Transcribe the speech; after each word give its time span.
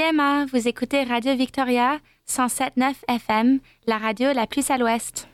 Emma. 0.00 0.46
Vous 0.46 0.68
écoutez 0.68 1.02
Radio 1.02 1.34
Victoria 1.34 1.98
107.9 2.28 2.94
FM, 3.08 3.60
la 3.86 3.98
radio 3.98 4.32
la 4.32 4.46
plus 4.46 4.70
à 4.70 4.78
l'ouest. 4.78 5.28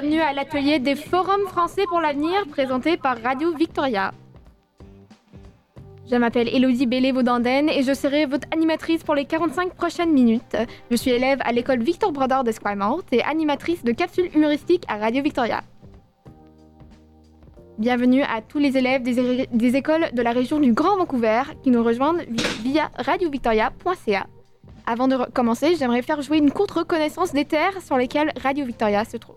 Bienvenue 0.00 0.22
à 0.22 0.32
l'atelier 0.32 0.78
des 0.78 0.94
forums 0.94 1.46
français 1.48 1.82
pour 1.86 2.00
l'avenir 2.00 2.46
présenté 2.50 2.96
par 2.96 3.20
Radio 3.22 3.52
Victoria. 3.54 4.12
Je 6.10 6.16
m'appelle 6.16 6.48
Elodie 6.48 6.86
Bellé-Vaudanden 6.86 7.68
et 7.68 7.82
je 7.82 7.92
serai 7.92 8.24
votre 8.24 8.48
animatrice 8.50 9.02
pour 9.02 9.14
les 9.14 9.26
45 9.26 9.74
prochaines 9.74 10.12
minutes. 10.12 10.56
Je 10.90 10.96
suis 10.96 11.10
élève 11.10 11.40
à 11.44 11.52
l'école 11.52 11.82
Victor 11.82 12.12
Brodeur 12.12 12.44
d'Esquimalt 12.44 13.04
et 13.12 13.22
animatrice 13.24 13.84
de 13.84 13.92
capsules 13.92 14.30
humoristiques 14.34 14.84
à 14.88 14.96
Radio 14.96 15.22
Victoria. 15.22 15.60
Bienvenue 17.76 18.22
à 18.22 18.40
tous 18.40 18.58
les 18.58 18.78
élèves 18.78 19.02
des, 19.02 19.48
des 19.52 19.76
écoles 19.76 20.06
de 20.14 20.22
la 20.22 20.30
région 20.32 20.60
du 20.60 20.72
Grand 20.72 20.96
Vancouver 20.96 21.42
qui 21.62 21.70
nous 21.70 21.84
rejoignent 21.84 22.24
via 22.62 22.90
radiovictoria.ca. 22.96 24.26
Avant 24.86 25.08
de 25.08 25.30
commencer, 25.32 25.74
j'aimerais 25.76 26.02
faire 26.02 26.22
jouer 26.22 26.38
une 26.38 26.52
courte 26.52 26.70
reconnaissance 26.70 27.32
des 27.32 27.44
terres 27.44 27.82
sur 27.82 27.98
lesquelles 27.98 28.32
Radio 28.42 28.64
Victoria 28.64 29.04
se 29.04 29.18
trouve. 29.18 29.36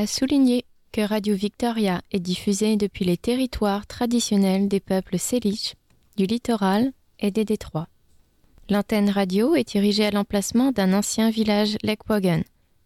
À 0.00 0.06
souligner 0.06 0.64
que 0.92 1.02
Radio 1.02 1.34
Victoria 1.34 2.00
est 2.10 2.20
diffusée 2.20 2.76
depuis 2.76 3.04
les 3.04 3.18
territoires 3.18 3.86
traditionnels 3.86 4.66
des 4.66 4.80
peuples 4.80 5.18
Salish, 5.18 5.74
du 6.16 6.24
littoral 6.24 6.92
et 7.18 7.30
des 7.30 7.44
détroits. 7.44 7.86
L'antenne 8.70 9.10
radio 9.10 9.54
est 9.54 9.68
dirigée 9.68 10.06
à 10.06 10.10
l'emplacement 10.10 10.72
d'un 10.72 10.94
ancien 10.94 11.28
village 11.28 11.76
Lekwagen. 11.82 12.44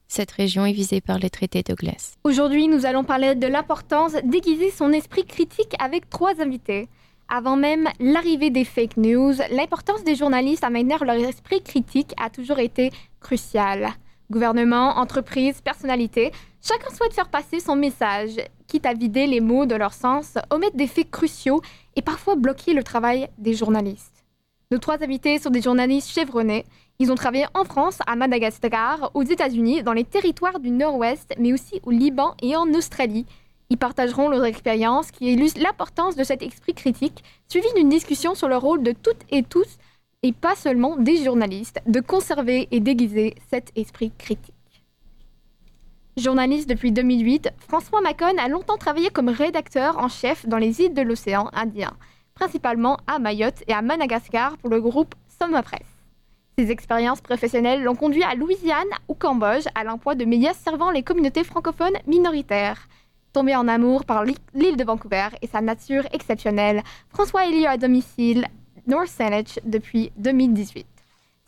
Cette 0.08 0.32
région 0.32 0.66
est 0.66 0.72
visée 0.72 1.00
par 1.00 1.20
les 1.20 1.30
traités 1.30 1.62
de 1.62 1.74
glace. 1.74 2.14
Aujourd'hui, 2.24 2.66
nous 2.66 2.84
allons 2.84 3.04
parler 3.04 3.36
de 3.36 3.46
l'importance 3.46 4.14
d'aiguiser 4.24 4.72
son 4.72 4.90
esprit 4.90 5.24
critique 5.24 5.76
avec 5.78 6.10
trois 6.10 6.40
invités. 6.40 6.88
Avant 7.28 7.56
même 7.56 7.88
l'arrivée 8.00 8.50
des 8.50 8.64
fake 8.64 8.96
news, 8.96 9.34
l'importance 9.52 10.02
des 10.02 10.16
journalistes 10.16 10.64
à 10.64 10.70
maintenir 10.70 11.04
leur 11.04 11.14
esprit 11.14 11.62
critique 11.62 12.12
a 12.20 12.28
toujours 12.28 12.58
été 12.58 12.90
cruciale. 13.20 13.90
Gouvernement, 14.32 14.98
entreprises, 14.98 15.60
personnalités, 15.60 16.32
chacun 16.66 16.90
souhaite 16.94 17.12
faire 17.12 17.28
passer 17.28 17.60
son 17.60 17.76
message, 17.76 18.36
quitte 18.66 18.86
à 18.86 18.94
vider 18.94 19.26
les 19.26 19.40
mots 19.40 19.66
de 19.66 19.74
leur 19.74 19.92
sens, 19.92 20.38
omettre 20.50 20.76
des 20.76 20.86
faits 20.86 21.10
cruciaux 21.10 21.60
et 21.96 22.02
parfois 22.02 22.36
bloquer 22.36 22.72
le 22.72 22.82
travail 22.82 23.28
des 23.38 23.54
journalistes. 23.54 24.24
Nos 24.70 24.78
trois 24.78 25.02
invités 25.02 25.38
sont 25.38 25.50
des 25.50 25.60
journalistes 25.60 26.10
chevronnés. 26.10 26.64
Ils 26.98 27.12
ont 27.12 27.16
travaillé 27.16 27.46
en 27.54 27.64
France, 27.64 27.98
à 28.06 28.16
Madagascar, 28.16 29.10
aux 29.14 29.22
États-Unis, 29.22 29.82
dans 29.82 29.92
les 29.92 30.04
territoires 30.04 30.58
du 30.58 30.70
Nord-Ouest, 30.70 31.34
mais 31.38 31.52
aussi 31.52 31.80
au 31.84 31.90
Liban 31.90 32.34
et 32.42 32.56
en 32.56 32.72
Australie. 32.72 33.26
Ils 33.70 33.78
partageront 33.78 34.28
leur 34.28 34.44
expérience 34.44 35.10
qui 35.10 35.32
illustre 35.32 35.60
l'importance 35.60 36.16
de 36.16 36.24
cet 36.24 36.42
esprit 36.42 36.74
critique, 36.74 37.22
suivi 37.48 37.66
d'une 37.76 37.88
discussion 37.88 38.34
sur 38.34 38.48
le 38.48 38.56
rôle 38.56 38.82
de 38.82 38.92
toutes 38.92 39.22
et 39.30 39.42
tous 39.42 39.78
et 40.22 40.32
pas 40.32 40.54
seulement 40.54 40.96
des 40.96 41.22
journalistes, 41.22 41.80
de 41.86 42.00
conserver 42.00 42.68
et 42.70 42.80
déguiser 42.80 43.34
cet 43.50 43.70
esprit 43.76 44.10
critique. 44.16 44.53
Journaliste 46.16 46.68
depuis 46.68 46.92
2008, 46.92 47.50
François 47.58 48.00
Macon 48.00 48.38
a 48.38 48.46
longtemps 48.46 48.76
travaillé 48.76 49.10
comme 49.10 49.28
rédacteur 49.28 49.98
en 49.98 50.06
chef 50.06 50.46
dans 50.46 50.58
les 50.58 50.80
îles 50.80 50.94
de 50.94 51.02
l'océan 51.02 51.50
Indien, 51.52 51.92
principalement 52.34 52.98
à 53.08 53.18
Mayotte 53.18 53.64
et 53.66 53.72
à 53.72 53.82
Madagascar 53.82 54.56
pour 54.58 54.70
le 54.70 54.80
groupe 54.80 55.16
Soma 55.40 55.64
Presse. 55.64 55.80
Ses 56.56 56.70
expériences 56.70 57.20
professionnelles 57.20 57.82
l'ont 57.82 57.96
conduit 57.96 58.22
à 58.22 58.36
Louisiane 58.36 58.86
ou 59.08 59.14
Cambodge 59.14 59.66
à 59.74 59.82
l'emploi 59.82 60.14
de 60.14 60.24
médias 60.24 60.54
servant 60.54 60.92
les 60.92 61.02
communautés 61.02 61.42
francophones 61.42 61.98
minoritaires. 62.06 62.86
Tombé 63.32 63.56
en 63.56 63.66
amour 63.66 64.04
par 64.04 64.22
l'île 64.22 64.76
de 64.76 64.84
Vancouver 64.84 65.30
et 65.42 65.48
sa 65.48 65.60
nature 65.60 66.06
exceptionnelle, 66.12 66.84
François 67.08 67.46
est 67.46 67.50
lié 67.50 67.66
à 67.66 67.76
domicile 67.76 68.46
North 68.86 69.08
Saanich 69.08 69.58
depuis 69.64 70.12
2018. 70.16 70.93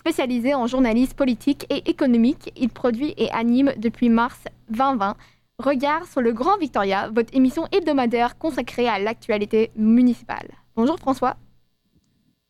Spécialisé 0.07 0.55
en 0.55 0.69
journalisme 0.69 1.15
politique 1.15 1.67
et 1.69 1.91
économique, 1.91 2.53
il 2.57 2.69
produit 2.69 3.13
et 3.17 3.29
anime 3.33 3.73
depuis 3.77 4.09
mars 4.09 4.45
2020 4.71 5.17
Regard 5.59 6.07
sur 6.07 6.21
le 6.21 6.33
Grand 6.33 6.57
Victoria, 6.59 7.11
votre 7.13 7.35
émission 7.35 7.67
hebdomadaire 7.73 8.39
consacrée 8.39 8.87
à 8.87 9.01
l'actualité 9.01 9.73
municipale. 9.75 10.47
Bonjour 10.77 10.97
François. 10.97 11.35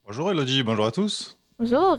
Bonjour 0.05 0.31
Elodie, 0.31 0.65
bonjour 0.65 0.85
à 0.85 0.93
tous. 0.93 1.39
Bonjour. 1.59 1.97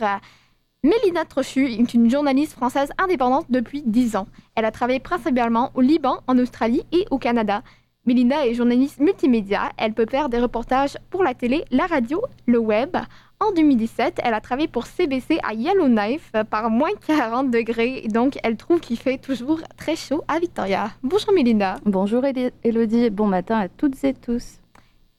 Mélina 0.84 1.26
Trochu 1.26 1.74
est 1.74 1.94
une 1.96 2.08
journaliste 2.08 2.54
française 2.54 2.92
indépendante 3.00 3.48
depuis 3.50 3.82
10 3.82 4.16
ans. 4.16 4.28
Elle 4.54 4.66
a 4.66 4.72
travaillé 4.72 5.00
principalement 5.00 5.72
au 5.74 5.82
Liban, 5.82 6.20
en 6.28 6.38
Australie 6.38 6.84
et 6.92 7.08
au 7.10 7.18
Canada. 7.18 7.64
Mélinda 8.08 8.48
est 8.48 8.54
journaliste 8.54 9.00
multimédia. 9.00 9.72
Elle 9.76 9.94
peut 9.94 10.06
faire 10.10 10.30
des 10.30 10.40
reportages 10.40 10.98
pour 11.10 11.24
la 11.24 11.34
télé, 11.34 11.66
la 11.72 11.88
radio, 11.88 12.22
le 12.46 12.58
web. 12.58 12.96
En 13.40 13.52
2017, 13.52 14.20
elle 14.24 14.34
a 14.34 14.42
travaillé 14.42 14.68
pour 14.68 14.88
CBC 14.88 15.38
à 15.44 15.54
Yellowknife 15.54 16.32
par 16.50 16.72
moins 16.72 16.90
40 17.06 17.52
degrés. 17.52 18.08
Donc, 18.10 18.40
elle 18.44 18.58
trouve 18.58 18.80
qu'il 18.80 18.98
fait 18.98 19.20
toujours 19.20 19.62
très 19.78 19.96
chaud 19.96 20.24
à 20.28 20.40
Victoria. 20.40 20.90
Bonjour 21.04 21.32
Mélinda. 21.34 21.76
Bonjour 21.86 22.24
Elodie. 22.64 23.10
Bon 23.12 23.28
matin 23.28 23.60
à 23.60 23.70
toutes 23.70 24.04
et 24.04 24.16
tous. 24.16 24.60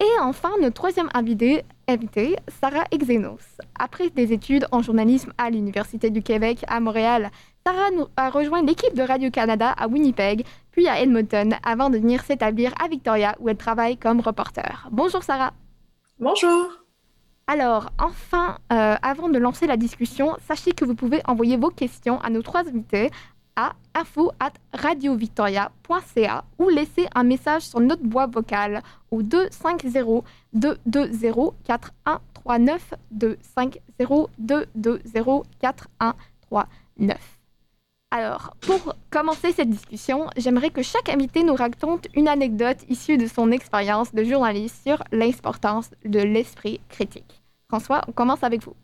Et 0.00 0.20
enfin, 0.20 0.50
notre 0.61 0.75
troisième 0.75 1.09
invité, 1.15 1.62
invitée, 1.88 2.37
Sarah 2.61 2.85
Exenos. 2.91 3.41
Après 3.79 4.11
des 4.11 4.32
études 4.32 4.67
en 4.73 4.82
journalisme 4.82 5.32
à 5.38 5.50
l'Université 5.50 6.11
du 6.11 6.23
Québec 6.23 6.64
à 6.67 6.81
Montréal, 6.81 7.31
Sarah 7.64 7.91
a 8.17 8.31
rejoint 8.31 8.62
l'équipe 8.62 8.94
de 8.94 9.03
Radio-Canada 9.03 9.75
à 9.76 9.87
Winnipeg, 9.87 10.44
puis 10.73 10.88
à 10.88 11.00
Edmonton, 11.00 11.55
avant 11.64 11.91
de 11.91 11.99
venir 11.99 12.23
s'établir 12.23 12.73
à 12.82 12.88
Victoria, 12.88 13.37
où 13.38 13.49
elle 13.49 13.56
travaille 13.56 13.97
comme 13.97 14.21
reporter. 14.21 14.88
Bonjour 14.91 15.23
Sarah. 15.23 15.53
Bonjour. 16.21 16.77
Alors, 17.50 17.91
enfin, 17.99 18.59
euh, 18.71 18.97
avant 19.00 19.31
de 19.31 19.39
lancer 19.39 19.67
la 19.67 19.79
discussion, 19.79 20.37
sachez 20.47 20.73
que 20.73 20.85
vous 20.85 20.95
pouvez 20.95 21.23
envoyer 21.27 21.56
vos 21.56 21.71
questions 21.71 22.21
à 22.21 22.29
nos 22.29 22.43
trois 22.43 22.69
invités 22.69 23.11
à 23.56 23.73
info 23.95 24.31
at 24.39 24.53
radiovictoria.ca 24.75 26.45
ou 26.59 26.69
laisser 26.69 27.06
un 27.15 27.25
message 27.25 27.62
sur 27.62 27.81
notre 27.81 28.05
boîte 28.05 28.35
vocale 28.35 28.83
au 29.11 29.23
250 29.23 30.25
220 30.53 31.55
4139 31.65 32.95
250 33.11 34.29
220 34.39 35.43
4139 35.59 36.67
2009. 36.99 37.38
Alors, 38.10 38.55
pour 38.62 38.94
commencer 39.10 39.52
cette 39.52 39.69
discussion, 39.69 40.31
j'aimerais 40.37 40.70
que 40.70 40.82
chaque 40.82 41.10
invité 41.10 41.44
nous 41.44 41.55
raconte 41.55 42.06
une 42.14 42.26
anecdote 42.26 42.78
issue 42.88 43.19
de 43.19 43.26
son 43.26 43.50
expérience 43.50 44.14
de 44.14 44.25
journaliste 44.25 44.82
sur 44.82 45.05
l'importance 45.12 45.90
de 46.06 46.20
l'esprit 46.20 46.81
critique. 46.88 47.43
François, 47.69 48.00
on 48.08 48.12
commence 48.12 48.43
avec 48.43 48.64
vous. 48.64 48.75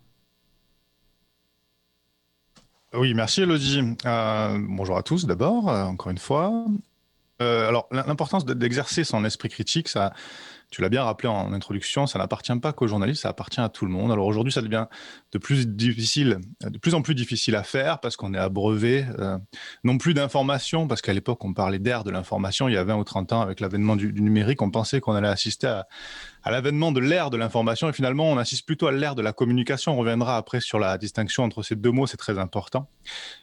Oui, 2.93 3.15
merci 3.15 3.43
Elodie. 3.43 3.97
Euh, 4.05 4.59
bonjour 4.61 4.99
à 4.99 5.03
tous 5.03 5.25
d'abord, 5.25 5.71
euh, 5.71 5.85
encore 5.85 6.11
une 6.11 6.19
fois. 6.19 6.53
Euh, 7.41 7.69
alors, 7.69 7.89
l'importance 7.91 8.45
d'exercer 8.45 9.05
son 9.05 9.25
esprit 9.25 9.49
critique, 9.49 9.89
ça, 9.89 10.13
tu 10.75 10.83
l'as 10.83 10.89
bien 10.89 11.05
rappelé 11.05 11.29
en 11.29 11.53
introduction, 11.53 12.09
ça 12.09 12.19
n'appartient 12.19 12.59
pas 12.59 12.73
qu'aux 12.73 12.89
journalistes, 12.89 13.23
ça 13.23 13.29
appartient 13.29 13.61
à 13.61 13.69
tout 13.69 13.87
le 13.87 13.93
monde. 13.93 14.11
Alors 14.11 14.27
aujourd'hui, 14.27 14.53
ça 14.53 14.61
devient 14.61 14.87
de 15.31 15.39
plus 15.39 15.69
difficile, 15.69 16.41
de 16.63 16.79
plus 16.79 16.95
en 16.95 17.03
plus 17.03 17.15
difficile 17.15 17.55
à 17.55 17.63
faire 17.63 18.01
parce 18.01 18.17
qu'on 18.17 18.35
est 18.35 18.39
abreuvé 18.39 19.07
euh, 19.21 19.39
non 19.85 19.99
plus 19.99 20.15
d'informations, 20.15 20.89
parce 20.89 21.01
qu'à 21.01 21.13
l'époque, 21.13 21.45
on 21.45 21.55
parlait 21.55 21.79
d'ère 21.79 22.03
de 22.03 22.11
l'information. 22.11 22.69
Il 22.69 22.75
y 22.75 22.77
a 22.77 22.83
20 22.83 22.97
ou 22.97 23.05
30 23.05 23.33
ans, 23.33 23.41
avec 23.41 23.61
l'avènement 23.61 23.95
du, 23.95 24.13
numérique, 24.13 24.63
on 24.63 24.71
pensait 24.73 25.01
qu'on 25.01 25.13
allait 25.13 25.29
assister 25.29 25.69
à, 25.69 25.87
à 26.45 26.51
l'avènement 26.51 26.93
de 26.93 27.01
l'ère 27.01 27.31
de 27.31 27.37
l'information 27.37 27.89
et 27.89 27.93
finalement, 27.93 28.31
on 28.31 28.39
assiste 28.39 28.67
plutôt 28.67 28.87
à 28.87 28.93
l'ère 28.93 29.15
de 29.15 29.23
la 29.23 29.33
communication. 29.33 29.93
On 29.93 29.97
reviendra 29.97 30.37
après 30.37 30.61
sur 30.61 30.79
la 30.79 30.99
distinction 30.99 31.43
entre 31.43 31.63
ces 31.63 31.75
deux 31.77 31.91
mots, 31.91 32.07
c'est 32.07 32.17
très 32.17 32.39
important. 32.39 32.89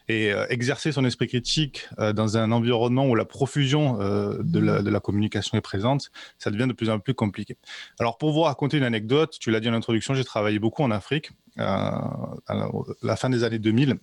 Et 0.08 0.32
euh, 0.32 0.46
exercer 0.48 0.92
son 0.92 1.04
esprit 1.04 1.28
critique 1.28 1.88
euh, 1.98 2.12
dans 2.12 2.36
un 2.36 2.52
environnement 2.52 3.06
où 3.08 3.14
la 3.14 3.24
profusion 3.24 3.98
de 3.98 4.58
la, 4.58 4.82
de, 4.82 4.90
la, 4.90 5.00
communication 5.00 5.58
est 5.58 5.62
présente, 5.62 6.10
ça 6.38 6.50
devient 6.50 6.66
de 6.66 6.72
plus 6.72 6.90
en 6.90 6.98
plus 6.98 7.14
compliqué. 7.14 7.56
Alors, 7.98 8.18
pour 8.18 8.32
vous 8.32 8.42
raconter 8.42 8.78
une 8.78 8.84
anecdote, 8.84 9.36
tu 9.40 9.50
l'as 9.50 9.60
dit 9.60 9.68
en 9.68 9.74
introduction, 9.74 10.14
j'ai 10.14 10.24
travaillé 10.24 10.58
beaucoup 10.58 10.82
en 10.82 10.90
Afrique 10.90 11.32
euh, 11.58 11.62
à 11.64 12.68
la 13.02 13.16
fin 13.16 13.28
des 13.28 13.44
années 13.44 13.58
2000 13.58 13.98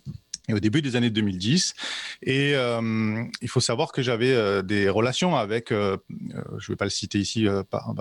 au 0.53 0.59
début 0.59 0.81
des 0.81 0.95
années 0.95 1.09
2010. 1.09 1.73
Et 2.23 2.53
euh, 2.55 3.23
il 3.41 3.49
faut 3.49 3.59
savoir 3.59 3.91
que 3.91 4.01
j'avais 4.01 4.31
euh, 4.31 4.61
des 4.61 4.89
relations 4.89 5.35
avec, 5.35 5.69
je 5.69 5.75
ne 5.75 6.67
vais 6.67 6.75
pas 6.75 6.85
le 6.85 6.91
citer 6.91 7.19
ici 7.19 7.47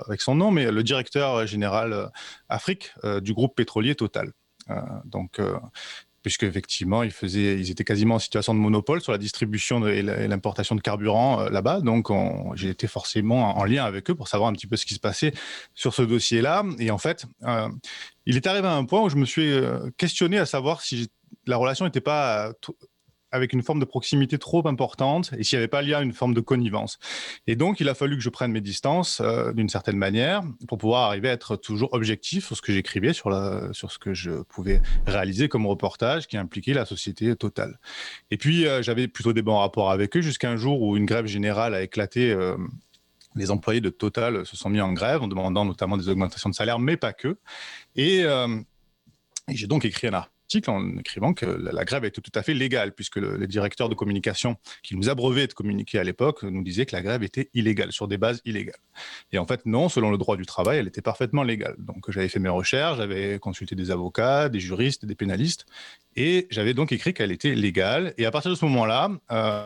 avec 0.07 0.21
son 0.21 0.35
nom, 0.35 0.51
mais 0.51 0.71
le 0.71 0.83
directeur 0.83 1.45
général 1.47 2.11
Afrique 2.47 2.93
du 3.21 3.33
groupe 3.33 3.55
pétrolier 3.55 3.95
Total. 3.95 4.31
donc, 5.05 5.39
puisque 6.21 6.43
effectivement 6.43 7.03
ils 7.03 7.11
faisaient, 7.11 7.59
ils 7.59 7.71
étaient 7.71 7.83
quasiment 7.83 8.15
en 8.15 8.19
situation 8.19 8.53
de 8.53 8.59
monopole 8.59 9.01
sur 9.01 9.11
la 9.11 9.17
distribution 9.17 9.85
et 9.87 10.01
l'importation 10.01 10.75
de 10.75 10.81
carburant 10.81 11.41
euh, 11.41 11.49
là-bas. 11.49 11.81
Donc 11.81 12.09
j'ai 12.55 12.69
été 12.69 12.87
forcément 12.87 13.57
en 13.57 13.63
lien 13.65 13.85
avec 13.85 14.09
eux 14.09 14.15
pour 14.15 14.27
savoir 14.27 14.49
un 14.49 14.53
petit 14.53 14.67
peu 14.67 14.75
ce 14.75 14.85
qui 14.85 14.93
se 14.93 14.99
passait 14.99 15.33
sur 15.73 15.93
ce 15.93 16.01
dossier-là. 16.01 16.63
Et 16.79 16.91
en 16.91 16.97
fait, 16.97 17.25
euh, 17.43 17.69
il 18.25 18.35
est 18.35 18.47
arrivé 18.47 18.67
à 18.67 18.75
un 18.75 18.85
point 18.85 19.01
où 19.01 19.09
je 19.09 19.15
me 19.15 19.25
suis 19.25 19.51
euh, 19.51 19.89
questionné 19.97 20.37
à 20.37 20.45
savoir 20.45 20.81
si 20.81 21.09
la 21.45 21.57
relation 21.57 21.85
n'était 21.85 22.01
pas 22.01 22.53
avec 23.31 23.53
une 23.53 23.61
forme 23.61 23.79
de 23.79 23.85
proximité 23.85 24.37
trop 24.37 24.67
importante 24.67 25.31
et 25.37 25.43
s'il 25.43 25.57
n'y 25.57 25.61
avait 25.61 25.67
pas 25.67 25.81
lié 25.81 25.93
à 25.93 26.01
une 26.01 26.13
forme 26.13 26.33
de 26.33 26.41
connivence. 26.41 26.99
Et 27.47 27.55
donc, 27.55 27.79
il 27.79 27.89
a 27.89 27.93
fallu 27.93 28.15
que 28.17 28.23
je 28.23 28.29
prenne 28.29 28.51
mes 28.51 28.61
distances 28.61 29.21
euh, 29.21 29.53
d'une 29.53 29.69
certaine 29.69 29.97
manière 29.97 30.41
pour 30.67 30.77
pouvoir 30.77 31.03
arriver 31.03 31.29
à 31.29 31.33
être 31.33 31.55
toujours 31.55 31.93
objectif 31.93 32.47
sur 32.47 32.55
ce 32.55 32.61
que 32.61 32.73
j'écrivais, 32.73 33.13
sur, 33.13 33.31
ce 33.73 33.99
que 33.99 34.13
je 34.13 34.41
pouvais 34.43 34.81
réaliser 35.05 35.47
comme 35.49 35.67
reportage 35.67 36.27
qui 36.27 36.37
impliquait 36.37 36.73
la 36.73 36.85
société 36.85 37.35
totale. 37.35 37.79
Et 38.31 38.37
puis, 38.37 38.65
euh, 38.65 38.81
j'avais 38.81 39.07
plutôt 39.07 39.33
des 39.33 39.41
bons 39.41 39.57
rapports 39.57 39.91
avec 39.91 40.15
eux 40.17 40.21
jusqu'à 40.21 40.49
un 40.49 40.57
jour 40.57 40.81
où 40.81 40.97
une 40.97 41.05
grève 41.05 41.25
générale 41.25 41.73
a 41.73 41.81
éclaté. 41.81 42.31
Euh, 42.31 42.57
les 43.35 43.51
employés 43.51 43.79
de 43.79 43.89
Total 43.89 44.43
se 44.45 44.57
sont 44.57 44.69
mis 44.69 44.81
en 44.81 44.91
grève 44.91 45.21
en 45.21 45.27
demandant 45.27 45.63
notamment 45.63 45.97
des 45.97 46.09
augmentations 46.09 46.49
de 46.49 46.55
salaire, 46.55 46.79
mais 46.79 46.97
pas 46.97 47.13
que. 47.13 47.37
Et, 47.95 48.21
et 48.21 49.55
j'ai 49.55 49.67
donc 49.67 49.85
écrit 49.85 50.07
un 50.07 50.25
en 50.67 50.97
écrivant 50.97 51.33
que 51.33 51.45
la 51.45 51.85
grève 51.85 52.05
était 52.05 52.21
tout 52.21 52.31
à 52.35 52.43
fait 52.43 52.53
légale, 52.53 52.93
puisque 52.93 53.17
le, 53.17 53.47
directeur 53.47 53.89
de 53.89 53.95
communication 53.95 54.57
qui 54.83 54.95
nous 54.95 55.09
abreuvait 55.09 55.47
de 55.47 55.53
communiquer 55.53 55.99
à 55.99 56.03
l'époque 56.03 56.43
nous 56.43 56.63
disait 56.63 56.85
que 56.85 56.95
la 56.95 57.01
grève 57.01 57.23
était 57.23 57.49
illégale, 57.53 57.91
sur 57.91 58.07
des 58.07 58.17
bases 58.17 58.41
illégales. 58.45 58.79
Et 59.31 59.37
en 59.37 59.45
fait, 59.45 59.65
non, 59.65 59.89
selon 59.89 60.11
le 60.11 60.17
droit 60.17 60.37
du 60.37 60.45
travail, 60.45 60.79
elle 60.79 60.87
était 60.87 61.01
parfaitement 61.01 61.43
légale. 61.43 61.75
Donc 61.79 62.09
j'avais 62.11 62.29
fait 62.29 62.39
mes 62.39 62.49
recherches, 62.49 62.97
j'avais 62.97 63.39
consulté 63.39 63.75
des 63.75 63.91
avocats, 63.91 64.49
des 64.49 64.59
juristes, 64.59 65.05
des 65.05 65.15
pénalistes, 65.15 65.65
et 66.15 66.47
j'avais 66.49 66.73
donc 66.73 66.91
écrit 66.91 67.13
qu'elle 67.13 67.31
était 67.31 67.55
légale. 67.55 68.13
Et 68.17 68.25
à 68.25 68.31
partir 68.31 68.51
de 68.51 68.55
ce 68.55 68.65
moment-là, 68.65 69.11
euh, 69.31 69.65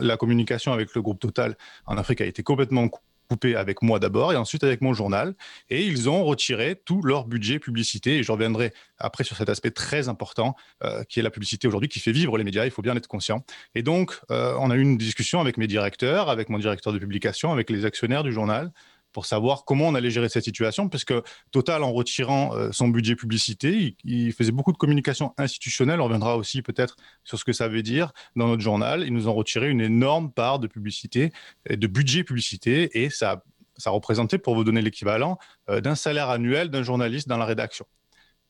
la 0.00 0.16
communication 0.16 0.72
avec 0.72 0.94
le 0.94 1.02
groupe 1.02 1.20
Total 1.20 1.56
en 1.86 1.98
Afrique 1.98 2.20
a 2.20 2.26
été 2.26 2.42
complètement 2.42 2.88
coupé 3.30 3.54
avec 3.54 3.80
moi 3.80 4.00
d'abord 4.00 4.32
et 4.32 4.36
ensuite 4.36 4.64
avec 4.64 4.80
mon 4.80 4.92
journal. 4.92 5.34
Et 5.68 5.84
ils 5.84 6.10
ont 6.10 6.24
retiré 6.24 6.74
tout 6.84 7.00
leur 7.02 7.26
budget 7.26 7.60
publicité. 7.60 8.18
Et 8.18 8.22
je 8.24 8.32
reviendrai 8.32 8.72
après 8.98 9.22
sur 9.22 9.36
cet 9.36 9.48
aspect 9.48 9.70
très 9.70 10.08
important 10.08 10.56
euh, 10.82 11.04
qui 11.04 11.20
est 11.20 11.22
la 11.22 11.30
publicité 11.30 11.68
aujourd'hui, 11.68 11.88
qui 11.88 12.00
fait 12.00 12.10
vivre 12.10 12.36
les 12.36 12.44
médias. 12.44 12.64
Il 12.64 12.72
faut 12.72 12.82
bien 12.82 12.96
être 12.96 13.06
conscient. 13.06 13.44
Et 13.76 13.82
donc, 13.82 14.18
euh, 14.32 14.54
on 14.58 14.70
a 14.70 14.74
eu 14.74 14.82
une 14.82 14.98
discussion 14.98 15.40
avec 15.40 15.58
mes 15.58 15.68
directeurs, 15.68 16.28
avec 16.28 16.48
mon 16.48 16.58
directeur 16.58 16.92
de 16.92 16.98
publication, 16.98 17.52
avec 17.52 17.70
les 17.70 17.84
actionnaires 17.84 18.24
du 18.24 18.32
journal 18.32 18.72
pour 19.12 19.26
savoir 19.26 19.64
comment 19.64 19.88
on 19.88 19.94
allait 19.94 20.10
gérer 20.10 20.28
cette 20.28 20.44
situation, 20.44 20.88
parce 20.88 21.04
que 21.04 21.22
Total, 21.50 21.82
en 21.82 21.92
retirant 21.92 22.54
euh, 22.54 22.70
son 22.72 22.88
budget 22.88 23.16
publicité, 23.16 23.96
il, 24.04 24.32
faisait 24.32 24.52
beaucoup 24.52 24.72
de 24.72 24.76
communication 24.76 25.34
institutionnelle. 25.36 26.00
On 26.00 26.04
reviendra 26.04 26.36
aussi 26.36 26.62
peut-être 26.62 26.96
sur 27.24 27.38
ce 27.38 27.44
que 27.44 27.52
ça 27.52 27.68
veut 27.68 27.82
dire 27.82 28.12
dans 28.36 28.48
notre 28.48 28.62
journal. 28.62 29.02
Ils 29.04 29.12
nous 29.12 29.28
ont 29.28 29.34
retiré 29.34 29.68
une 29.68 29.80
énorme 29.80 30.30
part 30.30 30.58
de 30.58 30.66
publicité, 30.66 31.32
de 31.68 31.86
budget 31.86 32.24
publicité, 32.24 33.02
et 33.02 33.10
ça, 33.10 33.42
ça 33.76 33.90
représentait, 33.90 34.38
pour 34.38 34.54
vous 34.54 34.64
donner 34.64 34.82
l'équivalent, 34.82 35.38
euh, 35.68 35.80
d'un 35.80 35.94
salaire 35.94 36.30
annuel 36.30 36.70
d'un 36.70 36.82
journaliste 36.82 37.28
dans 37.28 37.38
la 37.38 37.46
rédaction. 37.46 37.86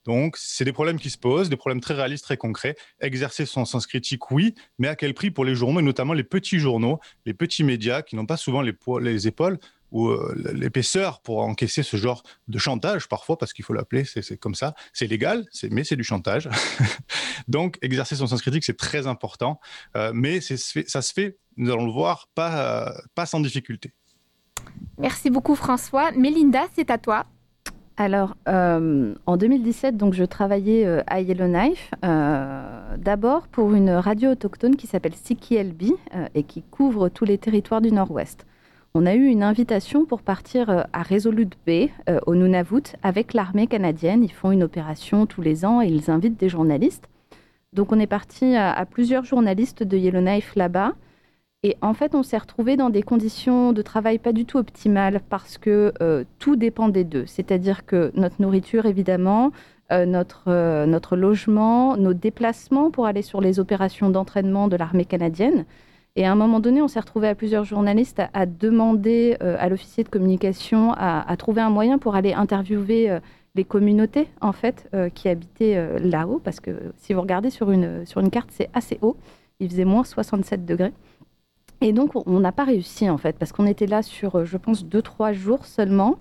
Donc, 0.05 0.35
c'est 0.37 0.65
des 0.65 0.73
problèmes 0.73 0.99
qui 0.99 1.11
se 1.11 1.17
posent, 1.17 1.49
des 1.49 1.57
problèmes 1.57 1.81
très 1.81 1.93
réalistes, 1.93 2.23
très 2.23 2.37
concrets. 2.37 2.75
Exercer 3.01 3.45
son 3.45 3.65
sens 3.65 3.85
critique, 3.85 4.31
oui, 4.31 4.55
mais 4.79 4.87
à 4.87 4.95
quel 4.95 5.13
prix 5.13 5.29
pour 5.29 5.45
les 5.45 5.53
journaux, 5.53 5.79
et 5.79 5.83
notamment 5.83 6.13
les 6.13 6.23
petits 6.23 6.59
journaux, 6.59 6.99
les 7.25 7.33
petits 7.33 7.63
médias 7.63 8.01
qui 8.01 8.15
n'ont 8.15 8.25
pas 8.25 8.37
souvent 8.37 8.61
les, 8.61 8.73
les 9.01 9.27
épaules 9.27 9.59
ou 9.91 10.07
euh, 10.07 10.33
l'épaisseur 10.53 11.21
pour 11.21 11.39
encaisser 11.39 11.83
ce 11.83 11.97
genre 11.97 12.23
de 12.47 12.57
chantage 12.57 13.07
parfois, 13.07 13.37
parce 13.37 13.53
qu'il 13.53 13.65
faut 13.65 13.73
l'appeler, 13.73 14.05
c'est 14.05 14.37
comme 14.37 14.55
ça. 14.55 14.73
C'est 14.93 15.07
légal, 15.07 15.45
mais 15.69 15.83
c'est 15.83 15.95
du 15.95 16.03
chantage. 16.03 16.49
Donc, 17.47 17.77
exercer 17.81 18.15
son 18.15 18.27
sens 18.27 18.41
critique, 18.41 18.63
c'est 18.63 18.77
très 18.77 19.07
important, 19.07 19.59
euh, 19.95 20.11
mais 20.13 20.39
ça 20.41 21.01
se 21.01 21.13
fait, 21.13 21.37
nous 21.57 21.71
allons 21.71 21.85
le 21.85 21.91
voir, 21.91 22.29
pas, 22.33 22.87
euh, 22.87 22.91
pas 23.15 23.25
sans 23.25 23.39
difficulté. 23.41 23.93
Merci 24.97 25.29
beaucoup 25.29 25.55
François. 25.55 26.11
Mélinda, 26.11 26.67
c'est 26.75 26.89
à 26.89 26.97
toi. 26.97 27.25
Alors, 27.97 28.35
en 28.47 29.37
2017, 29.37 29.95
donc, 29.95 30.13
je 30.15 30.23
travaillais 30.23 31.03
à 31.05 31.21
Yellowknife, 31.21 31.91
d'abord 32.01 33.47
pour 33.47 33.75
une 33.75 33.91
radio 33.91 34.31
autochtone 34.31 34.75
qui 34.75 34.87
s'appelle 34.87 35.13
CKLB 35.13 35.91
et 36.33 36.43
qui 36.43 36.63
couvre 36.63 37.09
tous 37.09 37.25
les 37.25 37.37
territoires 37.37 37.81
du 37.81 37.91
Nord-Ouest 37.91 38.45
on 38.93 39.05
a 39.05 39.15
eu 39.15 39.25
une 39.25 39.43
invitation 39.43 40.05
pour 40.05 40.21
partir 40.21 40.69
euh, 40.69 40.83
à 40.91 41.03
Resolute 41.03 41.57
Bay, 41.65 41.91
euh, 42.09 42.19
au 42.25 42.35
Nunavut, 42.35 42.95
avec 43.03 43.33
l'armée 43.33 43.67
canadienne. 43.67 44.23
Ils 44.23 44.31
font 44.33 44.51
une 44.51 44.63
opération 44.63 45.25
tous 45.25 45.41
les 45.41 45.63
ans 45.63 45.81
et 45.81 45.87
ils 45.87 46.11
invitent 46.11 46.39
des 46.39 46.49
journalistes. 46.49 47.07
Donc 47.71 47.93
on 47.93 47.99
est 47.99 48.07
parti 48.07 48.55
à, 48.55 48.85
plusieurs 48.85 49.23
journalistes 49.23 49.83
de 49.83 49.95
Yellowknife 49.95 50.55
là-bas. 50.55 50.93
Et 51.63 51.77
en 51.81 51.93
fait, 51.93 52.15
on 52.15 52.23
s'est 52.23 52.39
retrouvé 52.39 52.75
dans 52.75 52.89
des 52.89 53.03
conditions 53.03 53.71
de 53.71 53.81
travail 53.81 54.17
pas 54.17 54.33
du 54.33 54.45
tout 54.45 54.57
optimales 54.57 55.21
parce 55.29 55.57
que 55.57 55.93
euh, 56.01 56.25
tout 56.39 56.57
dépendait 56.57 57.05
d'eux. 57.05 57.25
C'est-à-dire 57.27 57.85
que 57.85 58.11
notre 58.15 58.41
nourriture, 58.41 58.85
évidemment, 58.85 59.51
notre, 60.07 60.85
notre 60.85 61.17
logement, 61.17 61.97
nos 61.97 62.13
déplacements 62.13 62.91
pour 62.91 63.07
aller 63.07 63.21
sur 63.21 63.41
les 63.41 63.59
opérations 63.59 64.09
d'entraînement 64.09 64.69
de 64.69 64.77
l'armée 64.77 65.03
canadienne, 65.03 65.65
et 66.15 66.25
à 66.25 66.31
un 66.31 66.35
moment 66.35 66.59
donné, 66.59 66.81
on 66.81 66.87
s'est 66.87 66.99
retrouvé 66.99 67.29
à 67.29 67.35
plusieurs 67.35 67.63
journalistes 67.63 68.21
à, 68.33 68.45
demander 68.45 69.37
euh, 69.41 69.55
à 69.59 69.69
l'officier 69.69 70.03
de 70.03 70.09
communication 70.09 70.93
à, 70.97 71.35
trouver 71.37 71.61
un 71.61 71.69
moyen 71.69 71.97
pour 71.97 72.15
aller 72.15 72.33
interviewer 72.33 73.09
euh, 73.09 73.19
les 73.55 73.63
communautés 73.63 74.27
en 74.41 74.51
fait 74.51 74.89
euh, 74.93 75.09
qui 75.09 75.29
habitaient 75.29 75.99
là-haut, 75.99 76.39
parce 76.43 76.59
que 76.59 76.71
si 76.97 77.13
vous 77.13 77.21
regardez 77.21 77.49
sur 77.49 77.71
une, 77.71 78.05
sur 78.05 78.19
une 78.19 78.29
carte, 78.29 78.49
c'est 78.51 78.69
assez 78.73 78.99
haut. 79.01 79.15
Il 79.59 79.69
faisait 79.69 79.85
moins 79.85 80.03
67 80.03 80.65
degrés. 80.65 80.93
Et 81.79 81.93
donc, 81.93 82.11
on 82.15 82.39
n'a 82.39 82.51
pas 82.51 82.65
réussi 82.65 83.09
en 83.09 83.17
fait, 83.17 83.37
parce 83.37 83.51
qu'on 83.51 83.65
était 83.65 83.87
là 83.87 84.01
sur, 84.01 84.45
je 84.45 84.57
pense, 84.57 84.85
2-3 84.85 85.33
jours 85.33 85.65
seulement. 85.65 86.19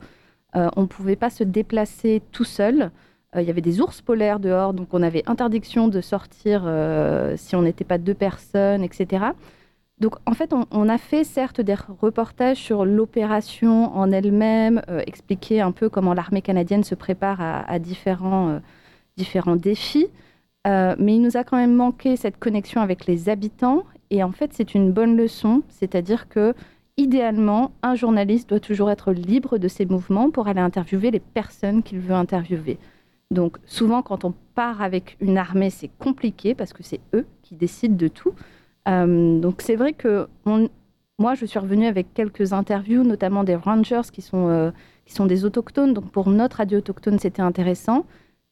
on 0.54 0.82
ne 0.82 0.86
pouvait 0.86 1.16
pas 1.16 1.30
se 1.30 1.44
déplacer 1.44 2.22
tout 2.32 2.44
seul. 2.44 2.90
Il 3.36 3.42
y 3.42 3.50
avait 3.50 3.60
des 3.60 3.80
ours 3.80 4.00
polaires 4.00 4.40
dehors, 4.40 4.72
donc 4.72 4.88
on 4.92 5.02
avait 5.02 5.22
interdiction 5.26 5.88
de 5.88 6.00
sortir 6.00 6.62
si 7.36 7.56
on 7.56 7.62
n'était 7.62 7.84
pas 7.84 7.98
deux 7.98 8.14
personnes, 8.14 8.82
etc. 8.82 9.32
Donc 10.00 10.14
en 10.24 10.32
fait, 10.32 10.54
on, 10.70 10.88
a 10.88 10.96
fait 10.96 11.24
certes 11.24 11.60
des 11.60 11.74
reportages 11.74 12.56
sur 12.56 12.86
l'opération 12.86 13.94
en 13.94 14.10
elle-même, 14.10 14.80
euh, 14.88 15.02
expliquer 15.06 15.60
un 15.60 15.72
peu 15.72 15.90
comment 15.90 16.14
l'armée 16.14 16.40
canadienne 16.40 16.84
se 16.84 16.94
prépare 16.94 17.40
à, 17.40 17.78
différents, 17.78 18.48
euh, 18.48 18.58
différents 19.18 19.56
défis, 19.56 20.06
euh, 20.66 20.96
mais 20.98 21.16
il 21.16 21.20
nous 21.20 21.36
a 21.36 21.44
quand 21.44 21.58
même 21.58 21.74
manqué 21.74 22.16
cette 22.16 22.38
connexion 22.38 22.80
avec 22.80 23.06
les 23.06 23.28
habitants. 23.28 23.84
Et 24.08 24.22
en 24.22 24.32
fait, 24.32 24.52
c'est 24.54 24.74
une 24.74 24.90
bonne 24.90 25.18
leçon, 25.18 25.62
c'est-à-dire 25.68 26.30
que 26.30 26.54
idéalement, 26.96 27.72
un 27.82 27.94
journaliste 27.94 28.48
doit 28.48 28.60
toujours 28.60 28.90
être 28.90 29.12
libre 29.12 29.58
de 29.58 29.68
ses 29.68 29.84
mouvements 29.84 30.30
pour 30.30 30.48
aller 30.48 30.60
interviewer 30.60 31.10
les 31.10 31.20
personnes 31.20 31.82
qu'il 31.82 32.00
veut 32.00 32.14
interviewer. 32.14 32.78
Donc 33.30 33.58
souvent, 33.66 34.02
quand 34.02 34.24
on 34.24 34.34
part 34.54 34.80
avec 34.80 35.18
une 35.20 35.36
armée, 35.36 35.70
c'est 35.70 35.90
compliqué 35.98 36.54
parce 36.54 36.72
que 36.72 36.82
c'est 36.82 37.00
eux 37.14 37.26
qui 37.42 37.54
décident 37.54 37.96
de 37.96 38.08
tout. 38.08 38.34
Donc 38.96 39.62
c'est 39.62 39.76
vrai 39.76 39.92
que 39.92 40.26
moi, 41.18 41.34
je 41.34 41.44
suis 41.46 41.58
revenue 41.58 41.86
avec 41.86 42.14
quelques 42.14 42.52
interviews, 42.52 43.02
notamment 43.04 43.44
des 43.44 43.54
rangers 43.54 44.10
qui 44.12 44.22
sont, 44.22 44.72
qui 45.06 45.14
sont 45.14 45.26
des 45.26 45.44
autochtones. 45.44 45.94
Donc 45.94 46.10
pour 46.10 46.28
notre 46.30 46.58
radio 46.58 46.78
autochtone, 46.78 47.18
c'était 47.18 47.42
intéressant. 47.42 48.06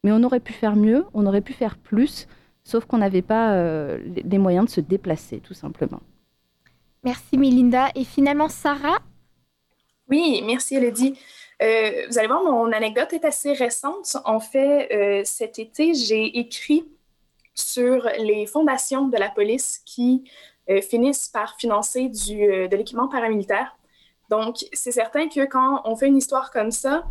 Mais 0.05 0.13
on 0.13 0.23
aurait 0.23 0.41
pu 0.41 0.53
faire 0.53 0.77
mieux, 0.77 1.05
on 1.15 1.27
aurait 1.27 1.41
pu 1.41 1.53
faire 1.53 1.77
plus, 1.77 2.29
sauf 2.63 2.85
qu'on 2.85 2.99
n'avait 2.99 3.23
pas 3.23 3.57
les 3.99 4.39
moyens 4.39 4.67
de 4.67 4.71
se 4.71 4.81
déplacer, 4.81 5.41
tout 5.41 5.55
simplement. 5.55 6.01
Merci 7.05 7.39
Melinda. 7.39 7.89
Et 7.95 8.05
finalement, 8.05 8.49
Sarah? 8.49 8.99
Oui, 10.09 10.43
merci 10.45 10.77
Elodie. 10.77 11.19
Euh, 11.63 12.07
vous 12.09 12.19
allez 12.19 12.29
voir, 12.29 12.43
mon 12.43 12.73
anecdote 12.73 13.13
est 13.13 13.25
assez 13.25 13.53
récente. 13.53 14.17
En 14.25 14.41
fait, 14.41 14.89
euh, 14.93 15.23
cet 15.25 15.59
été, 15.59 15.95
j'ai 15.95 16.39
écrit 16.39 16.85
sur 17.59 18.09
les 18.19 18.47
fondations 18.47 19.09
de 19.09 19.17
la 19.17 19.31
police 19.31 19.81
qui 19.85 20.31
euh, 20.71 20.81
finissent 20.81 21.29
par 21.29 21.57
financer 21.57 22.09
du, 22.09 22.37
de 22.69 22.77
l'équipement 22.77 23.09
paramilitaire. 23.09 23.77
Donc, 24.31 24.65
c'est 24.73 24.93
certain 24.93 25.29
que 25.29 25.45
quand 25.47 25.83
on 25.85 25.97
fait 25.97 26.07
une 26.07 26.17
histoire 26.17 26.51
comme 26.51 26.71
ça, 26.71 27.05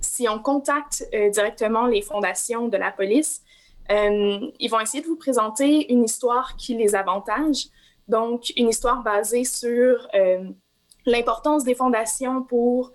si 0.00 0.28
on 0.28 0.38
contacte 0.38 1.06
directement 1.32 1.86
les 1.86 2.02
fondations 2.02 2.68
de 2.68 2.76
la 2.76 2.90
police, 2.90 3.42
ils 3.88 4.68
vont 4.70 4.80
essayer 4.80 5.02
de 5.02 5.08
vous 5.08 5.16
présenter 5.16 5.90
une 5.90 6.04
histoire 6.04 6.56
qui 6.56 6.74
les 6.74 6.94
avantage. 6.94 7.68
Donc, 8.08 8.52
une 8.56 8.68
histoire 8.68 9.02
basée 9.02 9.44
sur 9.44 10.06
l'importance 11.06 11.64
des 11.64 11.74
fondations 11.74 12.42
pour 12.42 12.92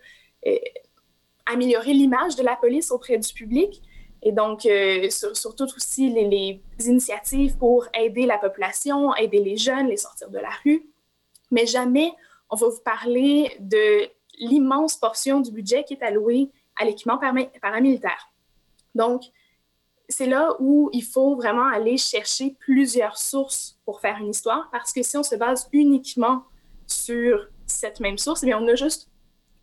améliorer 1.46 1.94
l'image 1.94 2.36
de 2.36 2.44
la 2.44 2.56
police 2.56 2.92
auprès 2.92 3.18
du 3.18 3.34
public. 3.34 3.82
Et 4.28 4.32
donc, 4.32 4.66
euh, 4.66 5.08
surtout 5.34 5.68
aussi 5.76 6.10
les, 6.10 6.60
initiatives 6.80 7.56
pour 7.58 7.88
aider 7.94 8.26
la 8.26 8.40
population, 8.40 9.16
aider 9.16 9.40
les 9.40 9.56
jeunes, 9.56 9.88
les 9.88 9.98
sortir 9.98 10.30
de 10.30 10.40
la 10.40 10.50
rue. 10.66 10.84
Mais 11.52 11.68
jamais 11.68 12.12
on 12.50 12.56
va 12.56 12.68
vous 12.68 12.82
parler 12.84 13.56
de 13.60 14.10
l'immense 14.40 14.98
portion 14.98 15.40
du 15.40 15.52
budget 15.52 15.84
qui 15.84 15.94
est 15.94 16.04
alloué 16.04 16.50
à 16.76 16.86
l'équipement 16.86 17.20
paramilitaire. 17.62 18.32
Donc, 18.96 19.24
c'est 20.10 20.26
là 20.26 20.56
où 20.60 20.90
il 20.92 21.04
faut 21.04 21.36
vraiment 21.36 21.68
aller 21.68 21.98
chercher 21.98 22.56
plusieurs 22.60 23.18
sources 23.18 23.80
pour 23.86 24.02
faire 24.02 24.18
une 24.18 24.30
histoire, 24.30 24.70
parce 24.72 24.92
que 24.92 25.04
si 25.04 25.18
on 25.18 25.24
se 25.24 25.36
base 25.36 25.70
uniquement 25.72 26.44
sur 26.88 27.48
cette 27.68 28.00
même 28.00 28.18
source, 28.18 28.44
eh 28.44 28.48
bien, 28.48 28.60
on 28.62 28.68
a 28.68 28.76
juste 28.76 29.10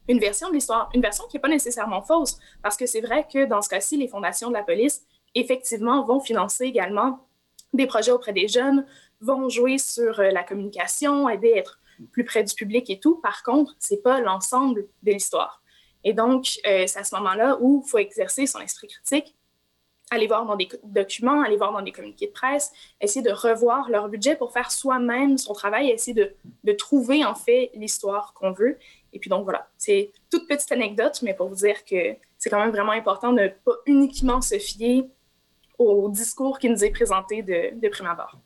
une 0.08 0.18
version 0.18 0.48
de 0.48 0.54
l'histoire, 0.54 0.90
une 0.94 1.02
version 1.02 1.24
qui 1.28 1.36
n'est 1.36 1.40
pas 1.40 1.48
nécessairement 1.48 2.02
fausse, 2.02 2.38
parce 2.62 2.76
que 2.76 2.86
c'est 2.86 3.00
vrai 3.00 3.26
que 3.32 3.44
dans 3.44 3.62
ce 3.62 3.68
cas-ci, 3.68 3.96
les 3.96 4.08
fondations 4.08 4.48
de 4.48 4.54
la 4.54 4.62
police, 4.62 5.02
effectivement, 5.34 6.04
vont 6.04 6.20
financer 6.20 6.64
également 6.64 7.26
des 7.72 7.86
projets 7.86 8.10
auprès 8.10 8.32
des 8.32 8.48
jeunes, 8.48 8.86
vont 9.20 9.48
jouer 9.48 9.78
sur 9.78 10.20
euh, 10.20 10.30
la 10.30 10.42
communication, 10.42 11.28
aider 11.28 11.54
à 11.54 11.58
être 11.58 11.80
plus 12.10 12.24
près 12.24 12.42
du 12.42 12.54
public 12.54 12.90
et 12.90 12.98
tout. 12.98 13.16
Par 13.16 13.42
contre, 13.42 13.74
c'est 13.78 14.02
pas 14.02 14.20
l'ensemble 14.20 14.86
de 15.02 15.12
l'histoire. 15.12 15.62
Et 16.04 16.12
donc, 16.12 16.58
euh, 16.66 16.84
c'est 16.86 16.98
à 16.98 17.04
ce 17.04 17.14
moment-là 17.16 17.56
où 17.60 17.82
il 17.84 17.88
faut 17.88 17.98
exercer 17.98 18.46
son 18.46 18.58
esprit 18.58 18.88
critique, 18.88 19.36
aller 20.10 20.26
voir 20.26 20.44
dans 20.44 20.56
des 20.56 20.68
documents, 20.82 21.40
aller 21.40 21.56
voir 21.56 21.72
dans 21.72 21.80
des 21.80 21.92
communiqués 21.92 22.26
de 22.26 22.32
presse, 22.32 22.72
essayer 23.00 23.22
de 23.22 23.30
revoir 23.30 23.88
leur 23.88 24.08
budget 24.08 24.36
pour 24.36 24.52
faire 24.52 24.70
soi-même 24.70 25.38
son 25.38 25.54
travail, 25.54 25.88
essayer 25.88 26.34
de 26.64 26.72
trouver 26.72 27.24
en 27.24 27.34
fait 27.34 27.70
l'histoire 27.74 28.34
qu'on 28.34 28.52
veut 28.52 28.78
et 29.12 29.18
puis 29.18 29.28
donc 29.30 29.44
voilà, 29.44 29.68
c'est 29.78 30.12
toute 30.30 30.48
petite 30.48 30.72
anecdote, 30.72 31.20
mais 31.22 31.34
pour 31.34 31.48
vous 31.48 31.56
dire 31.56 31.84
que 31.84 32.16
c'est 32.38 32.50
quand 32.50 32.60
même 32.60 32.70
vraiment 32.70 32.92
important 32.92 33.32
de 33.32 33.42
ne 33.42 33.48
pas 33.48 33.74
uniquement 33.86 34.40
se 34.40 34.58
fier 34.58 35.04
au 35.78 36.08
discours 36.08 36.58
qui 36.58 36.68
nous 36.68 36.84
est 36.84 36.90
présenté 36.90 37.42
de, 37.42 37.78
de 37.80 37.88
prime 37.88 38.06
abord. 38.06 38.38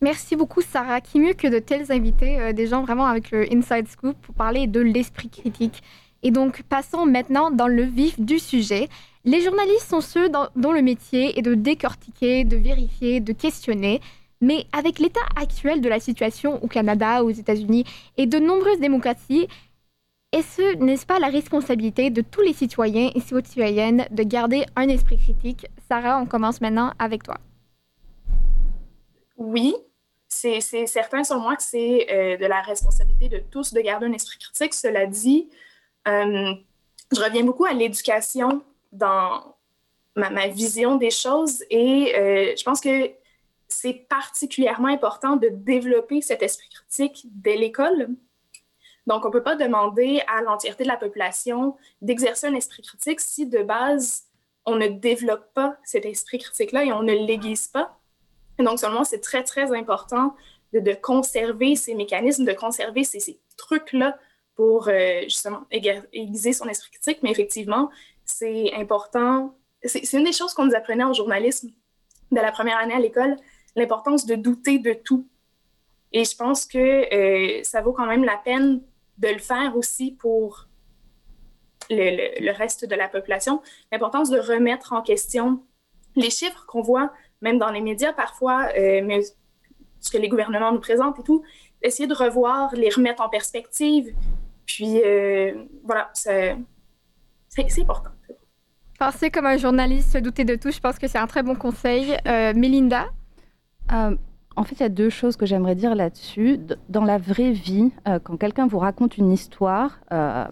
Merci 0.00 0.36
beaucoup, 0.36 0.60
Sarah. 0.60 1.00
Qui 1.00 1.18
mieux 1.18 1.34
que 1.34 1.48
de 1.48 1.58
tels 1.58 1.90
invités, 1.90 2.40
euh, 2.40 2.52
des 2.52 2.68
gens 2.68 2.82
vraiment 2.82 3.06
avec 3.06 3.30
le 3.30 3.52
Inside 3.52 3.88
Scoop 3.88 4.16
pour 4.22 4.34
parler 4.34 4.66
de 4.66 4.80
l'esprit 4.80 5.28
critique. 5.28 5.82
Et 6.22 6.30
donc, 6.30 6.62
passons 6.62 7.04
maintenant 7.04 7.50
dans 7.50 7.66
le 7.66 7.82
vif 7.82 8.20
du 8.20 8.38
sujet. 8.38 8.88
Les 9.24 9.40
journalistes 9.40 9.88
sont 9.88 10.00
ceux 10.00 10.28
dont 10.28 10.72
le 10.72 10.82
métier 10.82 11.38
est 11.38 11.42
de 11.42 11.54
décortiquer, 11.54 12.44
de 12.44 12.56
vérifier, 12.56 13.20
de 13.20 13.32
questionner. 13.32 14.00
Mais 14.40 14.66
avec 14.72 15.00
l'état 15.00 15.20
actuel 15.34 15.80
de 15.80 15.88
la 15.88 15.98
situation 15.98 16.62
au 16.62 16.68
Canada, 16.68 17.24
aux 17.24 17.30
États-Unis 17.30 17.84
et 18.16 18.26
de 18.26 18.38
nombreuses 18.38 18.78
démocraties, 18.78 19.48
et 20.32 20.42
ce, 20.42 20.76
n'est-ce 20.76 21.06
pas 21.06 21.18
la 21.18 21.28
responsabilité 21.28 22.10
de 22.10 22.20
tous 22.20 22.42
les 22.42 22.52
citoyens 22.52 23.10
et 23.14 23.20
citoyennes 23.20 24.06
de 24.10 24.22
garder 24.22 24.66
un 24.76 24.88
esprit 24.88 25.16
critique? 25.16 25.66
Sarah, 25.88 26.20
on 26.20 26.26
commence 26.26 26.60
maintenant 26.60 26.92
avec 26.98 27.22
toi. 27.22 27.38
Oui, 29.38 29.74
c'est 30.28 30.60
certain 30.60 31.24
sur 31.24 31.38
moi 31.38 31.56
que 31.56 31.62
c'est 31.62 32.06
euh, 32.10 32.36
de 32.36 32.44
la 32.44 32.60
responsabilité 32.60 33.28
de 33.28 33.42
tous 33.50 33.72
de 33.72 33.80
garder 33.80 34.06
un 34.06 34.12
esprit 34.12 34.38
critique. 34.38 34.74
Cela 34.74 35.06
dit, 35.06 35.48
euh, 36.06 36.52
je 37.10 37.20
reviens 37.20 37.44
beaucoup 37.44 37.64
à 37.64 37.72
l'éducation 37.72 38.62
dans 38.92 39.56
ma, 40.14 40.48
vision 40.48 40.96
des 40.96 41.10
choses 41.10 41.64
et 41.70 42.14
euh, 42.16 42.54
je 42.56 42.62
pense 42.64 42.80
que 42.80 43.10
c'est 43.68 43.94
particulièrement 43.94 44.88
important 44.88 45.36
de 45.36 45.48
développer 45.48 46.20
cet 46.20 46.42
esprit 46.42 46.68
critique 46.68 47.26
dès 47.30 47.56
l'école 47.56 48.10
donc, 49.08 49.24
on 49.24 49.28
ne 49.28 49.32
peut 49.32 49.42
pas 49.42 49.56
demander 49.56 50.20
à 50.26 50.42
l'entièreté 50.42 50.84
de 50.84 50.88
la 50.88 50.98
population 50.98 51.76
d'exercer 52.02 52.46
un 52.46 52.54
esprit 52.54 52.82
critique 52.82 53.20
si 53.22 53.46
de 53.46 53.62
base, 53.62 54.24
on 54.66 54.76
ne 54.76 54.86
développe 54.86 55.50
pas 55.54 55.78
cet 55.82 56.04
esprit 56.04 56.38
critique-là 56.38 56.84
et 56.84 56.92
on 56.92 57.02
ne 57.02 57.14
l'aiguise 57.14 57.68
pas. 57.68 57.98
donc, 58.58 58.78
seulement, 58.78 59.04
c'est 59.04 59.20
très, 59.20 59.42
très 59.44 59.74
important 59.74 60.36
de, 60.74 60.92
conserver 60.92 61.74
ces 61.74 61.94
mécanismes, 61.94 62.44
de 62.44 62.52
conserver 62.52 63.02
ces, 63.02 63.40
trucs-là 63.56 64.18
pour 64.54 64.88
euh, 64.88 65.22
justement 65.22 65.62
aiguiser 65.70 66.52
son 66.52 66.66
esprit 66.68 66.90
critique. 66.90 67.20
Mais 67.22 67.30
effectivement, 67.30 67.90
c'est 68.26 68.74
important. 68.74 69.56
C'est 69.82 70.12
une 70.12 70.24
des 70.24 70.32
choses 70.32 70.52
qu'on 70.52 70.66
nous 70.66 70.74
apprenait 70.74 71.04
en 71.04 71.14
journalisme 71.14 71.70
de 72.30 72.36
la 72.36 72.52
première 72.52 72.76
année 72.76 72.94
à 72.94 73.00
l'école, 73.00 73.36
l'importance 73.74 74.26
de 74.26 74.34
douter 74.34 74.78
de 74.78 74.92
tout. 74.92 75.26
Et 76.12 76.24
je 76.24 76.36
pense 76.36 76.66
que 76.66 76.78
euh, 76.78 77.62
ça 77.64 77.80
vaut 77.80 77.92
quand 77.92 78.06
même 78.06 78.24
la 78.24 78.36
peine 78.36 78.82
de 79.18 79.28
le 79.28 79.38
faire 79.38 79.76
aussi 79.76 80.12
pour 80.12 80.68
le, 81.90 82.52
reste 82.52 82.88
de 82.88 82.94
la 82.94 83.08
population, 83.08 83.62
l'importance 83.92 84.30
de 84.30 84.38
remettre 84.38 84.92
en 84.92 85.02
question 85.02 85.62
les 86.16 86.30
chiffres 86.30 86.64
qu'on 86.66 86.82
voit, 86.82 87.12
même 87.40 87.58
dans 87.58 87.70
les 87.70 87.80
médias 87.80 88.12
parfois, 88.12 88.68
euh, 88.76 89.00
mais 89.04 89.20
ce 90.00 90.10
que 90.10 90.18
les 90.18 90.28
gouvernements 90.28 90.72
nous 90.72 90.80
présentent 90.80 91.18
et 91.18 91.22
tout, 91.22 91.42
essayer 91.82 92.06
de 92.06 92.14
revoir, 92.14 92.74
les 92.74 92.90
remettre 92.90 93.22
en 93.22 93.28
perspective. 93.28 94.14
Puis 94.66 95.00
euh, 95.04 95.64
voilà, 95.84 96.10
c'est 96.12 96.56
important. 97.78 98.10
Penser 98.98 99.30
comme 99.30 99.46
un 99.46 99.56
journaliste, 99.56 100.12
se 100.12 100.18
douter 100.18 100.44
de 100.44 100.56
tout, 100.56 100.70
je 100.70 100.80
pense 100.80 100.98
que 100.98 101.06
c'est 101.06 101.18
un 101.18 101.28
très 101.28 101.42
bon 101.42 101.54
conseil. 101.54 102.16
Euh, 102.26 102.52
Melinda 102.54 103.08
en 104.58 104.64
fait, 104.64 104.74
il 104.74 104.82
y 104.82 104.86
a 104.86 104.88
deux 104.88 105.08
choses 105.08 105.36
que 105.36 105.46
j'aimerais 105.46 105.76
dire 105.76 105.94
là-dessus. 105.94 106.58
Dans 106.88 107.04
la 107.04 107.16
vraie 107.16 107.52
vie, 107.52 107.92
euh, 108.08 108.18
quand 108.18 108.36
quelqu'un 108.36 108.66
vous 108.66 108.80
raconte 108.80 109.16
une 109.16 109.30
histoire, 109.30 110.00
euh, 110.12 110.44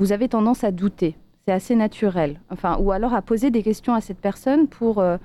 vous 0.00 0.10
avez 0.10 0.28
tendance 0.28 0.64
à 0.64 0.72
douter. 0.72 1.16
C'est 1.46 1.52
assez 1.52 1.76
naturel. 1.76 2.40
Enfin, 2.50 2.76
ou 2.80 2.90
alors 2.90 3.14
à 3.14 3.22
poser 3.22 3.52
des 3.52 3.62
questions 3.62 3.94
à 3.94 4.00
cette 4.00 4.18
personne 4.18 4.66
pour, 4.66 4.98
euh, 4.98 5.16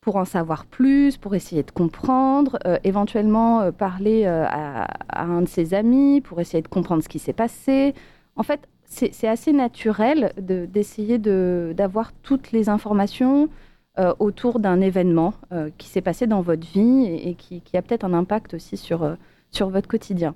pour 0.00 0.16
en 0.16 0.24
savoir 0.24 0.66
plus, 0.66 1.16
pour 1.16 1.36
essayer 1.36 1.62
de 1.62 1.70
comprendre, 1.70 2.58
éventuellement 2.82 3.70
parler 3.70 4.26
à, 4.26 4.88
un 5.12 5.42
de 5.42 5.48
ses 5.48 5.72
amis 5.72 6.20
pour 6.20 6.40
essayer 6.40 6.62
de 6.62 6.68
comprendre 6.68 7.04
ce 7.04 7.08
qui 7.08 7.20
s'est 7.20 7.32
passé. 7.32 7.94
En 8.34 8.42
fait, 8.42 8.68
c'est 8.86 9.28
assez 9.28 9.52
naturel 9.52 10.32
d'essayer 10.36 11.18
d'avoir 11.18 12.12
toutes 12.24 12.50
les 12.50 12.68
informations, 12.68 13.48
euh, 13.98 14.14
autour 14.20 14.58
d'un 14.58 14.80
événement 14.80 15.34
euh, 15.52 15.68
qui 15.76 15.86
s'est 15.86 16.00
passé 16.00 16.26
dans 16.26 16.40
votre 16.40 16.66
vie 16.66 17.04
et, 17.04 17.34
qui, 17.34 17.76
a 17.76 17.82
peut-être 17.82 18.04
un 18.04 18.14
impact 18.14 18.54
aussi 18.54 18.78
sur, 18.78 19.02
euh, 19.02 19.16
sur 19.50 19.68
votre 19.68 19.86
quotidien. 19.86 20.34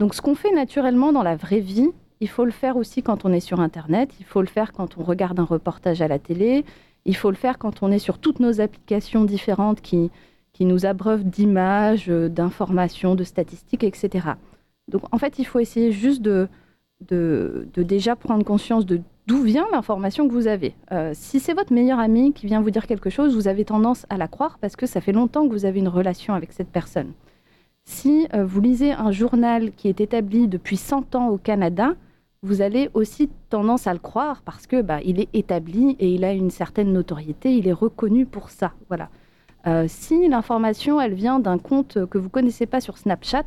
Donc 0.00 0.12
ce 0.12 0.20
qu'on 0.20 0.34
fait 0.34 0.50
naturellement 0.50 1.12
dans 1.12 1.22
la 1.22 1.36
vraie 1.36 1.60
vie, 1.60 1.88
il 2.18 2.28
faut 2.28 2.44
le 2.44 2.50
faire 2.50 2.76
aussi 2.76 3.04
quand 3.04 3.24
on 3.24 3.32
est 3.32 3.38
sur 3.38 3.60
Internet, 3.60 4.10
il 4.18 4.26
faut 4.26 4.40
le 4.40 4.48
faire 4.48 4.72
quand 4.72 4.98
on 4.98 5.04
regarde 5.04 5.38
un 5.38 5.44
reportage 5.44 6.02
à 6.02 6.08
la 6.08 6.18
télé, 6.18 6.64
il 7.04 7.14
faut 7.14 7.30
le 7.30 7.36
faire 7.36 7.58
quand 7.58 7.84
on 7.84 7.92
est 7.92 8.00
sur 8.00 8.18
toutes 8.18 8.40
nos 8.40 8.60
applications 8.60 9.24
différentes 9.24 9.82
qui, 9.82 10.10
qui 10.52 10.64
nous 10.64 10.84
abreuvent 10.84 11.22
d'images, 11.22 12.08
d'informations, 12.08 13.14
de 13.14 13.22
statistiques, 13.22 13.84
etc. 13.84 14.30
Donc 14.88 15.02
en 15.12 15.18
fait, 15.18 15.38
il 15.38 15.46
faut 15.46 15.60
essayer 15.60 15.92
juste 15.92 16.22
de, 16.22 16.48
de, 17.08 17.68
de 17.72 17.82
déjà 17.84 18.16
prendre 18.16 18.44
conscience 18.44 18.84
de 18.84 19.00
d'où 19.26 19.42
vient 19.42 19.66
l'information 19.72 20.28
que 20.28 20.32
vous 20.32 20.46
avez? 20.46 20.74
Euh, 20.92 21.12
si 21.14 21.40
c'est 21.40 21.54
votre 21.54 21.72
meilleur 21.72 21.98
ami 21.98 22.32
qui 22.32 22.46
vient 22.46 22.60
vous 22.60 22.70
dire 22.70 22.86
quelque 22.86 23.10
chose, 23.10 23.34
vous 23.34 23.48
avez 23.48 23.64
tendance 23.64 24.06
à 24.08 24.16
la 24.16 24.28
croire 24.28 24.58
parce 24.60 24.76
que 24.76 24.86
ça 24.86 25.00
fait 25.00 25.12
longtemps 25.12 25.46
que 25.46 25.52
vous 25.52 25.64
avez 25.64 25.80
une 25.80 25.88
relation 25.88 26.34
avec 26.34 26.52
cette 26.52 26.70
personne. 26.70 27.12
Si 27.84 28.26
euh, 28.34 28.44
vous 28.44 28.60
lisez 28.60 28.92
un 28.92 29.12
journal 29.12 29.72
qui 29.72 29.88
est 29.88 30.00
établi 30.00 30.48
depuis 30.48 30.76
100 30.76 31.14
ans 31.14 31.28
au 31.28 31.38
Canada, 31.38 31.94
vous 32.42 32.62
allez 32.62 32.90
aussi 32.94 33.30
tendance 33.50 33.86
à 33.86 33.92
le 33.92 33.98
croire 33.98 34.42
parce 34.42 34.66
que 34.66 34.82
bah, 34.82 35.00
il 35.04 35.20
est 35.20 35.28
établi 35.32 35.96
et 35.98 36.08
il 36.08 36.24
a 36.24 36.32
une 36.32 36.50
certaine 36.50 36.92
notoriété, 36.92 37.52
il 37.54 37.66
est 37.66 37.72
reconnu 37.72 38.26
pour 38.26 38.50
ça. 38.50 38.72
Voilà. 38.88 39.08
Euh, 39.66 39.86
si 39.88 40.28
l'information 40.28 41.00
elle 41.00 41.14
vient 41.14 41.40
d'un 41.40 41.58
compte 41.58 42.06
que 42.06 42.18
vous 42.18 42.28
connaissez 42.28 42.66
pas 42.66 42.80
sur 42.80 42.98
Snapchat, 42.98 43.46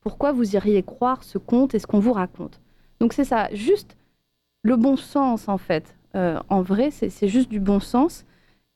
pourquoi 0.00 0.32
vous 0.32 0.54
iriez 0.54 0.82
croire 0.82 1.24
ce 1.24 1.38
compte 1.38 1.74
et 1.74 1.78
ce 1.78 1.86
qu'on 1.86 1.98
vous 1.98 2.12
raconte? 2.12 2.60
Donc 3.00 3.12
c'est 3.12 3.24
ça, 3.24 3.48
juste 3.52 3.96
le 4.66 4.76
bon 4.76 4.96
sens 4.96 5.48
en 5.48 5.58
fait. 5.58 5.94
Euh, 6.14 6.40
en 6.48 6.62
vrai, 6.62 6.90
c'est 6.90 7.28
juste 7.28 7.48
du 7.48 7.60
bon 7.60 7.80
sens. 7.80 8.24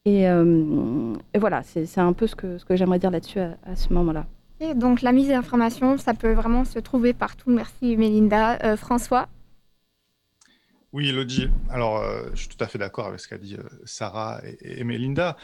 Et, 0.05 0.29
euh, 0.29 1.15
voilà, 1.39 1.63
c'est 1.63 1.99
un 1.99 2.13
peu 2.13 2.27
ce 2.27 2.37
que, 2.37 2.59
ce 2.59 2.65
que 2.65 2.77
j'aimerais 2.77 2.99
dire 2.99 3.11
là-dessus 3.11 3.41
à, 3.41 3.77
ce 3.77 3.93
moment-là. 3.93 4.27
donc 4.75 5.03
la 5.03 5.13
mise 5.13 5.29
d'information, 5.29 5.99
ça 5.99 6.15
peut 6.15 6.33
vraiment 6.33 6.65
se 6.65 6.79
trouver 6.79 7.13
partout. 7.13 7.51
Merci 7.51 7.97
Mélinda. 7.97 8.77
François? 8.77 9.29
Oui, 10.93 11.09
Elodie. 11.09 11.49
Alors, 11.71 12.03
je 12.35 12.41
suis 12.41 12.49
tout 12.49 12.63
à 12.63 12.67
fait 12.67 12.79
d'accord 12.79 13.07
avec 13.07 13.21
ce 13.21 13.29
qu'a 13.29 13.39
dit 13.39 13.57
Sarah 13.85 14.41
et, 14.45 14.81
et 14.81 14.85
Mélinda 14.85 15.37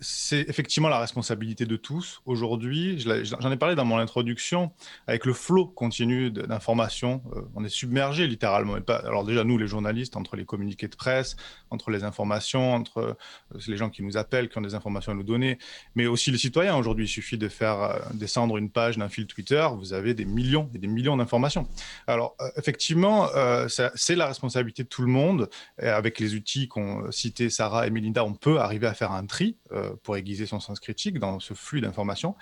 c'est 0.00 0.48
effectivement 0.48 0.88
la 0.88 0.98
responsabilité 0.98 1.64
de 1.64 1.76
tous. 1.76 2.20
Aujourd'hui, 2.26 2.98
j'en 2.98 3.50
ai 3.50 3.56
parlé 3.56 3.74
dans 3.74 3.84
mon 3.84 3.98
introduction, 3.98 4.72
avec 5.06 5.24
le 5.24 5.32
flot 5.32 5.66
continu 5.66 6.30
d'informations, 6.30 7.22
euh, 7.34 7.42
on 7.54 7.64
est 7.64 7.68
submergé 7.68 8.26
littéralement. 8.26 8.76
alors 8.88 9.24
déjà, 9.24 9.44
nous, 9.44 9.58
les 9.58 9.66
journalistes, 9.66 10.16
entre 10.16 10.36
les 10.36 10.44
communiqués 10.44 10.88
de 10.88 10.96
presse, 10.96 11.36
entre 11.70 11.90
les 11.90 12.04
informations, 12.04 12.74
entre 12.74 12.98
euh, 12.98 13.58
les 13.66 13.76
gens 13.76 13.90
qui 13.90 14.02
nous 14.02 14.16
appellent, 14.16 14.48
qui 14.48 14.58
ont 14.58 14.62
des 14.62 14.74
informations 14.74 15.12
à 15.12 15.14
nous 15.14 15.22
donner, 15.22 15.58
mais 15.94 16.06
aussi 16.06 16.30
les 16.30 16.38
citoyens. 16.38 16.76
Aujourd'hui, 16.76 17.06
il 17.06 17.08
suffit 17.08 17.38
de 17.38 17.48
faire 17.48 17.80
euh, 17.80 17.98
descendre 18.14 18.58
une 18.58 18.70
page 18.70 18.98
d'un 18.98 19.08
fil 19.08 19.26
Twitter, 19.26 19.66
vous 19.76 19.92
avez 19.92 20.14
des 20.14 20.24
millions 20.24 20.70
et 20.74 20.78
des 20.78 20.88
millions 20.88 21.16
d'informations. 21.16 21.68
Alors, 22.06 22.36
effectivement, 22.56 23.28
c'est 23.68 24.14
la 24.14 24.26
responsabilité 24.26 24.82
de 24.82 24.88
tout 24.88 25.02
le 25.02 25.08
monde. 25.08 25.48
Et 25.80 25.88
avec 25.88 26.20
les 26.20 26.34
outils 26.34 26.68
qu'ont 26.68 27.10
cités 27.10 27.50
Sarah 27.50 27.86
et 27.86 27.90
Melinda, 27.90 28.24
on 28.24 28.34
peut 28.34 28.58
arriver 28.58 28.86
à 28.86 28.94
faire 28.94 29.12
un 29.12 29.26
tri 29.26 29.56
pour 30.02 30.16
aiguiser 30.16 30.46
son 30.46 30.60
sens 30.60 30.80
critique 30.80 31.18
dans 31.18 31.40
ce 31.40 31.54
flux 31.54 31.80
d'informations. 31.80 32.34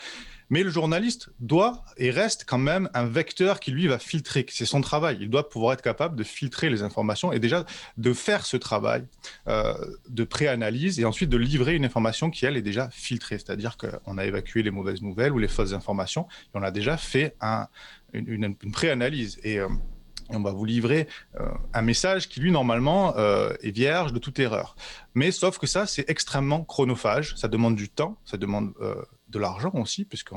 Mais 0.50 0.62
le 0.62 0.70
journaliste 0.70 1.30
doit 1.40 1.84
et 1.96 2.10
reste 2.10 2.44
quand 2.46 2.58
même 2.58 2.90
un 2.94 3.06
vecteur 3.06 3.60
qui 3.60 3.70
lui 3.70 3.86
va 3.86 3.98
filtrer. 3.98 4.44
C'est 4.48 4.66
son 4.66 4.80
travail. 4.80 5.18
Il 5.20 5.30
doit 5.30 5.48
pouvoir 5.48 5.74
être 5.74 5.82
capable 5.82 6.16
de 6.16 6.24
filtrer 6.24 6.70
les 6.70 6.82
informations 6.82 7.32
et 7.32 7.38
déjà 7.38 7.64
de 7.96 8.12
faire 8.12 8.44
ce 8.44 8.56
travail 8.56 9.04
euh, 9.48 9.74
de 10.08 10.24
préanalyse 10.24 11.00
et 11.00 11.04
ensuite 11.04 11.30
de 11.30 11.36
livrer 11.36 11.74
une 11.74 11.84
information 11.84 12.30
qui, 12.30 12.46
elle, 12.46 12.56
est 12.56 12.62
déjà 12.62 12.90
filtrée. 12.90 13.38
C'est-à-dire 13.38 13.76
qu'on 13.76 14.18
a 14.18 14.24
évacué 14.24 14.62
les 14.62 14.70
mauvaises 14.70 15.02
nouvelles 15.02 15.32
ou 15.32 15.38
les 15.38 15.48
fausses 15.48 15.72
informations 15.72 16.26
et 16.46 16.58
on 16.58 16.62
a 16.62 16.70
déjà 16.70 16.96
fait 16.96 17.36
un, 17.40 17.68
une, 18.12 18.54
préanalyse. 18.72 19.40
Et. 19.42 19.58
Euh, 19.58 19.68
on 20.30 20.40
va 20.40 20.52
vous 20.52 20.64
livrer 20.64 21.08
euh, 21.40 21.48
un 21.72 21.82
message 21.82 22.28
qui, 22.28 22.40
lui, 22.40 22.50
normalement, 22.50 23.14
euh, 23.16 23.54
est 23.62 23.70
vierge 23.70 24.12
de 24.12 24.18
toute 24.18 24.38
erreur. 24.38 24.76
Mais 25.14 25.30
sauf 25.30 25.58
que 25.58 25.66
ça, 25.66 25.86
c'est 25.86 26.08
extrêmement 26.08 26.64
chronophage, 26.64 27.34
ça 27.36 27.48
demande 27.48 27.76
du 27.76 27.88
temps, 27.88 28.18
ça 28.24 28.36
demande 28.36 28.72
euh, 28.80 28.94
de 29.28 29.38
l'argent 29.38 29.72
aussi, 29.74 30.04
puisque 30.04 30.30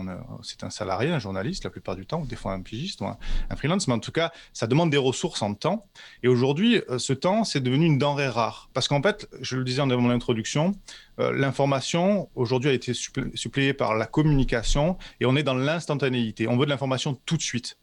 c'est 0.44 0.63
un 0.63 0.70
salarié, 0.70 1.12
un 1.12 1.20
journaliste 1.20 1.63
la 1.63 1.70
plupart 1.70 1.96
du 1.96 2.06
temps, 2.06 2.22
ou 2.22 2.25
des 2.25 2.36
fois 2.36 2.53
un 2.53 2.62
pigiste 2.62 3.01
ou 3.01 3.06
un, 3.06 3.17
freelance, 3.56 3.88
mais 3.88 3.94
en 3.94 4.00
tout 4.00 4.12
cas, 4.12 4.32
ça 4.53 4.65
demande 4.65 4.89
des 4.89 4.98
ressources 4.98 5.41
en 5.41 5.53
temps. 5.53 5.88
Et 6.24 6.27
aujourd'hui, 6.27 6.82
ce 6.98 7.13
temps, 7.13 7.44
c'est 7.44 7.60
devenu 7.60 7.86
une 7.86 7.98
denrée 8.00 8.29
rare. 8.29 8.70
Parce 8.74 8.88
qu'en 8.88 9.01
fait, 9.01 9.29
je 9.41 9.56
le 9.56 9.63
disais 9.63 9.86
dans 9.86 10.01
mon 10.01 10.10
introduction, 10.10 10.74
l'information, 11.17 12.29
aujourd'hui, 12.34 12.72
a 12.72 12.74
été 12.74 12.94
suppléée 12.94 13.74
par 13.74 13.96
la 13.96 14.08
communication, 14.08 14.98
et 15.20 15.25
on 15.25 15.36
est 15.36 15.44
dans 15.44 15.53
l'instantanéité. 15.53 16.48
On 16.48 16.58
veut 16.58 16.65
de 16.65 16.72
l'information 16.72 17.20
tout 17.25 17.38
de 17.38 17.44
suite. 17.44 17.77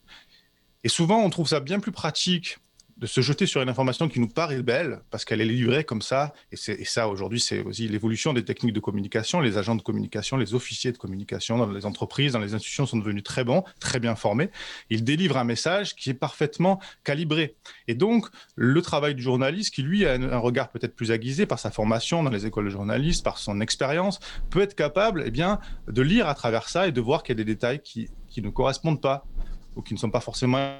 Et 0.84 0.88
souvent, 0.88 1.20
on 1.20 1.30
trouve 1.30 1.48
ça 1.48 1.60
bien 1.60 1.80
plus 1.80 1.92
pratique 1.92 2.58
de 2.96 3.06
se 3.06 3.20
jeter 3.20 3.46
sur 3.46 3.60
une 3.60 3.68
information 3.68 4.08
qui 4.08 4.20
nous 4.20 4.28
paraît 4.28 4.62
belle, 4.62 5.00
parce 5.10 5.24
qu'elle 5.24 5.40
est 5.40 5.46
livrée 5.46 5.84
comme 5.84 6.02
ça. 6.02 6.32
Et, 6.52 6.84
ça, 6.84 7.08
aujourd'hui, 7.08 7.40
c'est 7.40 7.60
aussi 7.60 7.88
l'évolution 7.88 8.32
des 8.32 8.44
techniques 8.44 8.72
de 8.72 8.80
communication. 8.80 9.40
Les 9.40 9.58
agents 9.58 9.74
de 9.74 9.82
communication, 9.82 10.36
les 10.36 10.54
officiers 10.54 10.92
de 10.92 10.98
communication 10.98 11.58
dans 11.58 11.66
les 11.66 11.86
entreprises, 11.86 12.32
dans 12.32 12.38
les 12.38 12.54
institutions 12.54 12.86
sont 12.86 12.98
devenus 12.98 13.24
très 13.24 13.42
bons, 13.42 13.64
très 13.80 13.98
bien 13.98 14.14
formés. 14.14 14.50
Ils 14.90 15.02
délivrent 15.02 15.38
un 15.38 15.44
message 15.44 15.96
qui 15.96 16.10
est 16.10 16.14
parfaitement 16.14 16.80
calibré. 17.02 17.56
Et 17.88 17.94
donc, 17.94 18.26
le 18.54 18.80
travail 18.80 19.14
du 19.14 19.22
journaliste, 19.22 19.74
qui 19.74 19.82
lui 19.82 20.06
a 20.06 20.12
un 20.12 20.38
regard 20.38 20.70
peut-être 20.70 20.94
plus 20.94 21.10
aiguisé 21.10 21.46
par 21.46 21.58
sa 21.58 21.70
formation 21.70 22.22
dans 22.22 22.30
les 22.30 22.46
écoles 22.46 22.66
de 22.66 22.70
journalistes, 22.70 23.24
par 23.24 23.38
son 23.38 23.60
expérience, 23.60 24.20
peut 24.50 24.60
être 24.60 24.76
capable 24.76 25.24
eh 25.26 25.30
bien, 25.30 25.58
de 25.88 26.02
lire 26.02 26.28
à 26.28 26.34
travers 26.34 26.68
ça 26.68 26.86
et 26.86 26.92
de 26.92 27.00
voir 27.00 27.24
qu'il 27.24 27.36
y 27.36 27.40
a 27.40 27.44
des 27.44 27.52
détails 27.52 27.80
qui, 27.80 28.08
qui 28.28 28.40
ne 28.40 28.50
correspondent 28.50 29.00
pas 29.00 29.26
ou 29.76 29.82
qui 29.82 29.94
ne 29.94 29.98
sont 29.98 30.10
pas 30.10 30.20
forcément 30.20 30.76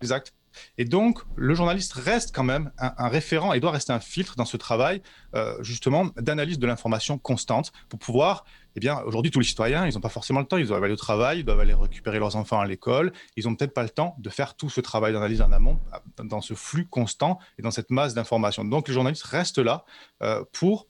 exacts. 0.00 0.32
Et 0.78 0.84
donc, 0.84 1.20
le 1.36 1.54
journaliste 1.54 1.92
reste 1.92 2.34
quand 2.34 2.42
même 2.42 2.72
un, 2.78 3.08
référent 3.08 3.52
et 3.52 3.60
doit 3.60 3.70
rester 3.70 3.92
un 3.92 4.00
filtre 4.00 4.36
dans 4.36 4.44
ce 4.44 4.56
travail, 4.56 5.02
euh, 5.34 5.62
justement, 5.62 6.06
d'analyse 6.16 6.58
de 6.58 6.66
l'information 6.66 7.18
constante 7.18 7.72
pour 7.88 7.98
pouvoir, 7.98 8.44
eh 8.76 8.80
bien, 8.80 9.00
aujourd'hui, 9.02 9.30
tous 9.30 9.40
les 9.40 9.46
citoyens, 9.46 9.86
ils 9.86 9.94
n'ont 9.94 10.00
pas 10.00 10.08
forcément 10.08 10.40
le 10.40 10.46
temps, 10.46 10.56
ils 10.56 10.66
doivent 10.66 10.82
aller 10.82 10.92
au 10.92 10.96
travail, 10.96 11.40
ils 11.40 11.44
doivent 11.44 11.60
aller 11.60 11.74
récupérer 11.74 12.18
leurs 12.18 12.36
enfants 12.36 12.60
à 12.60 12.66
l'école, 12.66 13.12
ils 13.36 13.44
n'ont 13.44 13.54
peut-être 13.54 13.74
pas 13.74 13.82
le 13.82 13.90
temps 13.90 14.16
de 14.18 14.30
faire 14.30 14.56
tout 14.56 14.70
ce 14.70 14.80
travail 14.80 15.12
d'analyse 15.12 15.42
en 15.42 15.52
amont, 15.52 15.78
dans 16.22 16.40
ce 16.40 16.54
flux 16.54 16.86
constant 16.86 17.38
et 17.58 17.62
dans 17.62 17.70
cette 17.70 17.90
masse 17.90 18.14
d'informations. 18.14 18.64
Donc, 18.64 18.88
le 18.88 18.94
journaliste 18.94 19.22
reste 19.24 19.58
là 19.58 19.84
euh, 20.22 20.44
pour, 20.52 20.88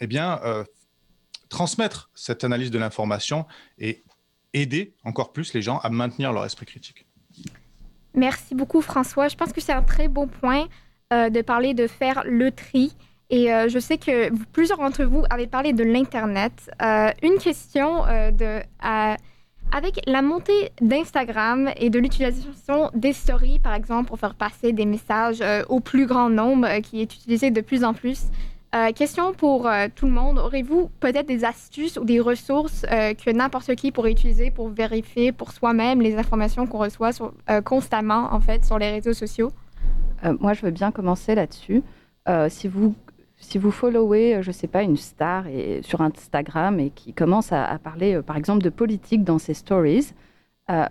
eh 0.00 0.06
bien, 0.06 0.40
euh, 0.44 0.64
transmettre 1.48 2.10
cette 2.14 2.42
analyse 2.42 2.70
de 2.70 2.78
l'information 2.78 3.46
et 3.78 4.02
aider 4.54 4.94
encore 5.04 5.32
plus 5.32 5.52
les 5.52 5.62
gens 5.62 5.78
à 5.78 5.90
maintenir 5.90 6.32
leur 6.32 6.44
esprit 6.44 6.66
critique. 6.66 7.06
Merci 8.14 8.54
beaucoup, 8.54 8.80
François. 8.80 9.28
Je 9.28 9.36
pense 9.36 9.52
que 9.52 9.60
c'est 9.60 9.72
un 9.72 9.82
très 9.82 10.08
bon 10.08 10.28
point 10.28 10.68
euh, 11.12 11.28
de 11.28 11.42
parler 11.42 11.74
de 11.74 11.86
faire 11.86 12.22
le 12.24 12.50
tri. 12.50 12.96
Et 13.28 13.52
euh, 13.52 13.68
je 13.68 13.78
sais 13.78 13.98
que 13.98 14.30
plusieurs 14.52 14.78
d'entre 14.78 15.04
vous 15.04 15.24
avez 15.30 15.46
parlé 15.46 15.72
de 15.72 15.82
l'Internet. 15.82 16.70
Euh, 16.80 17.10
une 17.22 17.38
question 17.38 18.04
de, 18.06 18.60
avec 19.72 20.00
la 20.06 20.22
montée 20.22 20.70
d'Instagram 20.80 21.70
et 21.76 21.90
de 21.90 21.98
l'utilisation 21.98 22.90
des 22.94 23.12
stories, 23.12 23.58
par 23.58 23.74
exemple, 23.74 24.08
pour 24.08 24.18
faire 24.20 24.34
passer 24.34 24.72
des 24.72 24.86
messages 24.86 25.42
au 25.68 25.80
plus 25.80 26.06
grand 26.06 26.30
nombre, 26.30 26.68
qui 26.80 27.00
est 27.00 27.12
utilisé 27.12 27.50
de 27.50 27.60
plus 27.60 27.82
en 27.82 27.92
plus, 27.92 28.26
euh, 28.74 28.90
question 28.90 29.32
pour 29.32 29.68
euh, 29.68 29.86
tout 29.94 30.06
le 30.06 30.12
monde. 30.12 30.38
Aurez-vous 30.38 30.90
peut-être 30.98 31.26
des 31.26 31.44
astuces 31.44 31.96
ou 31.96 32.04
des 32.04 32.18
ressources 32.18 32.84
euh, 32.90 33.14
que 33.14 33.30
n'importe 33.30 33.72
qui 33.76 33.92
pourrait 33.92 34.10
utiliser 34.10 34.50
pour 34.50 34.68
vérifier 34.68 35.30
pour 35.30 35.52
soi-même 35.52 36.00
les 36.00 36.16
informations 36.16 36.66
qu'on 36.66 36.78
reçoit 36.78 37.10
constamment, 37.64 38.32
en 38.32 38.40
fait, 38.40 38.64
sur 38.64 38.78
les 38.78 38.90
réseaux 38.90 39.12
sociaux? 39.12 39.52
moi, 40.40 40.54
je 40.54 40.62
veux 40.62 40.70
bien 40.70 40.90
commencer 40.90 41.34
là-dessus. 41.34 41.82
si 42.48 42.66
vous 42.66 42.94
si 43.36 43.58
vous 43.58 43.70
followez, 43.70 44.38
je 44.40 44.48
ne 44.48 44.52
sais 44.54 44.68
pas, 44.68 44.82
une 44.82 44.96
star 44.96 45.46
et, 45.48 45.80
sur 45.82 46.00
Instagram 46.00 46.80
et 46.80 46.88
qui 46.88 47.12
commence 47.12 47.52
à 47.52 47.78
parler, 47.82 48.22
par 48.22 48.38
exemple, 48.38 48.62
de 48.62 48.70
politique 48.70 49.22
dans 49.22 49.38
ses 49.38 49.52
stories, 49.52 50.14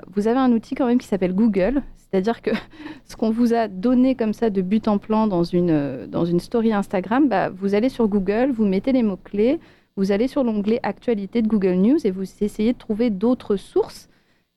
vous 0.08 0.28
avez 0.28 0.40
un 0.40 0.52
outil 0.52 0.76
quand 0.76 0.86
même 0.86 1.00
qui 1.00 1.08
s'appelle 1.08 1.34
Google. 1.34 1.82
C'est-à-dire 1.98 2.42
que 2.42 2.52
ce 3.06 3.16
qu'on 3.16 3.32
vous 3.32 3.54
a 3.54 3.68
donné 3.68 4.16
comme 4.16 4.34
ça 4.34 4.50
de 4.50 4.62
but 4.62 4.88
en 4.88 5.00
plan 5.00 5.28
dans 5.28 5.44
une, 5.44 6.06
dans 6.08 6.26
une 6.26 6.40
story 6.40 6.72
Instagram, 6.72 7.28
bah, 7.28 7.50
vous 7.50 7.74
allez 7.74 7.90
sur 7.90 8.08
Google, 8.08 8.52
vous 8.52 8.66
mettez 8.66 8.92
les 8.92 9.04
mots-clés, 9.04 9.60
vous 9.96 10.12
allez 10.12 10.28
sur 10.28 10.44
l'onglet 10.44 10.80
Actualité 10.84 11.42
de 11.42 11.48
Google 11.48 11.76
News 11.76 11.98
et 12.04 12.12
vous 12.12 12.24
essayez 12.42 12.74
de 12.74 12.78
trouver 12.78 13.10
d'autres 13.10 13.56
sources. 13.56 14.10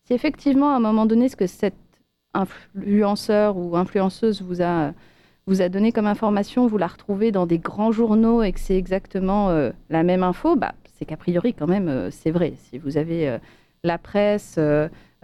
Si 0.06 0.14
effectivement, 0.14 0.70
à 0.72 0.76
un 0.76 0.80
moment 0.80 1.06
donné, 1.06 1.28
ce 1.28 1.36
que 1.36 1.46
cet 1.46 1.74
influenceur 2.34 3.56
ou 3.56 3.76
influenceuse 3.76 4.42
vous 4.42 4.62
a, 4.62 4.92
vous 5.46 5.62
a 5.62 5.68
donné 5.68 5.92
comme 5.92 6.06
information, 6.06 6.66
vous 6.66 6.78
la 6.78 6.86
retrouvez 6.86 7.32
dans 7.32 7.46
des 7.46 7.58
grands 7.58 7.92
journaux 7.92 8.42
et 8.42 8.52
que 8.52 8.60
c'est 8.60 8.76
exactement 8.76 9.50
euh, 9.50 9.70
la 9.90 10.02
même 10.02 10.22
info, 10.22 10.56
bah, 10.56 10.74
c'est 10.98 11.04
qu'a 11.06 11.16
priori, 11.16 11.54
quand 11.54 11.66
même, 11.66 11.88
euh, 11.88 12.10
c'est 12.10 12.30
vrai. 12.30 12.54
Si 12.56 12.78
vous 12.78 12.98
avez 12.98 13.28
euh, 13.28 13.38
la 13.82 13.98
presse, 13.98 14.58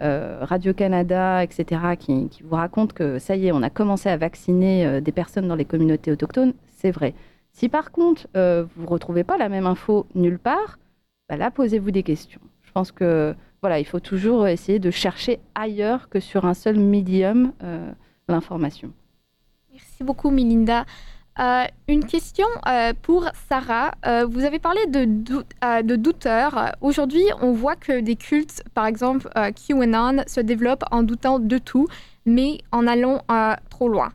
euh, 0.01 0.39
Radio-Canada, 0.41 1.43
etc., 1.43 1.81
qui, 1.99 2.29
vous 2.43 2.55
racontent 2.55 2.93
que 2.93 3.19
ça 3.19 3.35
y 3.35 3.47
est, 3.47 3.51
on 3.51 3.61
a 3.61 3.69
commencé 3.69 4.09
à 4.09 4.17
vacciner 4.17 4.85
euh, 4.85 5.01
des 5.01 5.11
personnes 5.11 5.47
dans 5.47 5.55
les 5.55 5.65
communautés 5.65 6.11
autochtones, 6.11 6.53
c'est 6.75 6.91
vrai. 6.91 7.13
Si 7.51 7.69
par 7.69 7.91
contre, 7.91 8.27
euh, 8.35 8.65
vous 8.75 8.83
ne 8.83 8.89
retrouvez 8.89 9.23
pas 9.23 9.37
la 9.37 9.49
même 9.49 9.67
info 9.67 10.07
nulle 10.15 10.39
part, 10.39 10.79
bah 11.29 11.37
là, 11.37 11.51
posez-vous 11.51 11.91
des 11.91 12.03
questions. 12.03 12.41
Je 12.63 12.71
pense 12.71 12.91
que 12.91 13.35
voilà, 13.61 13.79
il 13.79 13.85
faut 13.85 13.99
toujours 13.99 14.47
essayer 14.47 14.79
de 14.79 14.91
chercher 14.91 15.39
ailleurs 15.55 16.09
que 16.09 16.19
sur 16.19 16.45
un 16.45 16.53
seul 16.53 16.77
médium 16.77 17.53
l'information. 18.27 18.91
Merci 19.71 20.03
beaucoup, 20.03 20.31
Melinda. 20.31 20.85
Euh, 21.39 21.65
une 21.87 22.05
question 22.05 22.45
euh, 22.67 22.93
pour 23.01 23.27
Sarah. 23.49 23.91
Euh, 24.05 24.25
vous 24.25 24.43
avez 24.43 24.59
parlé 24.59 24.85
de, 24.85 25.05
de 25.05 25.95
douteurs. 25.95 26.73
Aujourd'hui, 26.81 27.23
on 27.41 27.53
voit 27.53 27.75
que 27.75 28.01
des 28.01 28.15
cultes, 28.15 28.63
par 28.73 28.85
exemple 28.85 29.27
QAnon, 29.29 30.23
se 30.27 30.41
développent 30.41 30.85
en 30.91 31.01
doutant 31.01 31.39
de 31.39 31.57
tout, 31.57 31.87
mais 32.25 32.59
en 32.71 32.85
allant 32.85 33.21
trop 33.69 33.89
loin. 33.89 34.11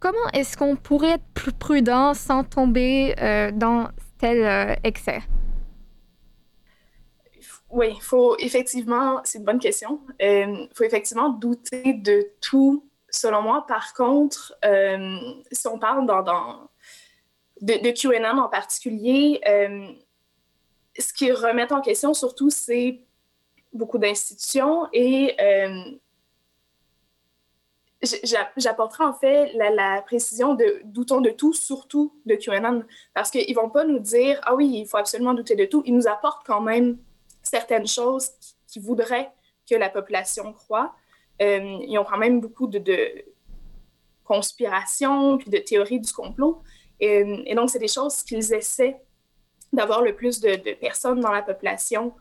Comment 0.00 0.28
est-ce 0.32 0.56
qu'on 0.56 0.76
pourrait 0.76 1.12
être 1.12 1.24
plus 1.34 1.52
prudent 1.52 2.14
sans 2.14 2.44
tomber 2.44 3.14
dans 3.54 3.88
tel 4.18 4.78
excès? 4.84 5.20
Oui, 7.70 7.96
faut 8.00 8.36
effectivement, 8.38 9.20
c'est 9.24 9.38
une 9.38 9.44
bonne 9.44 9.60
question, 9.60 10.00
il 10.18 10.68
faut 10.74 10.84
effectivement 10.84 11.30
douter 11.30 11.94
de 11.94 12.26
tout 12.40 12.84
selon 13.10 13.42
moi, 13.42 13.66
par 13.66 13.94
contre, 13.94 14.54
si 15.52 15.66
on 15.66 15.78
parle 15.78 16.06
dans, 16.06 16.68
de, 17.60 17.74
de, 17.74 17.90
QAnon 17.90 18.42
en 18.42 18.48
particulier, 18.48 19.40
ce 20.98 21.12
qui 21.12 21.32
remet 21.32 21.72
en 21.72 21.80
question 21.80 22.14
surtout, 22.14 22.50
c'est 22.50 23.00
beaucoup 23.72 23.98
d'institutions 23.98 24.88
et 24.92 25.36
J'apporterai 28.56 29.04
en 29.04 29.12
fait 29.12 29.52
la, 29.54 30.00
précision 30.00 30.54
de 30.54 30.80
doutons 30.84 31.20
de 31.20 31.28
tout, 31.28 31.52
surtout 31.52 32.14
de 32.24 32.34
QAnon, 32.34 32.84
parce 33.12 33.30
qu'ils 33.30 33.54
ne 33.54 33.60
vont 33.60 33.68
pas 33.68 33.84
nous 33.84 33.98
dire 33.98 34.40
Ah 34.44 34.54
oui, 34.54 34.70
il 34.72 34.86
faut 34.86 34.96
absolument 34.96 35.34
douter 35.34 35.54
de 35.54 35.66
tout. 35.66 35.82
Ils 35.84 35.94
nous 35.94 36.08
apportent 36.08 36.46
quand 36.46 36.62
même 36.62 36.96
certaines 37.42 37.86
choses 37.86 38.30
qui, 38.66 38.80
voudraient 38.80 39.30
que 39.68 39.74
la 39.74 39.90
population 39.90 40.52
croit. 40.54 40.94
Euh, 41.42 41.78
ils 41.86 41.98
ont 41.98 42.04
quand 42.04 42.18
même 42.18 42.40
beaucoup 42.40 42.66
de, 42.66 42.80
conspirations 44.30 45.38
puis 45.38 45.50
de 45.50 45.58
théories 45.58 45.98
du 45.98 46.12
complot. 46.12 46.62
Et, 47.00 47.54
donc, 47.56 47.68
c'est 47.70 47.80
des 47.80 47.88
choses 47.88 48.22
qu'ils 48.22 48.52
essaient 48.52 49.00
d'avoir 49.72 50.02
le 50.02 50.14
plus 50.14 50.38
de, 50.40 50.50
de, 50.50 50.74
personnes 50.74 51.18
dans 51.18 51.32
la 51.32 51.42
population 51.42 52.12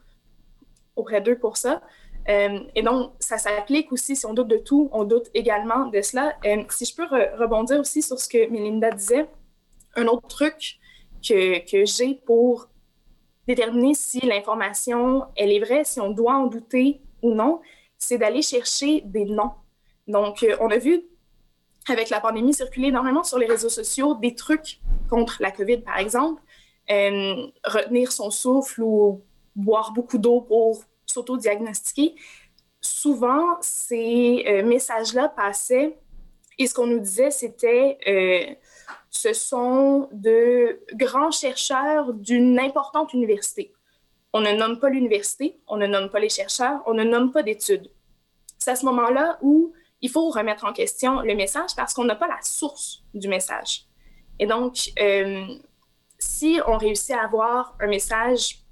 auprès 0.95 1.21
d'eux 1.21 1.38
pour 1.38 1.55
ça. 1.58 1.84
Euh, 2.29 2.60
et 2.73 2.82
donc, 2.82 3.13
ça 3.19 3.38
s'applique 3.38 3.91
aussi, 3.91 4.15
si 4.15 4.25
on 4.25 4.34
doute 4.34 4.47
de 4.47 4.58
tout, 4.58 4.89
on 4.91 5.03
doute 5.03 5.27
également 5.36 5.86
de 5.88 6.01
cela. 6.01 6.36
Euh, 6.45 6.63
si 6.69 6.86
je 6.86 6.95
peux 6.95 7.05
rebondir 7.05 7.79
aussi 7.79 8.01
sur 8.01 8.19
ce 8.19 8.27
que 8.27 8.49
Melinda 8.49 8.89
disait, 8.89 9.29
un 9.95 10.08
autre 10.08 10.27
truc 10.27 10.79
que, 11.21 11.60
que 11.69 11.86
j'ai 11.86 12.15
pour 12.25 12.69
déterminer 13.47 13.93
si 13.93 14.19
l'information, 14.21 15.25
elle 15.36 15.51
est 15.51 15.60
vraie, 15.60 15.84
si 15.84 15.99
on 15.99 16.10
doit 16.10 16.36
en 16.36 16.47
douter 16.47 17.01
ou 17.21 17.34
non, 17.36 17.62
c'est 17.99 18.17
d'aller 18.17 18.41
chercher 18.41 19.01
des 19.01 19.25
noms. 19.25 19.51
Donc, 20.07 20.41
euh, 20.41 20.57
on 20.59 20.71
a 20.71 20.77
vu 20.77 21.03
avec 21.88 22.09
la 22.09 22.19
pandémie 22.19 22.53
circuler 22.53 22.88
énormément 22.88 23.23
sur 23.23 23.38
les 23.38 23.45
réseaux 23.45 23.69
sociaux 23.69 24.15
des 24.15 24.33
trucs 24.33 24.79
contre 25.09 25.38
la 25.39 25.51
COVID, 25.51 25.77
par 25.77 25.97
exemple, 25.97 26.41
retenir 27.65 28.12
son 28.12 28.31
souffle 28.31 28.81
ou 28.81 29.21
boire 29.55 29.91
beaucoup 29.93 30.17
d'eau 30.17 30.41
pour 30.41 30.83
s'auto-diagnostiquer, 31.05 32.15
souvent, 32.81 33.57
ces 33.62 34.43
euh, 34.47 34.63
messages-là 34.63 35.29
passaient 35.29 35.97
et 36.57 36.67
ce 36.67 36.73
qu'on 36.73 36.88
nous 36.88 36.99
disait, 36.99 37.31
c'était 37.31 37.97
euh, 38.07 38.53
ce 39.09 39.33
sont 39.33 40.09
de 40.12 40.81
grands 40.93 41.31
chercheurs 41.31 42.13
d'une 42.13 42.59
importante 42.59 43.13
université. 43.13 43.73
On 44.33 44.41
ne 44.41 44.51
nomme 44.51 44.79
pas 44.79 44.89
l'université, 44.89 45.59
on 45.67 45.77
ne 45.77 45.87
nomme 45.87 46.09
pas 46.09 46.19
les 46.19 46.29
chercheurs, 46.29 46.81
on 46.85 46.93
ne 46.93 47.03
nomme 47.03 47.31
pas 47.31 47.43
d'études. 47.43 47.89
C'est 48.57 48.71
à 48.71 48.75
ce 48.75 48.85
moment-là 48.85 49.39
où 49.41 49.73
il 50.01 50.09
faut 50.09 50.29
remettre 50.29 50.65
en 50.65 50.73
question 50.73 51.21
le 51.21 51.35
message 51.35 51.71
parce 51.75 51.93
qu'on 51.93 52.05
n'a 52.05 52.15
pas 52.15 52.27
la 52.27 52.41
source 52.41 53.03
du 53.13 53.27
message. 53.27 53.85
Et 54.39 54.45
donc, 54.45 54.91
euh, 55.01 55.45
si 56.17 56.59
on 56.67 56.77
réussit 56.77 57.11
à 57.11 57.23
avoir 57.23 57.75
un 57.79 57.87
message 57.87 58.63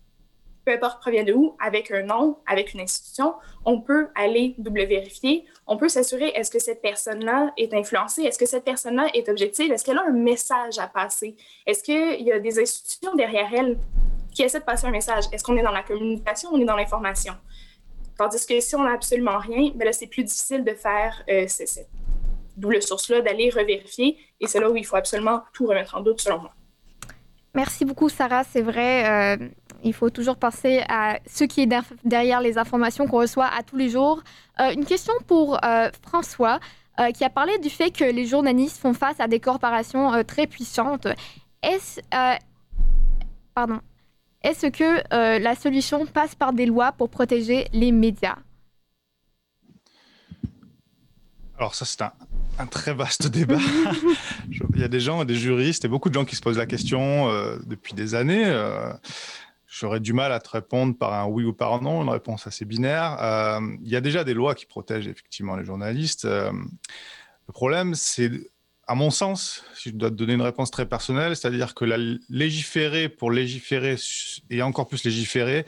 peu 0.68 0.74
importe 0.74 1.00
provient 1.00 1.24
de 1.24 1.32
où, 1.32 1.56
avec 1.60 1.92
un 1.92 2.04
nom, 2.04 2.40
avec 2.46 2.74
une 2.74 2.82
institution, 2.82 3.36
on 3.64 3.80
peut 3.80 4.10
aller 4.16 4.54
double 4.58 4.84
vérifier. 4.84 5.46
On 5.66 5.78
peut 5.78 5.88
s'assurer 5.88 6.28
est-ce 6.36 6.52
que 6.52 6.60
cette 6.60 6.82
personne-là 6.82 7.54
est 7.56 7.74
influencée, 7.74 8.24
est-ce 8.24 8.38
que 8.38 8.46
cette 8.46 8.66
personne-là 8.66 9.08
est 9.14 9.30
objective, 9.30 9.72
est-ce 9.72 9.86
qu'elle 9.86 9.98
a 9.98 10.04
un 10.04 10.12
message 10.12 10.78
à 10.78 10.88
passer, 10.88 11.38
est-ce 11.66 11.82
qu'il 11.84 12.22
y 12.22 12.34
a 12.34 12.40
des 12.40 12.60
institutions 12.60 13.16
derrière 13.16 13.48
elle 13.54 13.78
qui 14.38 14.44
essaient 14.44 14.60
de 14.60 14.66
passer 14.66 14.86
un 14.86 14.92
message, 14.92 15.26
est-ce 15.32 15.44
qu'on 15.44 15.58
est 15.58 15.64
dans 15.64 15.72
la 15.72 15.82
communication 15.82 16.52
ou 16.52 16.58
on 16.58 16.62
est 16.62 16.66
dans 16.66 16.76
l'information? 16.76 17.34
Tandis 18.18 18.46
que 18.46 18.60
si 18.60 18.76
on 18.76 18.84
n'a 18.84 18.94
absolument 18.94 19.40
rien, 19.40 19.72
ben 19.74 19.86
là, 19.86 19.92
c'est 19.92 20.08
plus 20.08 20.24
difficile 20.24 20.64
de 20.64 20.74
faire 20.74 21.24
euh, 21.28 21.46
cette 21.48 21.90
double 22.56 22.82
source-là, 22.82 23.22
d'aller 23.22 23.50
revérifier. 23.50 24.18
Et 24.40 24.48
c'est 24.48 24.60
là 24.60 24.70
où 24.70 24.78
il 24.78 24.86
faut 24.86 24.96
absolument 24.96 25.42
tout 25.54 25.66
remettre 25.66 25.96
en 25.96 26.02
doute, 26.02 26.22
selon 26.22 26.40
moi. 26.40 26.54
Merci 27.56 27.84
beaucoup, 27.84 28.10
Sarah. 28.10 28.44
C'est 28.44 28.62
vrai, 28.62 29.38
euh, 29.40 29.48
il 29.84 29.94
faut 29.94 30.12
toujours 30.12 30.36
penser 30.36 30.84
à 30.88 31.18
ce 31.26 31.44
qui 31.44 31.62
est 31.62 31.70
derrière 32.04 32.40
les 32.40 32.60
informations 32.60 33.08
qu'on 33.08 33.22
reçoit 33.22 33.48
à 33.48 33.64
tous 33.64 33.76
les 33.76 33.90
jours. 33.90 34.22
Euh, 34.60 34.72
une 34.72 34.86
question 34.86 35.14
pour 35.26 35.58
euh, 35.66 35.90
François, 36.08 36.60
qui 37.14 37.24
a 37.24 37.30
parlé 37.30 37.60
du 37.60 37.70
fait 37.70 37.92
que 37.92 38.04
les 38.04 38.26
journalistes 38.26 38.80
font 38.80 38.96
face 38.96 39.20
à 39.20 39.28
des 39.28 39.40
corporations 39.40 40.24
très 40.24 40.48
puissantes. 40.48 41.08
Est-ce 41.62 42.02
pardon, 43.54 43.82
est-ce 44.48 44.68
que 44.68 45.40
la 45.40 45.56
solution 45.56 46.06
passe 46.06 46.36
par 46.36 46.54
des 46.54 46.66
lois 46.66 46.92
pour 46.92 47.10
protéger 47.10 47.68
les 47.74 47.92
médias? 47.92 48.38
Alors 51.58 51.76
ça, 51.76 51.86
c'est 51.86 52.02
un, 52.02 52.66
très 52.68 52.94
vaste 52.94 53.28
débat. 53.32 53.60
Il 54.50 54.80
y 54.80 54.84
a 54.84 54.88
des 54.88 55.00
gens, 55.00 55.26
des 55.26 55.36
juristes 55.36 55.86
et 55.86 55.88
beaucoup 55.88 56.10
de 56.10 56.14
gens 56.14 56.26
qui 56.26 56.36
se 56.36 56.42
posent 56.42 56.58
la 56.58 56.66
question 56.66 57.28
depuis 57.66 57.94
des 57.94 58.16
années 58.16 58.46
j'aurais 59.68 60.00
du 60.00 60.14
mal 60.14 60.32
à 60.32 60.40
te 60.40 60.50
répondre 60.50 60.98
par 60.98 61.14
un 61.14 61.26
oui 61.26 61.44
ou 61.44 61.54
par 61.54 61.74
un 61.74 61.82
non, 61.82 62.02
une 62.02 62.10
réponse 62.10 62.48
assez 62.48 62.66
binaire. 62.66 63.18
Euh, 63.22 63.60
il 63.82 63.90
y 63.90 63.96
a 63.96 64.02
déjà 64.02 64.24
des 64.24 64.34
lois 64.34 64.56
qui 64.56 64.66
protègent 64.66 65.08
effectivement 65.08 65.56
les 65.56 65.66
journalistes. 65.66 66.26
Euh, 66.26 66.52
le 66.52 67.54
problème, 67.54 67.94
c'est, 67.94 68.32
à 68.88 68.96
mon 68.96 69.10
sens, 69.10 69.64
si 69.76 69.90
je 69.90 69.96
dois 69.96 70.10
te 70.10 70.16
donner 70.16 70.34
une 70.34 70.42
réponse 70.42 70.72
très 70.72 70.86
personnelle, 70.86 71.36
c'est-à-dire 71.36 71.76
que 71.76 71.86
la 71.86 71.98
légiférer 72.30 73.10
pour 73.10 73.32
légiférer 73.32 73.96
et 74.50 74.62
encore 74.62 74.88
plus 74.88 75.04
légiférer, 75.04 75.66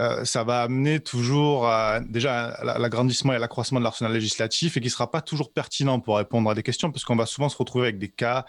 euh, 0.00 0.24
ça 0.24 0.44
va 0.44 0.62
amener 0.62 1.00
toujours 1.00 1.66
à, 1.66 2.00
déjà 2.00 2.48
à 2.50 2.78
l'agrandissement 2.78 3.32
et 3.32 3.36
à 3.36 3.38
l'accroissement 3.38 3.78
de 3.78 3.84
l'arsenal 3.84 4.12
législatif 4.12 4.76
et 4.76 4.80
qui 4.80 4.86
ne 4.86 4.92
sera 4.92 5.10
pas 5.10 5.22
toujours 5.22 5.52
pertinent 5.52 6.00
pour 6.00 6.18
répondre 6.18 6.50
à 6.50 6.54
des 6.54 6.62
questions 6.62 6.90
parce 6.90 7.04
qu'on 7.04 7.16
va 7.16 7.26
souvent 7.26 7.48
se 7.48 7.56
retrouver 7.56 7.88
avec 7.88 7.98
des 7.98 8.08
cas 8.08 8.44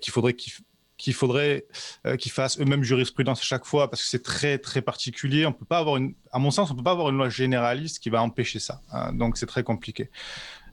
qu'il 0.00 0.12
faudrait 0.12 0.34
qu'ils 0.34 0.52
qu'il 0.96 1.14
faudrait 1.14 1.66
euh, 2.06 2.16
qu'ils 2.16 2.32
fassent 2.32 2.58
eux-mêmes 2.58 2.82
jurisprudence 2.82 3.40
à 3.40 3.44
chaque 3.44 3.64
fois 3.64 3.90
parce 3.90 4.02
que 4.02 4.08
c'est 4.08 4.22
très 4.22 4.58
très 4.58 4.82
particulier. 4.82 5.46
On 5.46 5.52
peut 5.52 5.64
pas 5.64 5.78
avoir 5.78 5.96
une, 5.96 6.14
à 6.32 6.38
mon 6.38 6.50
sens, 6.50 6.70
on 6.70 6.74
peut 6.74 6.82
pas 6.82 6.92
avoir 6.92 7.10
une 7.10 7.16
loi 7.16 7.28
généraliste 7.28 7.98
qui 7.98 8.10
va 8.10 8.22
empêcher 8.22 8.58
ça. 8.58 8.80
Hein. 8.92 9.12
donc 9.12 9.36
c'est 9.36 9.46
très 9.46 9.62
compliqué. 9.62 10.10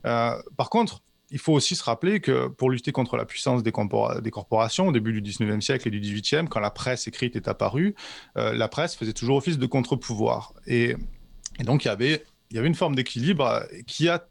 Euh, 0.06 0.36
par 0.58 0.70
contre, 0.70 1.02
il 1.34 1.40
faut 1.40 1.54
aussi 1.54 1.76
se 1.76 1.84
rappeler 1.84 2.20
que 2.20 2.48
pour 2.48 2.70
lutter 2.70 2.92
contre 2.92 3.18
la 3.18 3.26
puissance 3.26 3.64
des, 3.64 3.72
des, 4.22 4.32
corporations 4.32 4.88
au 4.88 4.92
début 4.92 5.20
du 5.20 5.32
19e 5.32 5.62
siècle 5.62 5.88
et 5.88 5.92
du 5.92 6.00
18e, 6.00 6.48
quand 6.48 6.60
la 6.60 6.70
presse 6.70 7.08
écrite 7.08 7.36
est 7.36 7.48
apparue, 7.48 7.96
euh, 8.38 8.54
la 8.54 8.68
presse 8.68 8.96
faisait 8.96 9.14
toujours 9.14 9.38
office 9.38 9.58
de 9.58 9.66
contre-pouvoir. 9.66 10.54
Et, 10.68 10.96
et, 11.60 11.64
donc 11.64 11.86
il 11.86 11.88
y 11.88 11.92
avait, 11.92 12.24
il 12.52 12.56
y 12.56 12.60
avait 12.60 12.68
une 12.68 12.76
forme 12.76 12.94
d'équilibre 12.94 13.64
qui 13.88 14.10
a 14.10 14.28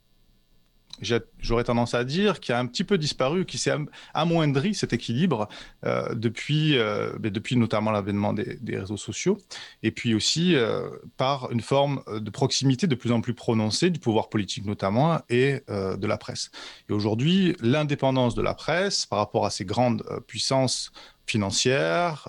j'aurais 1.40 1.64
tendance 1.64 1.94
à 1.94 2.04
dire, 2.04 2.40
qui 2.40 2.52
a 2.52 2.58
un 2.58 2.66
petit 2.66 2.84
peu 2.84 2.98
disparu, 2.98 3.44
qui 3.44 3.58
s'est 3.58 3.72
amoindri 4.14 4.74
cet 4.74 4.92
équilibre 4.92 5.48
euh, 5.84 6.14
depuis, 6.14 6.78
euh, 6.78 7.12
ben, 7.18 7.30
depuis 7.30 7.56
notamment 7.56 7.90
l'avènement 7.90 8.32
des, 8.32 8.58
réseaux 8.76 8.96
sociaux, 8.96 9.38
et 9.82 9.90
puis 9.90 10.14
aussi 10.14 10.54
euh, 10.54 10.88
par 11.16 11.50
une 11.50 11.60
forme 11.60 12.02
de 12.08 12.30
proximité 12.30 12.86
de 12.86 12.94
plus 12.94 13.12
en 13.12 13.20
plus 13.20 13.34
prononcée 13.34 13.90
du 13.90 14.00
pouvoir 14.00 14.28
politique 14.28 14.64
notamment 14.64 15.20
et 15.28 15.62
de 15.68 16.06
la 16.06 16.16
presse. 16.16 16.50
Et 16.88 16.92
aujourd'hui, 16.92 17.56
l'indépendance 17.60 18.34
de 18.34 18.42
la 18.42 18.54
presse 18.54 19.06
par 19.06 19.18
rapport 19.18 19.46
à 19.46 19.50
ces 19.50 19.64
grandes 19.64 20.04
puissances 20.26 20.92
financières, 21.26 22.28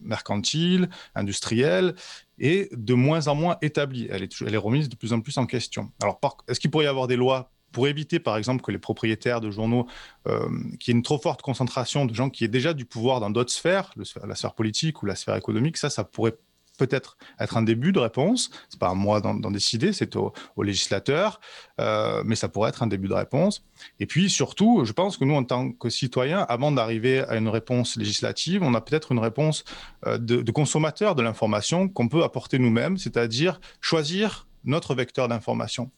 mercantiles, 0.00 0.88
industrielles, 1.14 1.94
est 2.42 2.74
de 2.74 2.92
moins 2.92 3.28
en 3.28 3.34
moins 3.34 3.56
établie. 3.62 4.08
Elle 4.10 4.22
est, 4.22 4.56
remise 4.56 4.88
de 4.88 4.96
plus 4.96 5.12
en 5.12 5.20
plus 5.20 5.38
en 5.38 5.46
question. 5.46 5.90
Alors, 6.02 6.20
est-ce 6.48 6.60
qu'il 6.60 6.70
pourrait 6.70 6.84
y 6.84 6.88
avoir 6.88 7.06
des 7.06 7.16
lois 7.16 7.50
pour 7.70 7.88
éviter, 7.88 8.18
par 8.18 8.36
exemple, 8.36 8.62
que 8.62 8.70
les 8.70 8.78
propriétaires 8.78 9.40
de 9.40 9.50
journaux, 9.50 9.86
euh, 10.26 10.46
qu'il 10.78 10.92
y 10.92 10.94
ait 10.94 10.98
une 10.98 11.02
trop 11.02 11.18
forte 11.18 11.40
concentration 11.40 12.04
de 12.04 12.14
gens 12.14 12.28
qui 12.28 12.44
aient 12.44 12.48
déjà 12.48 12.74
du 12.74 12.84
pouvoir 12.84 13.20
dans 13.20 13.30
d'autres 13.30 13.52
sphères, 13.52 13.94
la 14.26 14.34
sphère 14.34 14.54
politique 14.54 15.02
ou 15.02 15.06
la 15.06 15.14
sphère 15.14 15.36
économique, 15.36 15.78
ça, 15.78 15.88
ça 15.88 16.04
pourrait 16.04 16.36
peut-être 16.78 17.16
être 17.38 17.56
un 17.56 17.62
début 17.62 17.92
de 17.92 17.98
réponse. 17.98 18.50
C'est 18.68 18.78
pas 18.78 18.90
à 18.90 18.94
moi 18.94 19.20
d'en 19.20 19.50
décider, 19.50 19.92
c'est 19.92 20.16
aux 20.16 20.32
au 20.56 20.62
législateurs, 20.62 21.40
euh, 21.80 22.22
mais 22.24 22.34
ça 22.34 22.48
pourrait 22.48 22.70
être 22.70 22.82
un 22.82 22.86
début 22.86 23.08
de 23.08 23.14
réponse. 23.14 23.64
Et 24.00 24.06
puis 24.06 24.30
surtout, 24.30 24.84
je 24.84 24.92
pense 24.92 25.16
que 25.16 25.24
nous, 25.24 25.34
en 25.34 25.44
tant 25.44 25.72
que 25.72 25.90
citoyens, 25.90 26.40
avant 26.48 26.72
d'arriver 26.72 27.20
à 27.20 27.36
une 27.36 27.48
réponse 27.48 27.96
législative, 27.96 28.62
on 28.62 28.74
a 28.74 28.80
peut-être 28.80 29.12
une 29.12 29.18
réponse 29.18 29.64
euh, 30.06 30.18
de, 30.18 30.42
de 30.42 30.52
consommateur 30.52 31.14
de 31.14 31.22
l'information 31.22 31.88
qu'on 31.88 32.08
peut 32.08 32.22
apporter 32.22 32.58
nous-mêmes, 32.58 32.96
c'est-à-dire 32.96 33.60
choisir 33.80 34.46
notre 34.64 34.94
vecteur 34.94 35.28
d'information. 35.28 35.90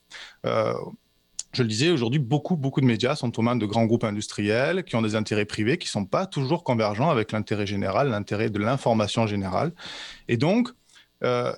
Euh, 0.46 0.74
je 1.54 1.62
le 1.62 1.68
disais, 1.68 1.90
aujourd'hui, 1.90 2.20
beaucoup, 2.20 2.56
beaucoup 2.56 2.80
de 2.80 2.86
médias 2.86 3.14
sont 3.16 3.38
aux 3.38 3.42
mains 3.42 3.56
de 3.56 3.66
grands 3.66 3.86
groupes 3.86 4.04
industriels 4.04 4.84
qui 4.84 4.96
ont 4.96 5.02
des 5.02 5.14
intérêts 5.14 5.44
privés 5.44 5.78
qui 5.78 5.86
ne 5.86 5.90
sont 5.90 6.04
pas 6.04 6.26
toujours 6.26 6.64
convergents 6.64 7.10
avec 7.10 7.32
l'intérêt 7.32 7.66
général, 7.66 8.08
l'intérêt 8.08 8.50
de 8.50 8.58
l'information 8.58 9.26
générale. 9.26 9.72
Et 10.28 10.36
donc, 10.36 10.68
euh, 11.22 11.52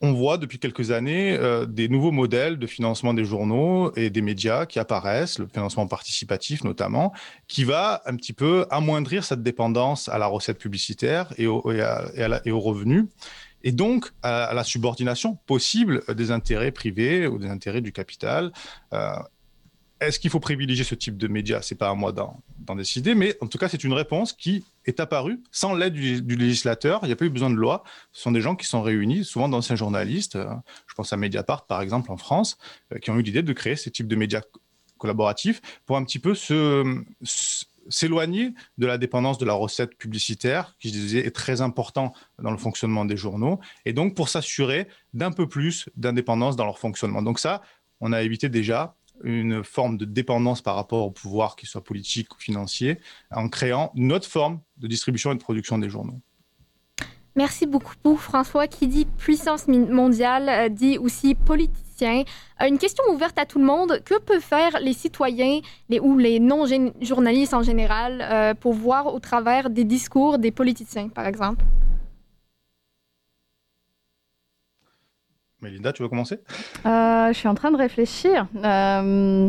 on 0.00 0.12
voit 0.12 0.38
depuis 0.38 0.58
quelques 0.58 0.90
années 0.90 1.36
euh, 1.38 1.66
des 1.66 1.88
nouveaux 1.88 2.10
modèles 2.10 2.58
de 2.58 2.66
financement 2.66 3.14
des 3.14 3.24
journaux 3.24 3.92
et 3.96 4.10
des 4.10 4.22
médias 4.22 4.66
qui 4.66 4.78
apparaissent, 4.78 5.38
le 5.38 5.46
financement 5.46 5.86
participatif 5.86 6.62
notamment, 6.62 7.12
qui 7.48 7.64
va 7.64 8.02
un 8.06 8.16
petit 8.16 8.32
peu 8.32 8.66
amoindrir 8.70 9.24
cette 9.24 9.42
dépendance 9.42 10.08
à 10.08 10.18
la 10.18 10.26
recette 10.26 10.58
publicitaire 10.58 11.32
et, 11.38 11.44
et 11.44 12.50
aux 12.50 12.60
revenus 12.60 13.06
et 13.64 13.72
donc 13.72 14.12
à, 14.22 14.52
la 14.54 14.62
subordination 14.62 15.36
possible 15.46 16.02
des 16.14 16.30
intérêts 16.30 16.70
privés 16.70 17.26
ou 17.26 17.38
des 17.38 17.48
intérêts 17.48 17.80
du 17.80 17.92
capital. 17.92 18.52
Euh, 18.92 19.14
est-ce 20.00 20.18
qu'il 20.18 20.30
faut 20.30 20.40
privilégier 20.40 20.84
ce 20.84 20.94
type 20.94 21.16
de 21.16 21.28
médias 21.28 21.62
C'est 21.62 21.76
pas 21.76 21.88
à 21.88 21.94
moi 21.94 22.12
d'en 22.12 22.76
décider, 22.76 23.14
mais 23.14 23.36
en 23.40 23.46
tout 23.46 23.56
cas, 23.56 23.68
c'est 23.68 23.84
une 23.84 23.94
réponse 23.94 24.34
qui 24.34 24.64
est 24.84 25.00
apparue 25.00 25.40
sans 25.50 25.74
l'aide 25.74 25.94
du, 25.94 26.36
législateur. 26.36 27.00
Il 27.04 27.06
n'y 27.06 27.12
a 27.12 27.16
pas 27.16 27.24
eu 27.24 27.30
besoin 27.30 27.48
de 27.48 27.54
loi. 27.54 27.84
Ce 28.12 28.22
sont 28.22 28.32
des 28.32 28.42
gens 28.42 28.54
qui 28.54 28.66
sont 28.66 28.82
réunis, 28.82 29.24
souvent 29.24 29.48
d'anciens 29.48 29.76
journalistes. 29.76 30.36
Euh, 30.36 30.52
je 30.86 30.94
pense 30.94 31.12
à 31.12 31.16
Mediapart, 31.16 31.66
par 31.66 31.80
exemple, 31.80 32.12
en 32.12 32.18
France, 32.18 32.58
euh, 32.92 32.98
qui 32.98 33.10
ont 33.10 33.18
eu 33.18 33.22
l'idée 33.22 33.42
de 33.42 33.52
créer 33.54 33.76
ce 33.76 33.88
type 33.88 34.08
de 34.08 34.16
médias 34.16 34.42
collaboratifs 34.98 35.62
pour 35.86 35.96
un 35.96 36.04
petit 36.04 36.18
peu 36.18 36.34
s'éloigner 37.88 38.54
de 38.78 38.86
la 38.86 38.98
dépendance 38.98 39.38
de 39.38 39.44
la 39.44 39.54
recette 39.54 39.96
publicitaire, 39.96 40.76
qui, 40.78 40.88
je 40.88 40.94
disais, 40.94 41.26
est 41.26 41.34
très 41.34 41.60
important 41.60 42.12
dans 42.42 42.50
le 42.50 42.56
fonctionnement 42.56 43.04
des 43.04 43.16
journaux, 43.16 43.60
et 43.84 43.92
donc 43.92 44.14
pour 44.14 44.28
s'assurer 44.28 44.88
d'un 45.12 45.30
peu 45.30 45.48
plus 45.48 45.88
d'indépendance 45.96 46.56
dans 46.56 46.64
leur 46.64 46.78
fonctionnement. 46.78 47.22
Donc 47.22 47.38
ça, 47.38 47.62
on 48.00 48.12
a 48.12 48.22
évité 48.22 48.48
déjà 48.48 48.96
une 49.22 49.62
forme 49.62 49.96
de 49.96 50.04
dépendance 50.04 50.60
par 50.60 50.74
rapport 50.74 51.06
au 51.06 51.10
pouvoir, 51.10 51.56
qu'il 51.56 51.68
soit 51.68 51.84
politique 51.84 52.34
ou 52.34 52.38
financier, 52.38 52.98
en 53.30 53.48
créant 53.48 53.92
une 53.94 54.12
autre 54.12 54.28
forme 54.28 54.60
de 54.78 54.88
distribution 54.88 55.32
et 55.32 55.36
de 55.36 55.40
production 55.40 55.78
des 55.78 55.88
journaux. 55.88 56.20
Merci 57.36 57.66
beaucoup, 57.66 58.16
François. 58.16 58.66
Qui 58.68 58.86
dit 58.86 59.06
puissance 59.06 59.66
mondiale 59.68 60.48
euh, 60.48 60.68
dit 60.68 60.98
aussi 60.98 61.34
politicien. 61.34 62.22
Euh, 62.62 62.68
une 62.68 62.78
question 62.78 63.02
ouverte 63.10 63.38
à 63.38 63.44
tout 63.46 63.58
le 63.58 63.64
monde. 63.64 64.00
Que 64.04 64.18
peuvent 64.20 64.40
faire 64.40 64.78
les 64.80 64.92
citoyens 64.92 65.60
les, 65.88 65.98
ou 66.00 66.16
les 66.16 66.38
non-journalistes 66.38 67.54
en 67.54 67.62
général 67.62 68.20
euh, 68.22 68.54
pour 68.54 68.72
voir 68.74 69.12
au 69.12 69.18
travers 69.18 69.68
des 69.68 69.84
discours 69.84 70.38
des 70.38 70.52
politiciens, 70.52 71.08
par 71.08 71.26
exemple? 71.26 71.64
Melinda, 75.60 75.92
tu 75.92 76.02
veux 76.02 76.08
commencer? 76.08 76.40
Euh, 76.86 77.28
Je 77.32 77.38
suis 77.38 77.48
en 77.48 77.54
train 77.54 77.70
de 77.72 77.76
réfléchir. 77.76 78.46
Euh, 78.56 79.48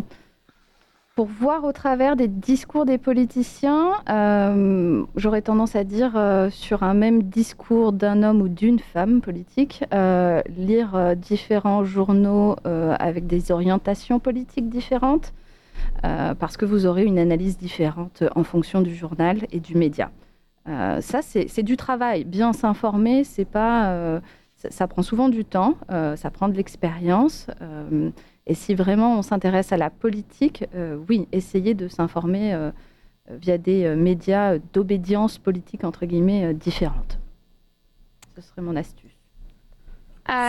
pour 1.16 1.28
voir 1.28 1.64
au 1.64 1.72
travers 1.72 2.18
des 2.18 2.28
discours 2.28 2.86
des 2.86 2.98
politiciens, 2.98 3.94
euh, 4.10 5.06
j'aurais 5.16 5.42
tendance 5.42 5.78
à 5.78 5.86
dire 5.86 6.12
sur 6.52 6.84
un 6.84 6.94
même 6.94 7.24
discours 7.24 7.94
d'un 7.94 8.22
homme 8.22 8.42
ou 8.42 8.50
d'une 8.50 8.80
femme 8.80 9.22
politique, 9.22 9.84
lire 10.58 11.16
différents 11.16 11.86
journaux 11.86 12.58
avec 12.66 13.28
des 13.28 13.52
orientations 13.52 14.20
politiques 14.20 14.70
différentes, 14.70 15.34
parce 16.02 16.58
que 16.58 16.66
vous 16.66 16.86
aurez 16.86 17.06
une 17.06 17.18
analyse 17.18 17.58
différente 17.58 18.24
en 18.36 18.44
fonction 18.44 18.82
du 18.82 18.94
journal 18.94 19.48
et 19.54 19.62
du 19.62 19.76
média. 19.76 20.12
ça, 20.66 21.22
c'est 21.22 21.64
du 21.64 21.78
travail. 21.78 22.26
Bien 22.26 22.52
s'informer, 22.52 23.24
c'est 23.24 23.46
pas 23.46 24.22
ça, 24.56 24.88
prend 24.88 25.02
souvent 25.02 25.30
du 25.30 25.46
temps, 25.46 25.76
euh, 25.92 26.16
ça 26.16 26.30
prend 26.32 26.48
de 26.48 26.56
l'expérience. 26.56 27.48
Euh, 28.48 28.52
et 28.52 28.54
si 28.54 28.76
vraiment 28.76 29.18
on 29.18 29.22
s'intéresse 29.22 29.72
à 29.72 29.78
la 29.78 29.90
politique, 29.90 30.66
euh, 30.76 30.98
oui, 31.10 31.28
essayez 31.32 31.74
de 31.74 31.88
s'informer 31.88 32.72
via 33.28 33.58
des 33.58 33.96
médias 33.96 34.60
d'obédience 34.74 35.38
politique, 35.40 35.84
entre 35.84 36.06
guillemets, 36.06 36.54
différentes. 36.54 37.18
Ce 38.36 38.42
serait 38.42 38.62
mon 38.62 38.76
astuce. 38.76 39.18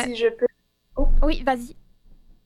Si 0.04 0.16
je 0.16 0.28
peux. 0.28 0.46
Oh. 0.96 1.08
Oui, 1.22 1.42
vas-y. 1.42 1.74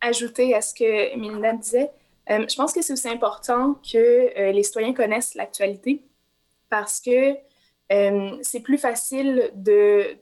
Ajouter 0.01 0.55
à 0.55 0.61
ce 0.61 0.73
que 0.75 1.17
Melinda 1.17 1.53
disait, 1.55 1.91
je 2.29 2.57
pense 2.57 2.73
que 2.73 2.81
c'est 2.81 2.93
aussi 2.93 3.09
important 3.09 3.75
que 3.75 4.53
les 4.53 4.63
citoyens 4.63 4.95
connaissent 4.95 5.35
l'actualité 5.35 6.05
parce 6.69 7.01
que 7.01 7.35
c'est 8.43 8.61
plus 8.61 8.79
facile 8.79 9.51
de, 9.55 10.17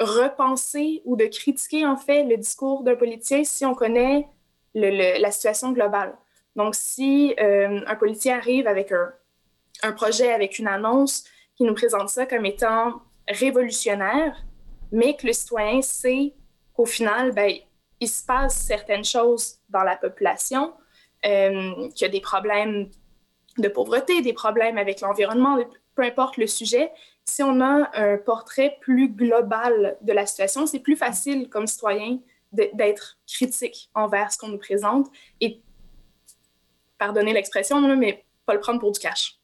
repenser 0.00 1.02
ou 1.04 1.14
de 1.14 1.26
critiquer 1.26 1.84
en 1.86 1.96
fait 1.96 2.24
le 2.24 2.36
discours 2.36 2.82
d'un 2.82 2.96
politicien 2.96 3.44
si 3.44 3.64
on 3.66 3.74
connaît 3.74 4.26
la 4.74 5.30
situation 5.30 5.72
globale. 5.72 6.16
Donc, 6.56 6.74
si 6.74 7.34
euh, 7.40 7.80
un 7.86 7.96
politicien 7.96 8.38
arrive 8.38 8.66
avec 8.66 8.92
un, 9.82 9.92
projet, 9.92 10.32
avec 10.32 10.58
une 10.58 10.68
annonce 10.68 11.24
qui 11.56 11.64
nous 11.64 11.74
présente 11.74 12.08
ça 12.08 12.26
comme 12.26 12.44
étant 12.44 13.02
révolutionnaire, 13.28 14.36
mais 14.92 15.16
que 15.16 15.26
le 15.26 15.32
citoyen 15.32 15.82
sait 15.82 16.34
qu'au 16.74 16.86
final, 16.86 17.32
ben, 17.32 17.52
il 18.00 18.08
se 18.08 18.24
passe 18.24 18.56
certaines 18.56 19.04
choses 19.04 19.58
dans 19.68 19.82
la 19.82 19.96
population, 19.96 20.72
euh, 21.24 21.88
qu'il 21.90 22.02
y 22.02 22.04
a 22.04 22.08
des 22.08 22.20
problèmes 22.20 22.90
de 23.58 23.68
pauvreté, 23.68 24.22
des 24.22 24.32
problèmes 24.32 24.78
avec 24.78 25.00
l'environnement, 25.00 25.58
peu 25.94 26.02
importe 26.02 26.36
le 26.36 26.46
sujet, 26.46 26.90
si 27.24 27.42
on 27.42 27.60
a 27.60 27.90
un 27.94 28.16
portrait 28.16 28.78
plus 28.80 29.08
global 29.08 29.96
de 30.00 30.12
la 30.12 30.26
situation, 30.26 30.66
c'est 30.66 30.80
plus 30.80 30.96
facile 30.96 31.48
comme 31.48 31.66
citoyen 31.66 32.18
d'être 32.52 33.18
critique 33.26 33.90
envers 33.94 34.32
ce 34.32 34.38
qu'on 34.38 34.48
nous 34.48 34.58
présente 34.58 35.08
et, 35.40 35.62
pardonnez 36.98 37.32
l'expression, 37.32 37.80
mais 37.96 38.24
pas 38.46 38.54
le 38.54 38.60
prendre 38.60 38.80
pour 38.80 38.92
du 38.92 38.98
cash. 38.98 39.40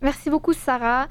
Merci 0.00 0.30
beaucoup, 0.30 0.52
Sarah. 0.52 1.08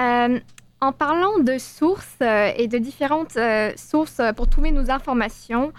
Euh, 0.00 0.40
en 0.80 0.92
parlant 0.92 1.38
de 1.38 1.58
sources 1.58 2.16
euh, 2.22 2.52
et 2.56 2.68
de 2.68 2.78
différentes 2.78 3.36
euh, 3.36 3.70
sources 3.76 4.22
pour 4.34 4.48
trouver 4.48 4.70
nos 4.70 4.90
informations, 4.90 5.72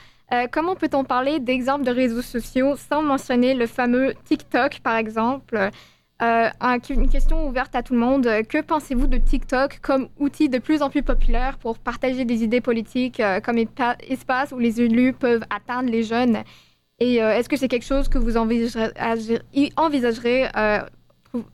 comment 0.54 0.76
peut-on 0.76 1.04
parler 1.04 1.41
d'exemples 1.41 1.84
de 1.84 1.91
réseaux 1.91 2.22
sociaux 2.22 2.78
sans 2.78 3.02
mentionner 3.02 3.54
le 3.54 3.67
fameux 3.67 4.13
TikTok, 4.24 4.80
par 4.80 4.96
exemple? 4.96 5.72
Euh, 6.21 6.49
une 6.89 7.10
question 7.10 7.47
ouverte 7.47 7.75
à 7.75 7.81
tout 7.81 7.93
le 7.93 7.99
monde. 7.99 8.27
Que 8.47 8.62
pensez-vous 8.62 9.07
de 9.07 9.17
TikTok 9.17 9.79
comme 9.81 10.10
outil 10.19 10.49
de 10.49 10.60
plus 10.60 10.81
en 10.81 10.89
plus 10.89 11.01
populaire 11.01 11.57
pour 11.57 11.79
partager 11.79 12.25
des 12.25 12.43
idées 12.43 12.62
politiques 12.62 13.19
euh, 13.19 13.39
comme 13.39 13.57
espace 13.57 14.51
où 14.51 14.60
les 14.60 14.81
élus 14.81 15.13
peuvent 15.13 15.43
atteindre 15.49 15.89
les 15.89 16.03
jeunes? 16.03 16.43
Et 16.99 17.23
euh, 17.23 17.36
est-ce 17.36 17.49
que 17.49 17.57
c'est 17.57 17.67
quelque 17.67 17.86
chose 17.86 18.07
que 18.07 18.19
vous 18.19 18.38
envisagerez, 18.38 19.71
envisagerez 19.75 20.47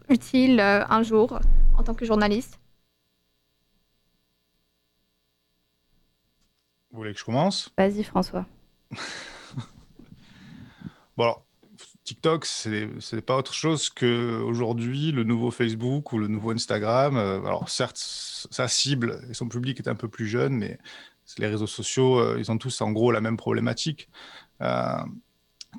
utile 0.10 0.60
un 0.60 1.04
jour 1.04 1.40
en 1.78 1.84
tant 1.84 1.94
que 1.94 2.06
journaliste? 2.06 2.60
Vous 6.92 6.98
voulez 6.98 7.14
que 7.14 7.20
je 7.20 7.26
commence? 7.26 7.72
Vas-y, 7.78 8.04
François. 8.04 8.46
bon, 11.16 11.24
alors, 11.24 11.47
TikTok, 12.08 12.46
ce 12.46 13.16
n'est 13.16 13.22
pas 13.22 13.36
autre 13.36 13.54
chose 13.54 13.90
qu'aujourd'hui 13.90 15.12
le 15.12 15.26
nouveau 15.26 15.52
Facebook 15.52 16.14
ou 16.14 16.20
le 16.20 16.30
nouveau 16.30 16.52
Instagram. 16.52 17.18
Euh, 17.18 17.40
alors 17.42 17.68
certes, 17.68 17.98
sa 17.98 18.70
cible 18.70 19.20
et 19.30 19.34
son 19.34 19.50
public 19.50 19.78
est 19.82 19.90
un 19.90 19.96
peu 19.96 20.08
plus 20.08 20.26
jeune, 20.26 20.54
mais 20.54 20.80
les 21.38 21.48
réseaux 21.48 21.68
sociaux, 21.68 22.18
euh, 22.20 22.38
ils 22.40 22.50
ont 22.50 22.58
tous 22.58 22.80
en 22.80 22.94
gros 22.94 23.12
la 23.12 23.20
même 23.20 23.36
problématique. 23.36 24.08
Euh, 24.62 24.96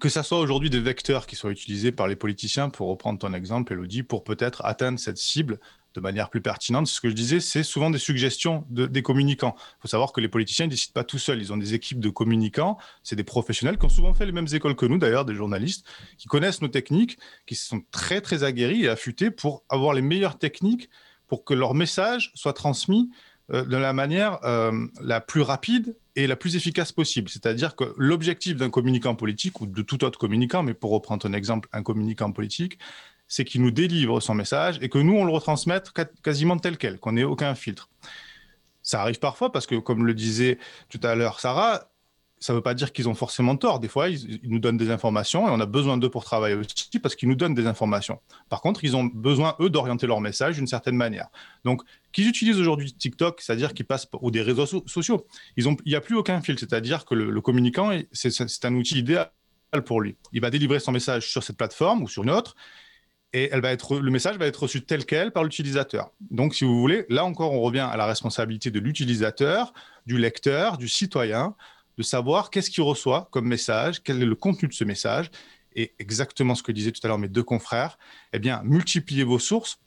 que 0.02 0.10
ça 0.10 0.22
soit 0.22 0.38
aujourd'hui 0.38 0.68
des 0.68 0.80
vecteurs 0.80 1.26
qui 1.26 1.34
soient 1.34 1.50
utilisés 1.50 1.92
par 1.92 2.06
les 2.06 2.14
politiciens, 2.14 2.68
pour 2.68 2.88
reprendre 2.88 3.18
ton 3.18 3.32
exemple, 3.32 3.72
Elodie, 3.72 4.02
pour 4.02 4.22
peut-être 4.22 4.62
atteindre 4.66 4.98
cette 4.98 5.16
cible 5.16 5.58
de 5.98 6.02
manière 6.02 6.30
plus 6.30 6.40
pertinente. 6.40 6.86
Ce 6.86 7.00
que 7.00 7.08
je 7.08 7.14
disais, 7.14 7.40
c'est 7.40 7.62
souvent 7.62 7.90
des 7.90 7.98
suggestions 7.98 8.64
des 8.70 9.02
communicants. 9.02 9.54
Il 9.56 9.82
faut 9.82 9.88
savoir 9.88 10.12
que 10.12 10.20
les 10.20 10.28
politiciens 10.28 10.66
ne 10.66 10.70
décident 10.70 10.92
pas 10.92 11.04
tout 11.04 11.18
seuls. 11.18 11.40
Ils 11.40 11.52
ont 11.52 11.56
des 11.56 11.74
équipes 11.74 12.00
de 12.00 12.08
communicants. 12.08 12.78
C'est 13.02 13.16
des 13.16 13.24
professionnels 13.24 13.78
qui 13.78 13.84
ont 13.84 13.90
souvent 13.90 14.14
fait 14.14 14.26
les 14.26 14.32
mêmes 14.32 14.46
écoles 14.52 14.76
que 14.76 14.86
nous, 14.86 14.98
d'ailleurs, 14.98 15.24
des 15.24 15.34
journalistes, 15.34 15.84
qui 16.16 16.28
connaissent 16.28 16.62
nos 16.62 16.68
techniques, 16.68 17.18
qui 17.46 17.56
sont 17.56 17.82
très, 17.90 18.20
très 18.20 18.44
aguerris 18.44 18.84
et 18.84 18.88
affûtés 18.88 19.30
pour 19.30 19.64
avoir 19.68 19.92
les 19.92 20.02
meilleures 20.02 20.38
techniques 20.38 20.88
pour 21.26 21.44
que 21.44 21.52
leur 21.52 21.74
message 21.74 22.32
soit 22.34 22.54
transmis 22.54 23.10
euh, 23.52 23.64
de 23.64 23.76
la 23.76 23.92
manière 23.92 24.38
euh, 24.44 24.86
la 25.02 25.20
plus 25.20 25.42
rapide 25.42 25.96
et 26.16 26.26
la 26.26 26.36
plus 26.36 26.56
efficace 26.56 26.92
possible. 26.92 27.28
C'est-à-dire 27.28 27.76
que 27.76 27.92
l'objectif 27.96 28.56
d'un 28.56 28.70
communicant 28.70 29.14
politique 29.14 29.60
ou 29.60 29.66
de 29.66 29.82
tout 29.82 30.04
autre 30.04 30.18
communicant, 30.18 30.62
mais 30.62 30.74
pour 30.74 30.90
reprendre 30.90 31.26
un 31.26 31.32
exemple, 31.32 31.68
un 31.72 31.82
communicant 31.82 32.30
politique, 32.32 32.78
c'est 33.28 33.44
qu'il 33.44 33.62
nous 33.62 33.70
délivre 33.70 34.20
son 34.20 34.34
message 34.34 34.78
et 34.80 34.88
que 34.88 34.98
nous, 34.98 35.14
on 35.14 35.24
le 35.24 35.32
retransmette 35.32 35.92
quasiment 36.22 36.58
tel 36.58 36.78
quel, 36.78 36.98
qu'on 36.98 37.12
n'ait 37.12 37.24
aucun 37.24 37.54
filtre. 37.54 37.88
Ça 38.82 39.02
arrive 39.02 39.18
parfois 39.18 39.52
parce 39.52 39.66
que, 39.66 39.74
comme 39.74 40.06
le 40.06 40.14
disait 40.14 40.58
tout 40.88 41.00
à 41.02 41.14
l'heure 41.14 41.40
Sarah, 41.40 41.90
ça 42.40 42.52
ne 42.52 42.58
veut 42.58 42.62
pas 42.62 42.74
dire 42.74 42.92
qu'ils 42.92 43.08
ont 43.08 43.14
forcément 43.14 43.56
tort. 43.56 43.80
Des 43.80 43.88
fois, 43.88 44.08
ils, 44.08 44.40
nous 44.44 44.58
donnent 44.58 44.76
des 44.76 44.90
informations 44.90 45.48
et 45.48 45.50
on 45.50 45.60
a 45.60 45.66
besoin 45.66 45.98
d'eux 45.98 46.08
pour 46.08 46.24
travailler 46.24 46.54
aussi 46.54 46.98
parce 47.02 47.14
qu'ils 47.16 47.28
nous 47.28 47.34
donnent 47.34 47.54
des 47.54 47.66
informations. 47.66 48.20
Par 48.48 48.60
contre, 48.60 48.84
ils 48.84 48.96
ont 48.96 49.04
besoin, 49.04 49.56
eux, 49.60 49.70
d'orienter 49.70 50.06
leur 50.06 50.20
message 50.20 50.56
d'une 50.56 50.66
certaine 50.66 50.96
manière. 50.96 51.28
Donc, 51.64 51.82
qu'ils 52.12 52.28
utilisent 52.28 52.58
aujourd'hui 52.58 52.92
TikTok, 52.92 53.40
c'est-à-dire 53.40 53.74
qu'ils 53.74 53.86
passent 53.86 54.06
ou 54.20 54.30
des 54.30 54.42
réseaux 54.42 54.66
sociaux, 54.86 55.26
il 55.56 55.76
n'y 55.86 55.94
a 55.94 56.00
plus 56.00 56.16
aucun 56.16 56.40
filtre. 56.40 56.60
C'est-à-dire 56.60 57.04
que 57.04 57.14
le, 57.14 57.30
le 57.30 57.40
communicant, 57.40 57.90
c'est 58.12 58.64
un 58.64 58.74
outil 58.74 58.98
idéal 58.98 59.30
pour 59.84 60.00
lui. 60.00 60.16
Il 60.32 60.40
va 60.40 60.50
délivrer 60.50 60.80
son 60.80 60.92
message 60.92 61.28
sur 61.28 61.42
cette 61.42 61.56
plateforme 61.56 62.02
ou 62.02 62.08
sur 62.08 62.22
une 62.22 62.30
autre 62.30 62.54
et 63.32 63.50
elle 63.52 63.60
va 63.60 63.72
être, 63.72 63.98
le 63.98 64.10
message 64.10 64.36
va 64.36 64.46
être 64.46 64.62
reçu 64.62 64.82
tel 64.82 65.04
quel 65.04 65.32
par 65.32 65.44
l'utilisateur. 65.44 66.12
Donc, 66.30 66.54
si 66.54 66.64
vous 66.64 66.80
voulez, 66.80 67.04
là 67.08 67.24
encore, 67.24 67.52
on 67.52 67.60
revient 67.60 67.86
à 67.90 67.96
la 67.96 68.06
responsabilité 68.06 68.70
de 68.70 68.80
l'utilisateur, 68.80 69.72
du 70.06 70.18
lecteur, 70.18 70.78
du 70.78 70.88
citoyen, 70.88 71.54
de 71.98 72.02
savoir 72.02 72.50
qu'est-ce 72.50 72.70
qu'il 72.70 72.84
reçoit 72.84 73.28
comme 73.30 73.46
message, 73.46 74.02
quel 74.02 74.22
est 74.22 74.26
le 74.26 74.34
contenu 74.34 74.68
de 74.68 74.72
ce 74.72 74.84
message, 74.84 75.30
et 75.74 75.94
exactement 75.98 76.54
ce 76.54 76.62
que 76.62 76.72
disaient 76.72 76.92
tout 76.92 77.00
à 77.04 77.08
l'heure 77.08 77.18
mes 77.18 77.28
deux 77.28 77.42
confrères, 77.42 77.98
eh 78.32 78.38
bien, 78.38 78.62
multipliez 78.64 79.24
vos 79.24 79.38
sources, 79.38 79.78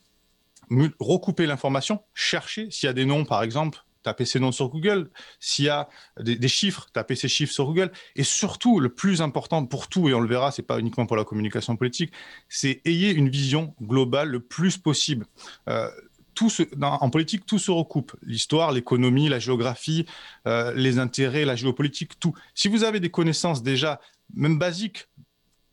recoupez 1.00 1.48
l'information, 1.48 2.02
cherchez 2.14 2.70
s'il 2.70 2.88
y 2.88 2.90
a 2.90 2.94
des 2.94 3.06
noms, 3.06 3.26
par 3.26 3.44
exemple, 3.44 3.84
tapez 4.04 4.26
ces 4.26 4.40
noms 4.40 4.52
sur 4.52 4.70
Google. 4.70 5.10
S'il 5.40 5.66
y 5.66 5.70
a 5.70 5.90
des, 6.20 6.48
chiffres, 6.48 6.88
tapez 6.94 7.16
ces 7.16 7.28
chiffres 7.28 7.54
sur 7.54 7.66
Google. 7.66 7.92
Et 8.16 8.24
surtout, 8.24 8.80
le 8.80 8.90
plus 8.90 9.22
important 9.22 9.66
pour 9.66 9.88
tout, 9.88 10.10
et 10.10 10.14
on 10.14 10.20
le 10.20 10.28
verra, 10.28 10.52
c'est 10.52 10.62
pas 10.62 10.80
uniquement 10.80 11.06
pour 11.06 11.18
la 11.18 11.24
communication 11.24 11.76
politique, 11.76 12.12
c'est 12.50 12.82
ayez 12.86 13.12
une 13.12 13.30
vision 13.30 13.76
globale 13.82 14.30
le 14.30 14.40
plus 14.40 14.78
possible. 14.78 15.26
Euh, 15.70 15.90
tout 16.34 16.50
en 16.82 17.10
politique, 17.10 17.46
tout 17.46 17.60
se 17.60 17.72
recoupe. 17.72 18.16
L'histoire, 18.24 18.72
l'économie, 18.72 19.30
la 19.30 19.40
géographie, 19.40 20.06
euh, 20.48 20.74
les 20.76 20.98
intérêts, 20.98 21.46
la 21.46 21.56
géopolitique, 21.56 22.20
tout. 22.20 22.34
Si 22.56 22.68
vous 22.68 22.84
avez 22.84 23.00
des 23.00 23.12
connaissances 23.12 23.64
déjà, 23.64 24.00
même 24.34 24.58
basiques, 24.58 25.08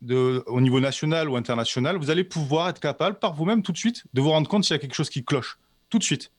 au 0.01 0.61
niveau 0.61 0.79
national 0.79 1.29
ou 1.29 1.35
international, 1.35 1.97
vous 1.97 2.09
allez 2.09 2.23
pouvoir 2.23 2.69
être 2.69 2.79
capable 2.79 3.19
par 3.19 3.33
vous-même 3.33 3.63
tout 3.63 3.71
de 3.71 3.77
suite 3.77 4.03
de 4.13 4.21
vous 4.21 4.29
rendre 4.29 4.49
compte 4.49 4.63
s'il 4.63 4.73
y 4.73 4.75
a 4.75 4.79
quelque 4.79 4.95
chose 4.95 5.09
qui 5.09 5.25
cloche. 5.25 5.59
Tout 5.89 5.99
de 5.99 6.03
suite. 6.03 6.31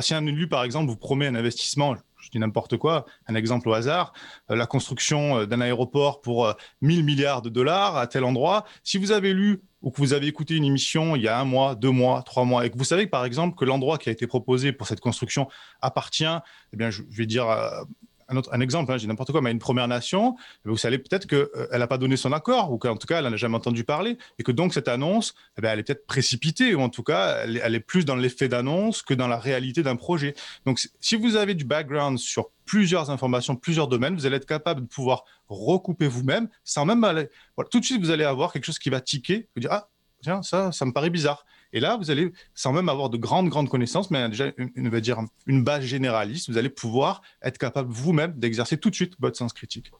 Si 0.00 0.14
un 0.14 0.26
élu, 0.26 0.48
par 0.48 0.64
exemple, 0.64 0.90
vous 0.90 0.96
promet 0.96 1.26
un 1.26 1.34
investissement, 1.34 1.94
je 2.18 2.30
dis 2.30 2.38
n'importe 2.38 2.76
quoi, 2.76 3.04
un 3.26 3.34
exemple 3.34 3.68
au 3.68 3.74
hasard, 3.74 4.12
euh, 4.50 4.56
la 4.56 4.66
construction 4.66 5.40
euh, 5.40 5.46
d'un 5.46 5.60
aéroport 5.60 6.20
pour 6.20 6.54
1000 6.80 7.04
milliards 7.04 7.42
de 7.42 7.50
dollars 7.50 7.96
à 7.96 8.06
tel 8.06 8.24
endroit, 8.24 8.64
si 8.82 8.98
vous 8.98 9.12
avez 9.12 9.34
lu 9.34 9.60
ou 9.82 9.90
que 9.90 9.98
vous 9.98 10.14
avez 10.14 10.26
écouté 10.26 10.56
une 10.56 10.64
émission 10.64 11.14
il 11.14 11.22
y 11.22 11.28
a 11.28 11.38
un 11.38 11.44
mois, 11.44 11.74
deux 11.74 11.90
mois, 11.90 12.22
trois 12.22 12.44
mois, 12.44 12.64
et 12.64 12.70
que 12.70 12.78
vous 12.78 12.84
savez 12.84 13.06
par 13.06 13.26
exemple 13.26 13.54
que 13.54 13.66
l'endroit 13.66 13.98
qui 13.98 14.08
a 14.08 14.12
été 14.12 14.26
proposé 14.26 14.72
pour 14.72 14.86
cette 14.86 15.00
construction 15.00 15.46
appartient, 15.82 16.24
eh 16.72 16.76
bien, 16.76 16.90
je, 16.90 17.02
vais 17.10 17.26
dire 17.26 17.48
euh, 17.50 17.82
un, 18.28 18.36
autre, 18.36 18.54
exemple, 18.60 18.92
hein, 18.92 18.96
j'ai 18.96 19.06
n'importe 19.06 19.32
quoi, 19.32 19.40
mais 19.40 19.50
une 19.50 19.58
Première 19.58 19.88
Nation, 19.88 20.36
vous 20.64 20.76
savez 20.76 20.98
peut-être 20.98 21.26
qu'elle 21.26 21.48
euh, 21.56 21.78
n'a 21.78 21.86
pas 21.86 21.98
donné 21.98 22.16
son 22.16 22.32
accord, 22.32 22.72
ou 22.72 22.78
qu'en 22.78 22.96
tout 22.96 23.06
cas, 23.06 23.18
elle 23.18 23.28
n'a 23.28 23.36
jamais 23.36 23.56
entendu 23.56 23.84
parler, 23.84 24.18
et 24.38 24.42
que 24.42 24.52
donc 24.52 24.74
cette 24.74 24.88
annonce, 24.88 25.34
eh 25.60 25.66
elle 25.66 25.78
est 25.78 25.82
peut-être 25.82 26.06
précipitée, 26.06 26.74
ou 26.74 26.80
en 26.80 26.88
tout 26.88 27.02
cas, 27.02 27.44
elle, 27.44 27.74
est 27.74 27.80
plus 27.80 28.04
dans 28.04 28.16
l'effet 28.16 28.48
d'annonce 28.48 29.02
que 29.02 29.14
dans 29.14 29.28
la 29.28 29.38
réalité 29.38 29.82
d'un 29.82 29.96
projet. 29.96 30.34
Donc, 30.66 30.80
si 31.00 31.16
vous 31.16 31.36
avez 31.36 31.54
du 31.54 31.64
background 31.64 32.18
sur 32.18 32.50
plusieurs 32.64 33.10
informations, 33.10 33.56
plusieurs 33.56 33.88
domaines, 33.88 34.14
vous 34.14 34.26
allez 34.26 34.36
être 34.36 34.46
capable 34.46 34.82
de 34.82 34.86
pouvoir 34.86 35.24
recouper 35.48 36.08
vous-même 36.08 36.48
sans 36.64 36.84
même 36.84 37.04
aller. 37.04 37.28
Tout 37.70 37.80
de 37.80 37.84
suite, 37.84 38.00
vous 38.00 38.10
allez 38.10 38.24
avoir 38.24 38.52
quelque 38.52 38.64
chose 38.64 38.78
qui 38.78 38.90
va 38.90 39.00
tiquer, 39.00 39.48
vous 39.54 39.60
dire 39.60 39.70
Ah, 39.72 39.88
tiens, 40.22 40.42
ça, 40.42 40.72
ça 40.72 40.84
me 40.84 40.92
paraît 40.92 41.10
bizarre. 41.10 41.44
Et 41.74 41.80
là, 41.80 41.96
vous 41.96 42.10
allez, 42.10 42.32
sans 42.54 42.72
même 42.72 42.88
avoir 42.88 43.10
de 43.10 43.18
grandes, 43.18 43.50
grandes 43.50 43.68
connaissances, 43.68 44.10
mais 44.10 44.26
déjà, 44.30 44.46
une, 44.56 44.88
va 44.88 45.00
dire, 45.00 45.18
une 45.46 45.62
base 45.62 45.84
généraliste, 45.84 46.48
vous 46.48 46.56
allez 46.56 46.70
pouvoir 46.70 47.20
être 47.42 47.58
capable 47.58 47.90
vous-même 47.90 48.32
d'exercer 48.38 48.78
tout 48.78 48.88
de 48.88 48.94
suite 48.94 49.14
votre 49.18 49.36
sens 49.36 49.52
critique. 49.52 49.92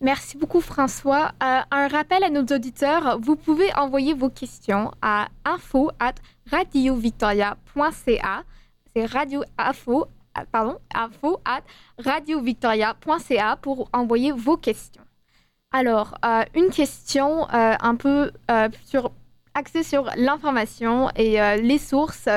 Merci 0.00 0.36
beaucoup 0.36 0.60
François. 0.60 1.32
Euh, 1.42 1.60
un 1.70 1.88
rappel 1.88 2.24
à 2.24 2.30
nos 2.30 2.42
auditeurs, 2.42 3.18
vous 3.20 3.36
pouvez 3.36 3.72
envoyer 3.76 4.14
vos 4.14 4.30
questions 4.30 4.90
à 5.00 5.28
info 5.44 5.90
at 6.00 6.14
radiovictoria.ca. 6.50 8.44
C'est 8.94 9.06
radio 9.06 9.44
info 9.56 10.08
pardon, 10.52 10.78
info 10.94 11.40
at 11.44 11.62
radiovictoria.ca 11.98 13.56
pour 13.56 13.88
envoyer 13.92 14.32
vos 14.32 14.56
questions. 14.56 15.02
Alors, 15.72 16.16
euh, 16.24 16.44
une 16.54 16.70
question 16.70 17.48
euh, 17.50 17.74
un 17.80 17.96
peu 17.96 18.30
euh, 18.50 18.68
sur, 18.84 19.12
axée 19.56 19.82
sur 19.82 20.08
l'information 20.16 21.10
et 21.16 21.38
les 21.56 21.78
sources. 21.78 22.28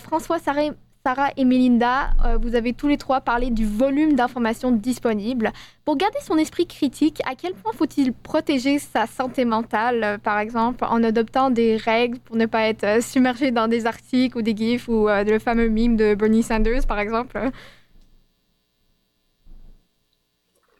François 0.00 0.38
Saré 0.38 0.70
Sarah 1.04 1.30
et 1.36 1.44
Melinda, 1.44 2.10
euh, 2.24 2.38
vous 2.40 2.54
avez 2.54 2.74
tous 2.74 2.86
les 2.86 2.96
trois 2.96 3.20
parlé 3.20 3.50
du 3.50 3.66
volume 3.66 4.14
d'informations 4.14 4.70
disponibles. 4.70 5.50
Pour 5.84 5.96
garder 5.96 6.18
son 6.22 6.36
esprit 6.36 6.68
critique, 6.68 7.20
à 7.26 7.34
quel 7.34 7.54
point 7.54 7.72
faut-il 7.72 8.12
protéger 8.12 8.78
sa 8.78 9.08
santé 9.08 9.44
mentale, 9.44 10.04
euh, 10.04 10.18
par 10.18 10.38
exemple, 10.38 10.84
en 10.84 11.02
adoptant 11.02 11.50
des 11.50 11.76
règles 11.76 12.20
pour 12.20 12.36
ne 12.36 12.46
pas 12.46 12.68
être 12.68 12.84
euh, 12.84 13.00
submergé 13.00 13.50
dans 13.50 13.66
des 13.66 13.86
articles 13.86 14.38
ou 14.38 14.42
des 14.42 14.56
gifs 14.56 14.86
ou 14.86 15.08
le 15.08 15.38
fameux 15.40 15.66
mime 15.66 15.96
de 15.96 16.14
Bernie 16.14 16.44
Sanders, 16.44 16.86
par 16.86 17.00
exemple? 17.00 17.50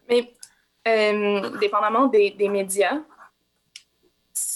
Mais, 0.09 0.33
dépendamment 1.61 2.07
des, 2.07 2.49
médias, 2.49 2.99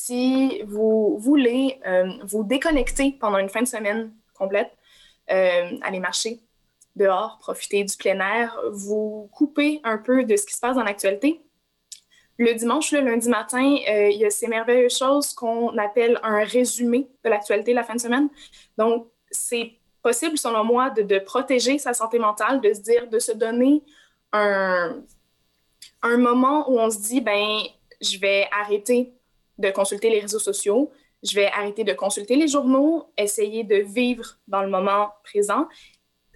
si 0.07 0.63
vous 0.63 1.19
voulez 1.19 1.81
vous 2.25 2.45
déconnecter 2.45 3.17
pendant 3.21 3.39
une 3.39 3.49
fin 3.49 3.63
de 3.63 3.67
semaine 3.67 4.13
complète, 4.35 4.71
euh, 5.31 5.71
aller 5.83 5.99
marcher 5.99 6.41
dehors, 6.95 7.39
profiter 7.41 7.83
du 7.83 7.97
plein 7.97 8.21
air, 8.21 8.57
vous 8.71 9.29
couper 9.33 9.81
un 9.85 9.99
peu 9.99 10.25
de 10.25 10.37
ce 10.37 10.47
qui 10.47 10.55
se 10.55 10.61
passe 10.61 10.77
dans 10.77 10.85
l'actualité. 10.85 11.41
Le 12.39 12.53
dimanche, 12.55 12.93
le 12.93 13.01
lundi 13.01 13.29
matin, 13.29 13.77
euh, 13.89 14.09
il 14.09 14.19
y 14.19 14.25
a 14.25 14.31
ces 14.31 14.47
merveilleuses 14.47 14.97
choses 14.97 15.35
qu'on 15.35 15.77
appelle 15.79 16.21
un 16.23 16.45
résumé 16.45 17.09
de 17.25 17.31
l'actualité 17.31 17.73
la 17.73 17.83
fin 17.83 17.95
de 17.95 18.01
semaine. 18.01 18.29
Donc, 18.79 19.09
c'est 19.31 19.73
possible, 20.03 20.39
selon 20.39 20.63
moi, 20.63 20.91
de, 20.91 21.03
de, 21.03 21.19
protéger 21.19 21.79
sa 21.79 21.93
santé 21.95 22.19
mentale, 22.19 22.61
de 22.61 22.73
se 22.73 22.81
dire, 22.81 23.09
de 23.09 23.19
se 23.19 23.33
donner 23.33 23.83
un, 24.33 25.03
un 26.03 26.17
moment 26.19 26.71
où 26.71 26.79
on 26.79 26.91
se 26.91 27.01
dit, 27.01 27.21
ben, 27.21 27.59
je 28.01 28.19
vais 28.19 28.47
arrêter 28.53 29.16
de 29.59 29.71
consulter 29.71 30.11
les 30.11 30.21
réseaux 30.21 30.39
sociaux, 30.39 30.91
je 31.23 31.35
vais 31.35 31.47
arrêter 31.47 31.85
de 31.85 31.93
consulter 31.93 32.37
les 32.37 32.49
journaux, 32.49 33.11
essayer 33.17 33.65
de 33.65 33.77
vivre 33.77 34.39
dans 34.49 34.63
le 34.63 34.69
moment 34.69 35.11
présent 35.25 35.67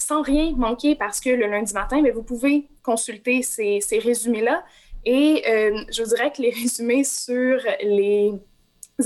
sans 0.01 0.23
rien 0.23 0.53
manquer 0.57 0.97
parce 0.97 1.21
que 1.21 1.31
le 1.31 1.47
lundi 1.47 1.75
matin, 1.75 2.01
mais 2.03 2.11
vous 2.11 2.23
pouvez 2.23 2.69
consulter 2.83 3.43
ces, 3.43 3.81
ces 3.81 3.99
résumés-là. 3.99 4.65
Et 5.05 5.45
euh, 5.47 5.83
je 5.91 6.03
dirais 6.03 6.33
que 6.33 6.43
les 6.43 6.51
résumés 6.63 7.05
sur 7.05 7.59
les 7.83 8.33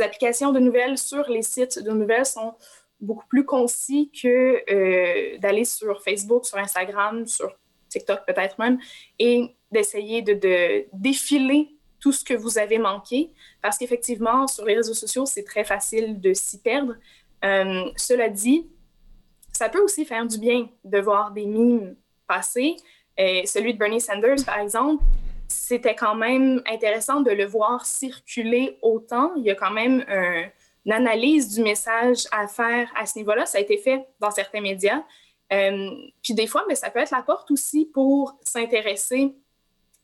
applications 0.01 0.53
de 0.53 0.61
nouvelles, 0.61 0.97
sur 0.97 1.29
les 1.29 1.43
sites 1.43 1.83
de 1.83 1.91
nouvelles 1.91 2.27
sont 2.27 2.55
beaucoup 3.01 3.27
plus 3.27 3.45
concis 3.45 4.11
que 4.11 4.63
euh, 4.73 5.39
d'aller 5.39 5.65
sur 5.65 6.03
Facebook, 6.03 6.47
sur 6.47 6.59
Instagram, 6.59 7.27
sur 7.27 7.53
TikTok 7.89 8.21
peut-être 8.27 8.59
même, 8.59 8.79
et 9.19 9.55
d'essayer 9.71 10.23
de, 10.23 10.35
de 10.35 10.87
défiler 10.93 11.74
tout 12.05 12.13
ce 12.13 12.23
que 12.23 12.35
vous 12.35 12.59
avez 12.59 12.77
manqué, 12.77 13.31
parce 13.63 13.79
qu'effectivement, 13.79 14.47
sur 14.47 14.67
les 14.67 14.77
réseaux 14.77 14.93
sociaux, 14.93 15.25
c'est 15.25 15.43
très 15.43 15.65
facile 15.65 16.21
de 16.21 16.35
s'y 16.35 16.61
perdre. 16.61 16.97
Euh, 17.43 17.91
cela 17.97 18.29
dit, 18.29 18.69
ça 19.55 19.71
peut 19.71 19.81
aussi 19.81 20.05
faire 20.05 20.27
du 20.27 20.37
bien 20.37 20.69
de 20.85 20.99
voir 20.99 21.31
des 21.31 21.47
mimes 21.47 21.97
passer. 22.27 22.77
Et 23.17 23.47
celui 23.47 23.73
de 23.73 23.79
Bernie 23.79 24.03
Sanders, 24.03 24.45
par 24.45 24.59
exemple, 24.59 25.03
c'était 25.49 25.95
quand 25.95 26.15
même 26.15 26.61
intéressant 26.67 27.23
de 27.23 27.31
le 27.31 27.47
voir 27.47 27.87
circuler 27.87 28.77
autant. 28.83 29.33
Il 29.37 29.45
y 29.45 29.51
a 29.51 29.55
quand 29.55 29.71
même 29.71 30.05
une 30.85 30.93
analyse 30.93 31.55
du 31.55 31.63
message 31.63 32.25
à 32.33 32.49
faire 32.49 32.93
à 32.97 33.07
ce 33.07 33.19
niveau-là. 33.19 33.47
Ça 33.47 33.57
a 33.57 33.63
été 33.63 33.79
fait 33.79 34.07
dans 34.21 34.31
certains 34.31 34.61
médias. 34.61 35.03
Euh, 35.55 35.91
puis 36.23 36.35
des 36.35 36.47
fois, 36.47 36.67
mais 36.69 36.75
ça 36.75 36.91
peut 36.91 36.99
être 36.99 37.13
la 37.13 37.23
porte 37.23 37.51
aussi 37.51 37.87
pour 37.95 38.39
s'intéresser 38.43 39.35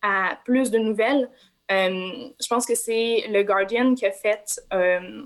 à 0.02 0.38
plus 0.44 0.70
de 0.70 0.78
nouvelles. 0.78 1.28
Euh, 1.70 2.30
je 2.40 2.48
pense 2.48 2.66
que 2.66 2.74
c'est 2.74 3.24
le 3.28 3.42
Guardian 3.42 3.94
qui 3.94 4.04
a 4.04 4.10
fait 4.10 4.60
euh, 4.72 5.22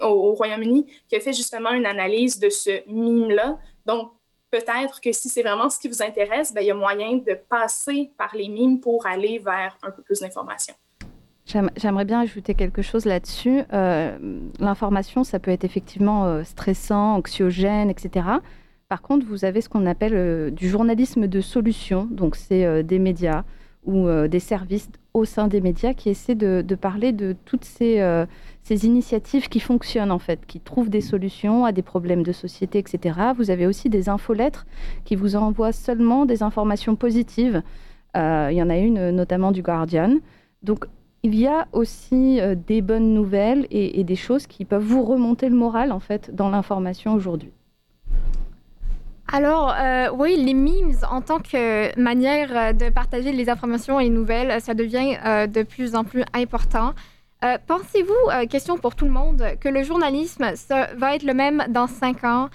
au, 0.00 0.32
Royaume-Uni, 0.34 0.86
qui 1.08 1.16
a 1.16 1.20
fait 1.20 1.32
justement 1.32 1.70
une 1.70 1.86
analyse 1.86 2.38
de 2.38 2.50
ce 2.50 2.88
mime-là. 2.90 3.58
Donc, 3.86 4.12
peut-être 4.50 5.00
que 5.00 5.12
si 5.12 5.28
c'est 5.28 5.42
vraiment 5.42 5.70
ce 5.70 5.78
qui 5.78 5.88
vous 5.88 6.02
intéresse, 6.02 6.52
ben, 6.52 6.60
il 6.60 6.66
y 6.66 6.70
a 6.70 6.74
moyen 6.74 7.16
de 7.16 7.38
passer 7.48 8.10
par 8.18 8.34
les 8.36 8.48
mimes 8.48 8.80
pour 8.80 9.06
aller 9.06 9.38
vers 9.38 9.76
un 9.82 9.90
peu 9.90 10.02
plus 10.02 10.20
d'informations. 10.20 10.74
J'aimerais 11.76 12.04
bien 12.04 12.20
ajouter 12.20 12.54
quelque 12.54 12.82
chose 12.82 13.04
là-dessus. 13.04 13.62
Euh, 13.72 14.16
l'information, 14.60 15.24
ça 15.24 15.38
peut 15.38 15.50
être 15.50 15.64
effectivement 15.64 16.44
stressant, 16.44 17.16
anxiogène, 17.16 17.90
etc. 17.90 18.26
Par 18.88 19.02
contre, 19.02 19.26
vous 19.26 19.44
avez 19.44 19.60
ce 19.60 19.68
qu'on 19.68 19.86
appelle 19.86 20.54
du 20.54 20.68
journalisme 20.68 21.26
de 21.26 21.40
solution. 21.40 22.06
Donc, 22.10 22.36
c'est 22.36 22.84
des 22.84 22.98
médias 22.98 23.42
ou 23.84 24.08
des 24.28 24.40
services 24.40 24.88
au 25.14 25.24
sein 25.24 25.48
des 25.48 25.60
médias 25.60 25.92
qui 25.92 26.08
essaient 26.08 26.34
de, 26.34 26.74
parler 26.74 27.12
de 27.12 27.36
toutes 27.44 27.68
euh, 27.82 28.26
ces, 28.62 28.86
initiatives 28.86 29.48
qui 29.48 29.60
fonctionnent 29.60 30.10
en 30.10 30.18
fait, 30.18 30.46
qui 30.46 30.60
trouvent 30.60 30.90
des 30.90 31.00
solutions 31.00 31.64
à 31.64 31.72
des 31.72 31.82
problèmes 31.82 32.22
de 32.22 32.32
société, 32.32 32.78
etc. 32.78 33.18
Vous 33.36 33.50
avez 33.50 33.66
aussi 33.66 33.90
des 33.90 34.08
infolettres 34.08 34.66
qui 35.04 35.16
vous 35.16 35.36
envoient 35.36 35.72
seulement 35.72 36.24
des 36.24 36.42
informations 36.42 36.96
positives. 36.96 37.62
Euh, 38.16 38.48
il 38.50 38.56
y 38.56 38.62
en 38.62 38.70
a 38.70 38.78
une 38.78 39.10
notamment 39.10 39.52
du 39.52 39.62
Guardian. 39.62 40.18
Donc 40.62 40.86
il 41.22 41.34
y 41.34 41.46
a 41.46 41.68
aussi 41.72 42.40
euh, 42.40 42.54
des 42.54 42.80
bonnes 42.80 43.12
nouvelles 43.12 43.66
et, 43.70 44.00
et, 44.00 44.04
des 44.04 44.16
choses 44.16 44.46
qui 44.46 44.64
peuvent 44.64 44.82
vous 44.82 45.04
remonter 45.04 45.48
le 45.48 45.56
moral 45.56 45.92
en 45.92 46.00
fait 46.00 46.34
dans 46.34 46.48
l'information 46.48 47.14
aujourd'hui. 47.14 47.52
Alors, 49.34 49.74
euh, 49.80 50.10
oui, 50.12 50.36
les 50.36 50.52
memes 50.52 50.94
en 51.10 51.22
tant 51.22 51.38
que 51.38 51.98
manière 51.98 52.54
euh, 52.54 52.72
de 52.74 52.90
partager 52.90 53.32
les 53.32 53.48
informations 53.48 53.98
et 53.98 54.04
les 54.04 54.10
nouvelles, 54.10 54.60
ça 54.60 54.74
devient 54.74 55.16
euh, 55.24 55.46
de 55.46 55.62
plus 55.62 55.94
en 55.94 56.04
plus 56.04 56.22
important. 56.34 56.92
Pensez-vous, 57.66 58.46
question 58.48 58.78
pour 58.78 58.94
tout 58.94 59.04
le 59.04 59.10
monde, 59.10 59.44
que 59.60 59.68
le 59.68 59.82
journalisme 59.82 60.52
va 60.96 61.16
être 61.16 61.24
le 61.24 61.34
même 61.34 61.64
dans 61.70 61.88
cinq 61.88 62.22
ans, 62.22 62.50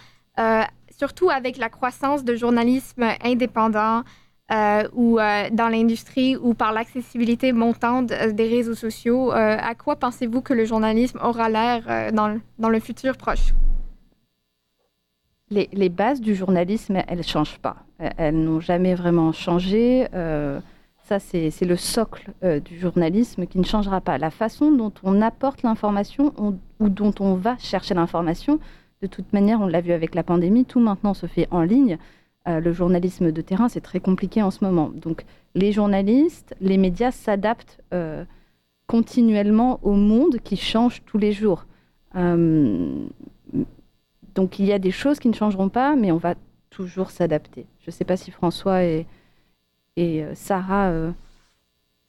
surtout 0.98 1.30
avec 1.30 1.58
la 1.58 1.68
croissance 1.68 2.24
de 2.24 2.38
journalisme 2.38 3.06
indépendant 3.22 4.04
ou 4.94 5.18
dans 5.52 5.68
l'industrie 5.70 6.38
ou 6.38 6.54
par 6.54 6.72
l'accessibilité 6.72 7.52
montante 7.52 8.06
des 8.06 8.48
réseaux 8.48 8.76
sociaux? 8.76 9.32
à 9.32 9.76
quoi 9.76 9.98
pensez-vous 9.98 10.40
que 10.40 10.54
le 10.54 10.64
journalisme 10.64 11.20
aura 11.22 11.50
l'air 11.50 12.14
dans 12.14 12.70
le 12.70 12.80
futur 12.80 13.18
proche? 13.18 13.52
Les, 15.50 15.90
bases 15.90 16.22
du 16.22 16.36
journalisme, 16.36 17.02
elles 17.08 17.20
ne 17.20 17.24
changent 17.24 17.60
pas. 17.60 17.78
Elles 18.00 18.36
n'ont 18.36 18.60
jamais 18.60 18.96
vraiment 18.96 19.32
changé. 19.32 20.08
ça, 21.04 21.20
c'est 21.20 21.66
le 21.66 21.76
socle 21.76 22.32
du 22.66 22.80
journalisme 22.80 23.46
qui 23.48 23.58
ne 23.60 23.64
changera 23.64 24.02
pas. 24.02 24.18
La 24.18 24.30
façon 24.30 24.72
dont 24.72 24.94
on 25.04 25.22
apporte 25.22 25.64
l'information 25.64 26.34
ou 26.80 26.90
dont 26.90 27.14
on 27.20 27.36
va 27.36 27.58
chercher 27.58 27.94
l'information, 27.94 28.60
de 29.02 29.08
toute 29.08 29.32
manière, 29.32 29.62
on 29.62 29.68
l'a 29.68 29.82
vu 29.82 29.92
avec 29.92 30.16
la 30.16 30.24
pandémie, 30.24 30.66
tout 30.66 30.80
maintenant 30.80 31.14
se 31.14 31.28
fait 31.28 31.48
en 31.52 31.62
ligne. 31.62 31.98
le 32.46 32.74
journalisme 32.74 33.32
de 33.32 33.42
terrain, 33.42 33.70
c'est 33.70 33.82
très 33.82 34.00
compliqué 34.00 34.42
en 34.42 34.52
ce 34.52 34.64
moment. 34.64 34.92
Donc, 34.94 35.24
les 35.56 35.72
journalistes, 35.72 36.56
les 36.60 36.78
médias 36.78 37.12
s'adaptent 37.12 37.82
continuellement 38.88 39.80
au 39.84 39.94
monde 39.94 40.38
qui 40.44 40.58
change 40.58 41.04
tous 41.06 41.18
les 41.18 41.32
jours. 41.32 41.66
Euh, 44.38 44.42
donc 44.42 44.60
il 44.60 44.66
y 44.66 44.74
a 44.74 44.80
des 44.80 44.92
choses 44.92 45.20
qui 45.20 45.28
ne 45.28 45.34
changeront 45.34 45.70
pas, 45.70 45.96
mais 45.96 46.12
on 46.12 46.18
va 46.18 46.36
toujours 46.70 47.12
s'adapter. 47.12 47.66
Je 47.82 47.88
ne 47.88 47.92
sais 47.92 48.06
pas 48.06 48.18
si 48.18 48.32
François 48.32 48.84
et, 48.84 49.08
et 49.96 50.24
euh, 50.24 50.36
Sarah 50.36 50.90
euh, 50.90 51.12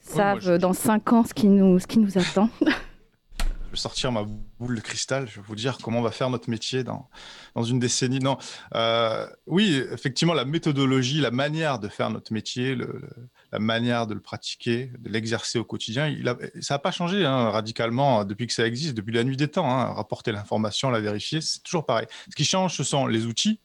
savent 0.00 0.58
dans 0.58 0.72
cinq 0.72 1.12
ans 1.12 1.24
ce 1.24 1.34
qui 1.34 1.48
nous, 1.48 1.78
ce 1.78 1.86
qui 1.86 1.98
nous 1.98 2.18
attend. 2.18 2.48
je 2.60 3.70
vais 3.70 3.76
sortir 3.76 4.12
ma 4.12 4.24
boule 4.58 4.76
de 4.76 4.80
cristal, 4.80 5.28
je 5.28 5.36
vais 5.36 5.46
vous 5.46 5.56
dire 5.56 5.78
comment 5.82 5.98
on 5.98 6.02
va 6.02 6.10
faire 6.10 6.30
notre 6.30 6.50
métier 6.50 6.84
dans, 6.84 7.08
dans 7.54 7.64
une 7.64 7.78
décennie. 7.78 8.18
Non, 8.18 8.38
euh, 8.74 9.26
oui, 9.46 9.82
effectivement, 9.92 10.34
la 10.34 10.44
méthodologie, 10.44 11.20
la 11.20 11.30
manière 11.30 11.78
de 11.78 11.88
faire 11.88 12.10
notre 12.10 12.32
métier, 12.32 12.74
le, 12.74 13.08
la 13.52 13.58
manière 13.58 14.06
de 14.06 14.14
le 14.14 14.20
pratiquer, 14.20 14.90
de 14.98 15.08
l'exercer 15.08 15.58
au 15.58 15.64
quotidien, 15.64 16.14
a, 16.26 16.36
ça 16.60 16.74
n'a 16.74 16.78
pas 16.78 16.90
changé 16.90 17.24
hein, 17.24 17.50
radicalement 17.50 18.24
depuis 18.24 18.46
que 18.46 18.52
ça 18.52 18.66
existe, 18.66 18.94
depuis 18.94 19.14
la 19.14 19.24
nuit 19.24 19.36
des 19.36 19.48
temps. 19.48 19.70
Hein. 19.70 19.94
rapporter 19.94 20.32
l'information, 20.32 20.90
la 20.90 21.00
vérifier, 21.00 21.40
c'est 21.40 21.62
toujours 21.62 21.86
pareil. 21.86 22.06
Ce 22.30 22.36
qui 22.36 22.44
change, 22.44 22.76
ce 22.76 22.84
sont 22.84 23.06
les 23.06 23.26
outils, 23.26 23.60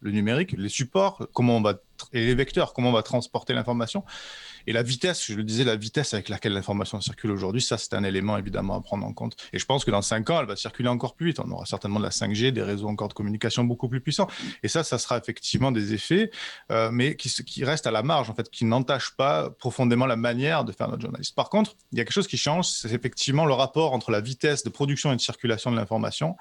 le 0.00 0.12
numérique, 0.12 0.52
les 0.56 0.68
supports, 0.68 1.26
comment 1.32 1.56
on 1.56 1.62
va 1.62 1.74
et 2.12 2.26
les 2.26 2.34
vecteurs, 2.34 2.74
comment 2.74 2.90
on 2.90 2.92
va 2.92 3.02
transporter 3.02 3.54
l'information. 3.54 4.04
Et 4.66 4.72
la 4.72 4.82
vitesse, 4.82 5.24
je 5.26 5.34
le 5.34 5.44
disais, 5.44 5.64
la 5.64 5.76
vitesse 5.76 6.14
avec 6.14 6.28
laquelle 6.28 6.52
l'information 6.52 7.00
circule 7.00 7.30
aujourd'hui, 7.30 7.62
ça, 7.62 7.78
c'est 7.78 7.94
un 7.94 8.04
élément 8.04 8.36
évidemment 8.36 8.76
à 8.76 8.80
prendre 8.80 9.06
en 9.06 9.12
compte. 9.12 9.36
Et 9.52 9.58
je 9.58 9.66
pense 9.66 9.84
que 9.84 9.90
dans 9.90 10.02
5 10.02 10.30
ans, 10.30 10.40
elle 10.40 10.46
va 10.46 10.56
circuler 10.56 10.88
encore 10.88 11.14
plus 11.14 11.28
vite. 11.28 11.40
On 11.40 11.50
aura 11.50 11.66
certainement 11.66 11.98
de 11.98 12.04
la 12.04 12.10
5G, 12.10 12.50
des 12.50 12.62
réseaux 12.62 12.88
encore 12.88 13.08
de 13.08 13.14
communication 13.14 13.64
beaucoup 13.64 13.88
plus 13.88 14.00
puissants. 14.00 14.28
Et 14.62 14.68
ça, 14.68 14.84
ça 14.84 14.98
sera 14.98 15.18
effectivement 15.18 15.72
des 15.72 15.94
effets, 15.94 16.30
euh, 16.70 16.90
mais 16.92 17.16
qui, 17.16 17.64
restent 17.64 17.86
à 17.86 17.90
la 17.90 18.02
marge, 18.02 18.30
en 18.30 18.34
fait, 18.34 18.50
qui 18.50 18.64
n'entachent 18.64 19.16
pas 19.16 19.50
profondément 19.50 20.06
la 20.06 20.16
manière 20.16 20.64
de 20.64 20.72
faire 20.72 20.88
notre 20.88 21.02
journaliste. 21.02 21.34
Par 21.34 21.50
contre, 21.50 21.76
il 21.92 21.98
y 21.98 22.00
a 22.00 22.04
quelque 22.04 22.14
chose 22.14 22.28
qui 22.28 22.36
change, 22.36 22.66
c'est 22.66 22.92
effectivement 22.92 23.46
le 23.46 23.54
rapport 23.54 23.92
entre 23.92 24.10
la 24.10 24.20
vitesse 24.20 24.64
de 24.64 24.70
production 24.70 25.12
et 25.12 25.16
de 25.16 25.20
circulation 25.20 25.70
de 25.70 25.76
l'information 25.76 26.36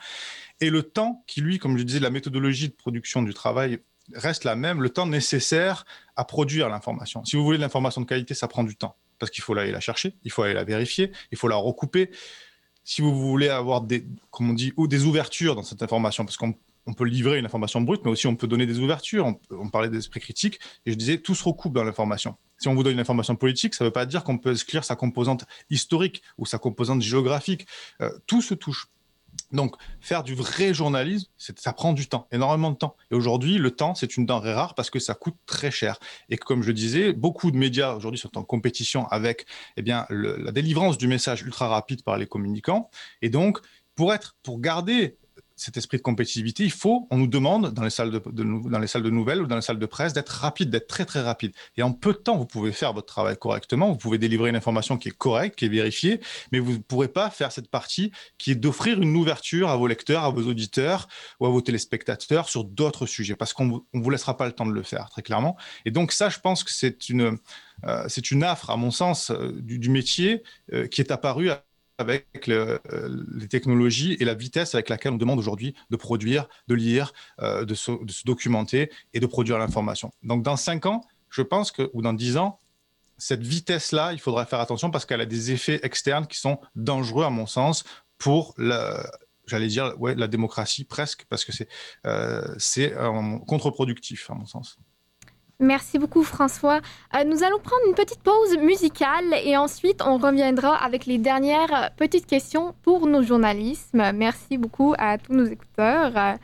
et 0.61 0.69
le 0.69 0.84
temps 0.84 1.24
qui, 1.28 1.41
lui, 1.41 1.59
comme 1.59 1.78
je 1.78 1.84
disais, 1.84 1.99
la 1.99 2.09
méthodologie 2.09 2.69
de 2.69 2.74
production 2.74 3.21
du 3.21 3.34
travail 3.34 3.80
reste 4.13 4.43
la 4.43 4.55
même, 4.55 4.82
le 4.82 4.89
temps 4.89 5.07
nécessaire 5.07 5.86
à 6.16 6.26
produire 6.26 6.70
l'information. 6.70 7.24
Si 7.26 7.36
vous 7.36 7.43
voulez 7.43 7.57
de 7.57 7.64
l'information 7.64 8.01
de 8.01 8.05
qualité, 8.05 8.34
ça 8.34 8.47
prend 8.47 8.64
du 8.64 8.76
temps, 8.76 8.95
parce 9.20 9.32
qu'il 9.32 9.43
faut 9.43 9.55
aller 9.57 9.72
la 9.72 9.80
chercher, 9.80 10.16
il 10.24 10.32
faut 10.32 10.43
aller 10.43 10.53
la 10.53 10.64
vérifier, 10.64 11.11
il 11.32 11.38
faut 11.38 11.47
la 11.47 11.55
recouper. 11.55 12.11
Si 12.84 13.01
vous 13.01 13.16
voulez 13.16 13.49
avoir 13.49 13.82
des, 13.82 14.05
comme 14.30 14.51
on 14.51 14.53
dit, 14.53 14.74
ou 14.78 14.88
des 14.88 15.05
ouvertures 15.05 15.55
dans 15.55 15.64
cette 15.64 15.82
information, 15.82 16.26
parce 16.26 16.38
qu'on 16.38 16.53
peut 16.95 17.05
livrer 17.05 17.39
une 17.39 17.45
information 17.45 17.82
brute, 17.82 18.01
mais 18.03 18.11
aussi 18.11 18.28
on 18.28 18.36
peut 18.36 18.47
donner 18.47 18.66
des 18.66 18.80
ouvertures. 18.80 19.34
On, 19.51 19.70
parlait 19.70 19.89
d'esprit 19.89 20.20
critique, 20.20 20.59
et 20.86 20.91
je 20.91 20.97
disais, 20.97 21.18
tout 21.18 21.36
se 21.36 21.43
recoupe 21.43 21.74
dans 21.74 21.84
l'information. 21.84 22.36
Si 22.57 22.68
on 22.68 22.76
vous 22.76 22.84
donne 22.84 22.93
une 22.93 22.99
information 22.99 23.36
politique, 23.36 23.74
ça 23.74 23.84
ne 23.84 23.89
veut 23.89 23.93
pas 23.93 24.05
dire 24.05 24.24
qu'on 24.24 24.38
peut 24.38 24.51
exclure 24.51 24.84
sa 24.84 24.95
composante 24.95 25.45
historique 25.70 26.22
ou 26.38 26.45
sa 26.45 26.57
composante 26.59 27.01
géographique. 27.01 27.66
Euh, 28.01 28.11
tout 28.28 28.41
se 28.41 28.53
touche. 28.53 28.88
Donc, 29.51 29.75
faire 30.01 30.23
du 30.23 30.34
vrai 30.34 30.73
journalisme, 30.73 31.27
ça 31.38 31.73
prend 31.73 31.93
du 31.93 32.07
temps, 32.07 32.27
énormément 32.31 32.71
de 32.71 32.75
temps. 32.75 32.95
Et 33.11 33.15
aujourd'hui, 33.15 33.57
le 33.57 33.71
temps, 33.71 33.93
c'est 33.93 34.17
une 34.17 34.25
denrée 34.25 34.53
rare 34.53 34.73
parce 34.73 34.89
que 34.89 34.99
ça 34.99 35.13
coûte 35.13 35.36
très 35.45 35.69
cher. 35.69 35.99
Et 36.29 36.38
comme 36.38 36.63
je 36.63 36.71
disais, 36.71 37.13
beaucoup 37.13 37.51
de 37.51 37.57
médias 37.57 37.93
aujourd'hui 37.93 38.19
sont 38.19 38.38
en 38.38 38.43
compétition 38.43 39.07
avec 39.07 39.45
eh 39.77 39.84
bien, 39.84 40.05
la 40.09 40.51
délivrance 40.51 40.97
du 40.97 41.07
message 41.07 41.43
ultra 41.43 41.67
rapide 41.67 42.03
par 42.03 42.17
les 42.17 42.25
communicants. 42.25 42.89
Et 43.21 43.29
donc, 43.29 43.59
pour 43.95 44.13
être, 44.13 44.36
pour 44.41 44.59
garder 44.59 45.17
cet 45.64 45.78
esprit 45.78 45.97
de 45.97 46.01
compétitivité, 46.01 46.64
il 46.64 46.72
faut, 46.72 47.07
on 47.09 47.18
nous 47.18 47.28
demande 47.28 47.74
dans 47.74 47.84
les 47.84 47.89
salles 47.89 48.11
de, 48.11 48.22
dans 48.70 48.80
les 48.80 48.88
salles 48.88 49.03
de 49.03 49.09
nouvelles 49.09 49.41
ou 49.41 49.47
dans 49.47 49.55
les 49.55 49.61
salles 49.61 49.80
de 49.80 49.86
presse 49.86 50.11
d'être 50.11 50.30
rapide, 50.30 50.70
d'être 50.70 50.88
très 50.88 51.05
très 51.05 51.22
rapide. 51.22 51.53
Et 51.78 51.84
en 51.84 51.93
peu 51.93 52.11
de 52.11 52.18
temps, 52.18 52.38
vous 52.38 52.45
pouvez 52.45 52.74
faire 52.74 52.91
votre 52.91 53.07
travail 53.07 53.38
correctement, 53.38 53.89
vous 53.89 53.97
pouvez 53.97 54.18
délivrer 54.18 54.49
une 54.49 54.57
information 54.57 54.97
qui 54.97 55.07
est 55.07 55.18
correcte, 55.18 55.57
qui 55.57 55.66
est 55.66 55.70
vérifiée, 55.70 56.20
mais 56.51 56.59
vous 56.59 56.74
ne 56.74 56.78
pourrez 56.80 57.07
pas 57.07 57.30
faire 57.30 57.53
cette 57.53 57.70
partie 57.70 58.11
qui 58.38 58.51
est 58.51 58.55
d'offrir 58.55 59.01
une 59.01 59.16
ouverture 59.16 59.70
à 59.70 59.78
vos 59.78 59.88
lecteurs, 59.88 60.26
à 60.26 60.32
vos 60.32 60.43
auditeurs 60.43 61.07
ou 61.39 61.45
à 61.45 61.49
vos 61.49 61.61
téléspectateurs 61.61 62.49
sur 62.49 62.66
d'autres 62.66 63.05
sujets, 63.05 63.36
parce 63.36 63.53
qu'on 63.53 63.66
ne 63.93 64.01
vous 64.01 64.09
laissera 64.09 64.36
pas 64.36 64.45
le 64.45 64.51
temps 64.51 64.66
de 64.66 64.74
le 64.74 64.84
faire, 64.84 65.09
très 65.09 65.22
clairement. 65.22 65.55
Et 65.86 65.91
donc 65.91 66.11
ça, 66.11 66.28
je 66.28 66.39
pense 66.39 66.66
que 66.66 66.72
c'est 66.72 67.07
une, 67.07 67.38
euh, 67.86 68.07
une 68.32 68.43
affre, 68.43 68.70
à 68.70 68.76
mon 68.76 68.91
sens, 68.91 69.32
euh, 69.32 69.53
du, 69.61 69.89
métier 69.89 70.43
euh, 70.74 70.88
qui 70.88 70.99
est 70.99 71.11
apparue 71.11 71.49
avec 72.03 72.49
euh, 72.49 72.77
les 73.33 73.47
technologies 73.47 74.17
et 74.19 74.25
la 74.25 74.33
vitesse 74.33 74.75
avec 74.75 74.89
laquelle 74.89 75.13
on 75.13 75.17
demande 75.17 75.39
aujourd'hui 75.39 75.73
de 75.89 75.95
produire, 75.95 76.47
de 76.67 76.75
lire, 76.75 77.13
euh, 77.41 77.65
de, 77.65 77.73
se, 77.73 77.91
documenter 78.25 78.91
et 79.13 79.19
de 79.19 79.25
produire 79.25 79.57
l'information. 79.57 80.11
Donc 80.23 80.43
dans 80.43 80.57
5 80.57 80.85
ans, 80.85 81.05
je 81.29 81.41
pense 81.41 81.71
que, 81.71 81.89
ou 81.93 82.01
dans 82.01 82.13
10 82.13 82.37
ans, 82.37 82.59
cette 83.17 83.43
vitesse-là, 83.43 84.11
il 84.13 84.19
faudra 84.19 84.45
faire 84.45 84.59
attention 84.59 84.91
parce 84.91 85.05
qu'elle 85.05 85.21
a 85.21 85.25
des 85.25 85.51
effets 85.51 85.79
externes 85.83 86.27
qui 86.27 86.37
sont 86.37 86.59
dangereux, 86.75 87.23
à 87.23 87.29
mon 87.29 87.45
sens, 87.45 87.83
pour 88.17 88.53
la, 88.57 89.09
j'allais 89.47 89.67
dire, 89.67 89.93
ouais, 89.99 90.15
la 90.15 90.27
démocratie 90.27 90.83
presque, 90.83 91.25
parce 91.29 91.45
que 91.45 91.51
c'est 91.51 91.67
euh, 92.05 93.39
contre-productif, 93.47 94.29
à 94.29 94.33
mon 94.33 94.45
sens. 94.45 94.77
Merci 95.59 95.99
beaucoup 95.99 96.23
François. 96.23 96.81
Euh, 97.15 97.23
nous 97.25 97.43
allons 97.43 97.59
prendre 97.59 97.83
une 97.87 97.95
petite 97.95 98.21
pause 98.21 98.57
musicale 98.57 99.33
et 99.45 99.55
ensuite 99.55 100.01
on 100.05 100.17
reviendra 100.17 100.75
avec 100.75 101.05
les 101.05 101.17
dernières 101.17 101.91
petites 101.95 102.25
questions 102.25 102.73
pour 102.81 103.07
nos 103.07 103.23
journalistes. 103.23 103.93
Merci 103.93 104.57
beaucoup 104.57 104.93
à 104.97 105.17
tous 105.17 105.33
nos 105.33 105.45
écouteurs. 105.45 106.37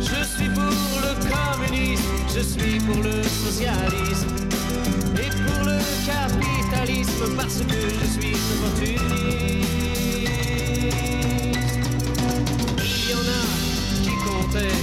Je 0.00 0.24
suis 0.24 0.48
pour 0.48 1.00
le 1.00 1.12
communisme, 1.30 2.02
je 2.34 2.40
suis 2.40 2.78
pour 2.80 3.02
le 3.02 3.22
socialisme 3.22 4.34
et 5.16 5.30
pour 5.30 5.64
le 5.64 5.78
capitalisme 6.06 7.36
parce 7.36 7.58
que 7.58 7.80
je 7.80 8.06
suis 8.06 8.34
opportuniste. 8.34 9.02
Il 12.78 13.10
y 13.10 13.14
en 13.14 13.18
a 13.18 13.42
qui 14.02 14.10
qui 14.10 14.81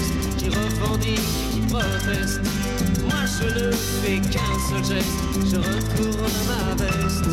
Moi 1.79 3.23
je 3.25 3.45
ne 3.45 3.71
fais 3.71 4.19
qu'un 4.19 4.53
seul 4.67 4.83
geste, 4.83 5.19
je 5.49 5.55
retourne 5.55 6.37
ma 6.47 6.75
veste, 6.75 7.29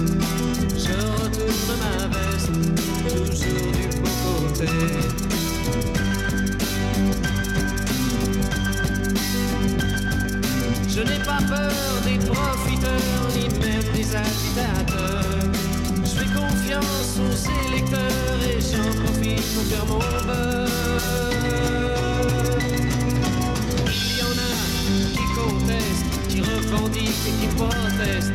je 0.77 0.95
retourne 1.21 1.73
ma 1.81 2.07
veste, 2.15 2.55
toujours 3.09 3.73
du 3.73 3.87
bon 4.01 4.17
côté. 4.55 4.71
Je 10.89 11.01
n'ai 11.01 11.19
pas 11.25 11.43
peur 11.49 11.73
des 12.05 12.19
profiteurs, 12.25 13.29
ni 13.35 13.49
même 13.59 13.89
des 13.95 14.09
agitateurs. 14.15 15.51
Je 16.05 16.11
fais 16.11 16.31
confiance 16.33 17.19
aux 17.19 17.37
électeurs 17.69 18.41
et 18.49 18.61
j'en 18.61 18.91
profite 19.03 19.47
pour 19.55 19.65
faire 19.65 19.87
mon 19.87 19.99
beurre. 19.99 20.67
Qui 26.77 26.83
revendique 26.83 27.11
et 27.27 27.33
qui 27.41 27.47
proteste. 27.57 28.33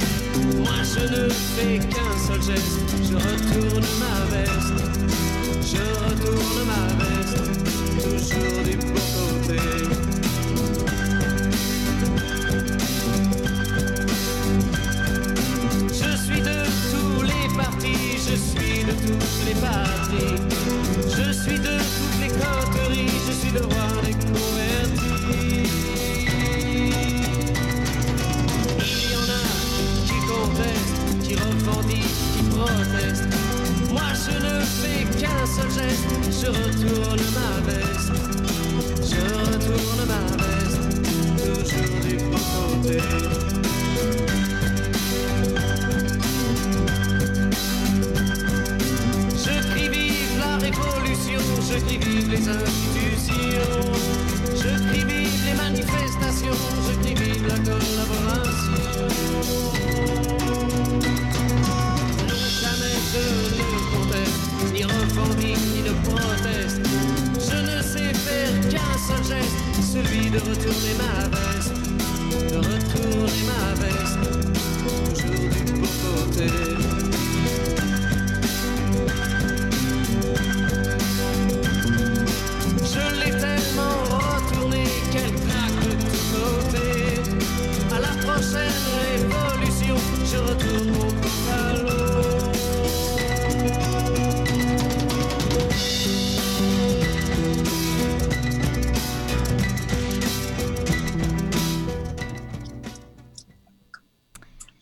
Moi 0.58 0.84
je 0.84 1.02
ne 1.02 1.30
fais 1.30 1.80
qu'un 1.80 2.18
seul 2.28 2.42
geste, 2.42 2.80
je 3.04 3.16
retourne 3.16 3.86
ma 4.00 4.36
veste, 4.36 4.41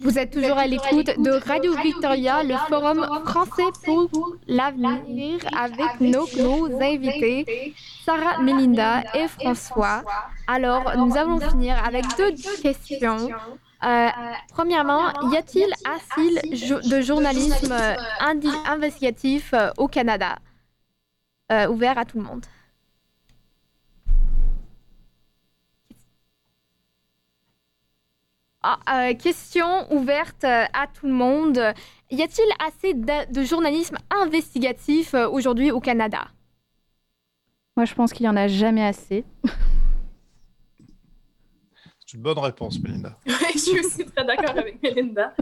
Vous 0.10 0.18
êtes 0.18 0.32
toujours 0.32 0.58
à 0.58 0.66
l'écoute 0.66 1.06
de 1.20 1.48
Radio 1.48 1.76
Victoria, 1.84 2.42
le 2.42 2.56
forum 2.68 3.08
français 3.28 3.70
pour 3.86 4.10
l'avenir, 4.48 5.40
avec 5.56 6.02
nos, 6.02 6.82
invités, 6.82 7.76
Sarah, 8.04 8.42
Melinda 8.42 9.04
et 9.14 9.28
François. 9.28 10.04
Alors, 10.48 10.98
nous 10.98 11.16
allons 11.16 11.40
finir 11.40 11.76
avec 11.86 12.06
deux 12.18 12.32
questions. 12.60 13.30
Euh, 13.84 14.08
premièrement, 14.52 15.14
y 15.32 15.38
a-t-il 15.38 15.72
assez 15.86 16.90
de 16.90 17.02
journalisme 17.02 17.76
investigatif 18.66 19.54
euh, 19.54 19.70
au 19.78 19.88
Canada? 19.88 20.40
Euh, 21.52 21.68
ouvert 21.68 22.00
à 22.00 22.06
tout 22.06 22.18
le 22.18 22.24
monde 22.24 22.46
Ah, 28.62 29.14
question 29.14 29.92
ouverte 29.94 30.44
à 30.44 30.88
tout 30.94 31.08
le 31.08 31.14
monde. 31.14 31.62
Y 32.12 32.22
a-t-il 32.22 32.52
assez 32.60 32.94
de, 32.94 33.44
journalisme 33.44 33.98
investigatif 34.10 35.14
aujourd'hui 35.14 35.72
au 35.72 35.80
Canada? 35.80 36.28
Moi, 37.78 37.86
je 37.86 37.94
pense 37.94 38.12
qu'il 38.12 38.26
n'y 38.26 38.30
en 38.30 38.36
a 38.36 38.48
jamais 38.48 38.86
assez. 38.86 39.24
C'est 42.00 42.16
une 42.16 42.22
bonne 42.22 42.40
réponse, 42.40 42.80
Melinda. 42.80 43.18
oui, 43.26 43.34
je 43.54 43.60
suis 43.60 43.80
aussi 43.80 44.06
très 44.06 44.26
d'accord 44.26 44.58
avec 44.58 44.82
Melinda. 44.82 45.34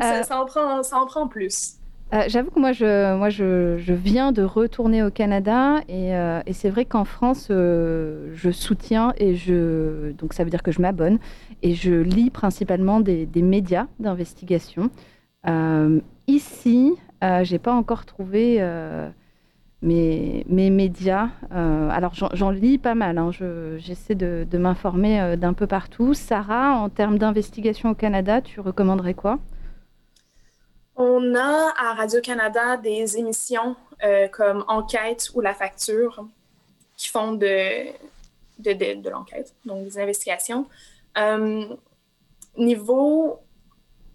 Ça, 0.00 0.22
ça, 0.24 0.40
en 0.40 0.46
prend, 0.46 0.82
ça 0.82 0.98
en 0.98 1.06
prend 1.06 1.28
plus. 1.28 1.76
Euh, 2.14 2.22
j'avoue 2.28 2.50
que 2.52 2.60
moi, 2.60 2.70
je, 2.70 3.18
je, 3.30 3.78
je, 3.78 3.92
viens 3.92 4.30
de 4.30 4.42
retourner 4.42 5.02
au 5.02 5.10
Canada 5.10 5.80
et, 5.88 6.14
euh, 6.14 6.40
c'est 6.52 6.70
vrai 6.70 6.84
qu'en 6.84 7.04
France, 7.04 7.48
euh, 7.50 8.30
je 8.32 8.50
soutiens 8.50 9.12
et 9.18 9.34
je. 9.34 10.12
Donc 10.12 10.32
ça 10.32 10.44
veut 10.44 10.50
dire 10.50 10.62
que 10.62 10.70
je 10.70 10.80
m'abonne 10.80 11.18
et 11.62 11.74
je 11.74 11.94
lis 11.94 12.30
principalement 12.30 13.00
des, 13.00 13.26
médias 13.42 13.86
d'investigation. 13.98 14.90
ici, 16.28 16.94
j'ai 17.42 17.58
pas 17.58 17.72
encore 17.74 18.04
trouvé 18.06 18.60
mes, 19.82 20.44
médias. 20.48 21.30
alors 21.50 22.14
j'en 22.14 22.50
lis 22.50 22.78
pas 22.78 22.94
mal, 22.94 23.18
hein, 23.18 23.30
j'essaie 23.78 24.14
de 24.14 24.58
m'informer 24.58 25.36
d'un 25.36 25.54
peu 25.54 25.66
partout. 25.66 26.14
Sarah, 26.14 26.76
en 26.76 26.88
termes 26.88 27.18
d'investigation 27.18 27.90
au 27.90 27.94
Canada, 27.94 28.40
tu 28.42 28.60
recommanderais 28.60 29.14
quoi? 29.14 29.40
On 30.96 31.34
a 31.34 31.74
à 31.76 31.94
Radio-Canada 31.94 32.78
des 32.78 33.18
émissions 33.18 33.76
euh, 34.02 34.28
comme 34.28 34.64
Enquête 34.66 35.30
ou 35.34 35.40
La 35.40 35.54
Facture 35.54 36.26
qui 36.96 37.08
font 37.08 37.32
de, 37.32 37.92
de, 38.58 39.10
l'enquête, 39.10 39.54
donc 39.66 39.84
des 39.84 39.98
investigations. 39.98 40.66
Euh, 41.18 41.66
niveau, 42.56 43.40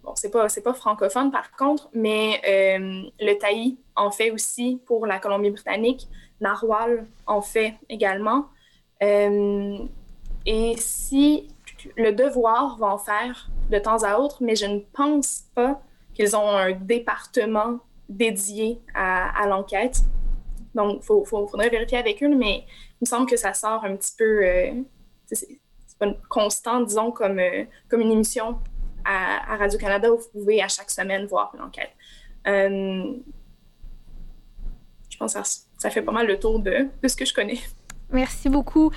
bon, 0.02 0.14
c'est 0.16 0.30
pas, 0.30 0.48
pas 0.48 0.74
francophone 0.74 1.30
par 1.30 1.52
contre, 1.52 1.88
mais 1.92 2.40
euh, 2.48 3.08
le 3.20 3.38
Taï 3.38 3.76
en 3.94 4.10
fait 4.10 4.32
aussi 4.32 4.80
pour 4.84 5.06
la 5.06 5.20
Colombie-Britannique, 5.20 6.08
Narwhal 6.40 7.06
en 7.26 7.42
fait 7.42 7.74
également. 7.88 8.48
et 9.00 10.74
si 10.76 11.48
le 11.96 12.12
devoir 12.12 12.76
va 12.78 12.88
en 12.88 12.98
faire 12.98 13.48
de 13.70 13.78
temps 13.78 14.02
à 14.02 14.18
autre, 14.18 14.38
mais 14.40 14.56
je 14.56 14.66
ne 14.66 14.80
pense 14.80 15.44
pas 15.54 15.80
qu'ils 16.14 16.36
ont 16.36 16.48
un 16.48 16.72
département 16.72 17.78
dédié 18.08 18.80
à, 18.94 19.46
l'enquête. 19.46 20.00
Donc, 20.74 21.02
il 21.02 21.26
faudrait 21.26 21.68
vérifier 21.68 21.98
avec 21.98 22.22
eux, 22.22 22.34
mais 22.34 22.64
il 23.00 23.02
me 23.02 23.06
semble 23.06 23.26
que 23.26 23.36
ça 23.36 23.52
sort 23.54 23.84
un 23.84 23.96
petit 23.96 24.12
peu. 24.16 24.46
Euh, 24.46 24.72
c'est 25.26 25.58
pas 25.98 26.12
constant, 26.28 26.80
disons, 26.80 27.10
comme, 27.10 27.38
euh, 27.38 27.64
comme 27.88 28.00
une 28.00 28.12
émission 28.12 28.58
à, 29.04 29.56
Radio-Canada 29.56 30.12
où 30.12 30.18
vous 30.18 30.28
pouvez 30.32 30.62
à 30.62 30.68
chaque 30.68 30.90
semaine 30.90 31.26
voir 31.26 31.52
l'enquête. 31.58 31.90
Euh, 32.46 33.14
je 35.08 35.16
pense 35.16 35.34
que 35.34 35.40
ça, 35.78 35.90
fait 35.90 36.02
pas 36.02 36.12
mal 36.12 36.26
le 36.26 36.38
tour 36.38 36.58
de, 36.58 36.88
de 37.02 37.08
ce 37.08 37.16
que 37.16 37.24
je 37.24 37.34
connais. 37.34 37.58
Merci 38.10 38.48
beaucoup. 38.48 38.90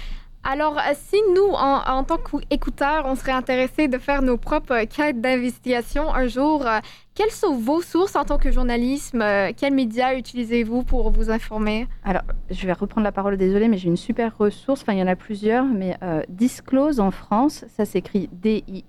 Alors, 0.47 0.77
euh, 0.77 0.93
si 0.93 1.17
nous, 1.35 1.53
en, 1.53 2.03
tant 2.03 2.17
qu'écouteurs, 2.17 3.05
on 3.07 3.15
serait 3.15 3.31
intéressés 3.31 3.87
de 3.87 3.97
faire 3.97 4.21
nos 4.21 4.37
propres 4.37 4.85
quêtes 4.85 5.19
d'investigation 5.19 6.13
un 6.13 6.27
jour, 6.27 6.67
euh, 6.67 6.81
quelles 7.15 7.31
sont 7.31 7.55
vos 7.55 7.81
sources 7.81 8.15
en 8.15 8.25
tant 8.25 8.37
que 8.37 8.51
journaliste 8.51 9.15
euh, 9.15 9.51
Quels 9.57 9.73
médias 9.73 10.15
utilisez-vous 10.15 10.83
pour 10.83 11.09
vous 11.09 11.31
informer? 11.31 11.87
Alors, 12.03 12.21
je 12.51 12.67
vais 12.67 12.73
reprendre 12.73 13.03
la 13.03 13.11
parole, 13.11 13.37
désolé, 13.37 13.67
mais 13.67 13.79
j'ai 13.79 13.87
une 13.87 13.97
super 13.97 14.37
ressource. 14.37 14.83
Enfin, 14.83 14.93
il 14.93 14.99
y 14.99 15.03
en 15.03 15.07
a 15.07 15.15
plusieurs, 15.15 15.65
mais 15.65 15.97
Disclose 16.29 16.99
en 16.99 17.09
France, 17.09 17.65
ça 17.75 17.85
s'écrit 17.85 18.29
D-I-S-C-L-O-S-E, 18.31 18.87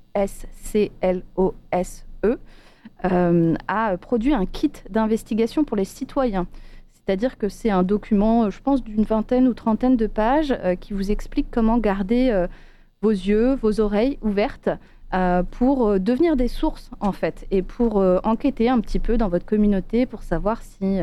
a 3.03 3.97
produit 3.97 4.35
un 4.35 4.45
kit 4.45 4.73
d'investigation 4.91 5.65
pour 5.65 5.79
les 5.79 5.87
citoyens. 5.87 6.47
C'est-à-dire 7.07 7.39
que 7.39 7.49
c'est 7.49 7.71
un 7.71 7.85
document, 7.85 8.45
euh, 8.45 8.51
je 8.51 8.61
pense, 8.61 8.83
d'une 8.83 9.05
vingtaine 9.05 9.47
ou 9.47 9.55
trentaine 9.55 9.97
de 9.97 10.09
pages 10.09 10.53
euh, 10.65 10.75
qui 10.75 10.93
vous 10.93 11.13
explique 11.13 11.47
comment 11.51 11.79
garder 11.79 12.31
euh, 12.31 12.49
vos 13.01 13.11
yeux, 13.11 13.55
vos 13.55 13.81
oreilles 13.81 14.19
ouvertes 14.23 14.69
pour 15.53 15.99
devenir 15.99 16.37
des 16.37 16.49
sources, 16.49 16.91
en 17.01 17.13
fait, 17.13 17.47
et 17.51 17.63
pour 17.63 18.05
enquêter 18.25 18.69
un 18.69 18.81
petit 18.81 18.99
peu 18.99 19.17
dans 19.17 19.29
votre 19.29 19.47
communauté 19.47 20.05
pour 20.05 20.23
savoir 20.23 20.61
si 20.61 20.99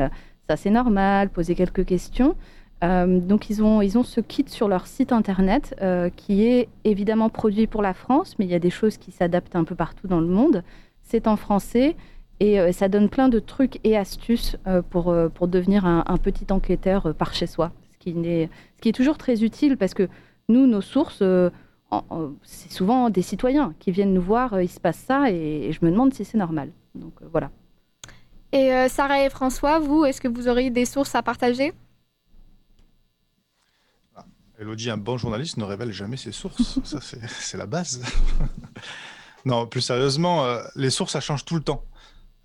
ça 0.47 0.55
c'est 0.57 0.69
normal, 0.69 1.29
poser 1.29 1.55
quelques 1.55 1.85
questions. 1.85 2.35
donc 2.81 3.49
ils 3.49 3.63
ont, 3.63 3.81
ils 3.81 3.97
ont 3.97 4.03
ce 4.03 4.19
kit 4.19 4.45
sur 4.47 4.67
leur 4.67 4.85
site 4.85 5.13
internet 5.13 5.73
qui 6.17 6.45
est 6.45 6.67
évidemment 6.83 7.29
produit 7.29 7.65
pour 7.65 7.81
la 7.81 7.93
France, 7.93 8.35
mais 8.37 8.45
il 8.45 8.51
y 8.51 8.55
a 8.55 8.59
des 8.59 8.69
choses 8.69 8.97
qui 8.97 9.11
s'adaptent 9.11 9.55
un 9.55 9.63
peu 9.63 9.73
partout 9.73 10.07
dans 10.07 10.19
le 10.19 10.27
monde. 10.27 10.63
C'est 11.01 11.25
en 11.27 11.37
français. 11.37 11.95
Et 12.39 12.59
euh, 12.59 12.71
ça 12.71 12.89
donne 12.89 13.09
plein 13.09 13.29
de 13.29 13.39
trucs 13.39 13.79
et 13.83 13.97
astuces 13.97 14.57
euh, 14.67 14.81
pour, 14.81 15.09
euh, 15.09 15.29
pour 15.29 15.47
devenir 15.47 15.85
un, 15.85 16.17
petit 16.17 16.51
enquêteur 16.51 17.13
par 17.15 17.33
chez 17.33 17.47
soi. 17.47 17.71
Ce 17.91 17.97
qui, 17.97 18.09
est, 18.09 18.49
ce 18.77 18.81
qui 18.81 18.89
est 18.89 18.93
toujours 18.93 19.17
très 19.17 19.43
utile 19.43 19.77
parce 19.77 19.93
que 19.93 20.09
nous, 20.49 20.67
nos 20.67 20.81
sources, 20.81 21.23
c'est 22.43 22.71
souvent 22.71 23.09
des 23.09 23.21
citoyens 23.21 23.73
qui 23.79 23.91
viennent 23.91 24.13
nous 24.13 24.21
voir, 24.21 24.61
il 24.61 24.67
se 24.67 24.79
passe 24.79 24.97
ça 24.97 25.31
et, 25.31 25.71
je 25.71 25.85
me 25.85 25.91
demande 25.91 26.13
si 26.13 26.25
c'est 26.25 26.37
normal. 26.37 26.71
Donc 26.95 27.13
voilà. 27.31 27.49
Et 28.51 28.87
Sarah 28.89 29.25
et 29.25 29.29
François, 29.29 29.79
vous, 29.79 30.05
est-ce 30.05 30.21
que 30.21 30.27
vous 30.27 30.47
auriez 30.47 30.69
des 30.69 30.85
sources 30.85 31.15
à 31.15 31.23
partager? 31.23 31.73
Elodie, 34.59 34.89
un 34.89 34.97
bon 34.97 35.17
journaliste 35.17 35.57
ne 35.57 35.63
révèle 35.63 35.91
jamais 35.91 36.17
ses 36.17 36.31
sources. 36.31 36.79
ça, 36.83 36.99
c'est 37.01 37.57
la 37.57 37.65
base. 37.65 38.03
non, 39.45 39.65
plus 39.65 39.81
sérieusement, 39.81 40.45
les 40.75 40.89
sources, 40.89 41.13
ça 41.13 41.21
change 41.21 41.45
tout 41.45 41.55
le 41.55 41.63
temps. 41.63 41.83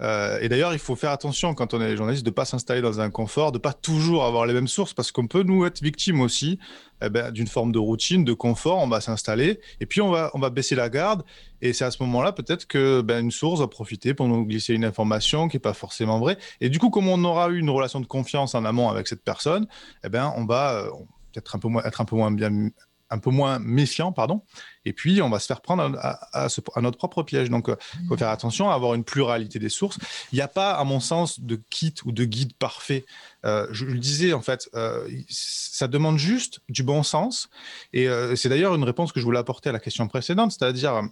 Euh, 0.00 0.38
et 0.40 0.48
d'ailleurs, 0.48 0.72
il 0.72 0.78
faut 0.78 0.96
faire 0.96 1.10
attention 1.10 1.54
quand 1.54 1.74
on 1.74 1.80
est 1.80 1.96
journaliste 1.96 2.24
de 2.24 2.30
ne 2.30 2.34
pas 2.34 2.44
s'installer 2.44 2.80
dans 2.80 3.00
un 3.00 3.10
confort, 3.10 3.52
de 3.52 3.58
pas 3.58 3.72
toujours 3.72 4.24
avoir 4.24 4.46
les 4.46 4.54
mêmes 4.54 4.68
sources, 4.68 4.94
parce 4.94 5.10
qu'on 5.10 5.26
peut 5.26 5.42
nous 5.42 5.64
être 5.64 5.82
victime 5.82 6.20
aussi 6.20 6.58
eh 7.02 7.08
ben, 7.08 7.30
d'une 7.30 7.46
forme 7.46 7.72
de 7.72 7.78
routine, 7.78 8.24
de 8.24 8.32
confort. 8.32 8.78
On 8.78 8.88
va 8.88 9.00
s'installer 9.00 9.60
et 9.80 9.86
puis 9.86 10.00
on 10.00 10.10
va, 10.10 10.30
on 10.34 10.38
va 10.38 10.50
baisser 10.50 10.74
la 10.74 10.88
garde. 10.88 11.24
Et 11.60 11.72
c'est 11.72 11.84
à 11.84 11.90
ce 11.90 12.02
moment-là 12.02 12.32
peut-être 12.32 12.66
que 12.66 13.00
ben, 13.00 13.24
une 13.24 13.30
source 13.30 13.60
va 13.60 13.68
profiter 13.68 14.14
pour 14.14 14.28
nous 14.28 14.44
glisser 14.44 14.74
une 14.74 14.84
information 14.84 15.48
qui 15.48 15.56
n'est 15.56 15.60
pas 15.60 15.74
forcément 15.74 16.18
vraie. 16.18 16.38
Et 16.60 16.68
du 16.68 16.78
coup, 16.78 16.90
comme 16.90 17.08
on 17.08 17.24
aura 17.24 17.48
eu 17.48 17.58
une 17.58 17.70
relation 17.70 18.00
de 18.00 18.06
confiance 18.06 18.54
en 18.54 18.64
amont 18.64 18.88
avec 18.88 19.08
cette 19.08 19.24
personne, 19.24 19.66
eh 20.04 20.08
ben, 20.08 20.32
on 20.36 20.44
va 20.44 20.74
euh, 20.74 20.90
peut-être 21.32 21.56
un 21.56 21.58
peu 21.58 21.68
moins, 21.68 21.82
être 21.82 22.00
un 22.00 22.04
peu 22.04 22.16
moins 22.16 22.30
bien 22.30 22.70
un 23.10 23.18
peu 23.18 23.30
moins 23.30 23.58
méfiant, 23.58 24.12
pardon. 24.12 24.42
Et 24.84 24.92
puis, 24.92 25.20
on 25.22 25.28
va 25.28 25.38
se 25.38 25.46
faire 25.46 25.60
prendre 25.60 25.98
à, 26.00 26.48
notre 26.80 26.98
propre 26.98 27.22
piège. 27.22 27.50
Donc, 27.50 27.66
il 27.68 27.72
euh, 27.72 28.08
faut 28.08 28.16
faire 28.16 28.30
attention 28.30 28.70
à 28.70 28.74
avoir 28.74 28.94
une 28.94 29.04
pluralité 29.04 29.58
des 29.58 29.68
sources. 29.68 29.98
Il 30.32 30.36
n'y 30.36 30.40
a 30.40 30.48
pas, 30.48 30.72
à 30.72 30.84
mon 30.84 31.00
sens, 31.00 31.40
de 31.40 31.60
kit 31.70 31.94
ou 32.04 32.12
de 32.12 32.24
guide 32.24 32.54
parfait. 32.54 33.04
Euh, 33.44 33.66
je, 33.70 33.84
le 33.84 33.98
disais, 33.98 34.32
en 34.32 34.42
fait, 34.42 34.68
euh, 34.74 35.08
ça 35.28 35.88
demande 35.88 36.18
juste 36.18 36.60
du 36.68 36.82
bon 36.82 37.02
sens. 37.02 37.48
Et 37.92 38.08
c'est 38.36 38.48
d'ailleurs 38.48 38.74
une 38.74 38.84
réponse 38.84 39.12
que 39.12 39.20
je 39.20 39.24
voulais 39.24 39.38
apporter 39.38 39.68
à 39.68 39.72
la 39.72 39.80
question 39.80 40.06
précédente, 40.08 40.52
c'est-à-dire 40.52 41.02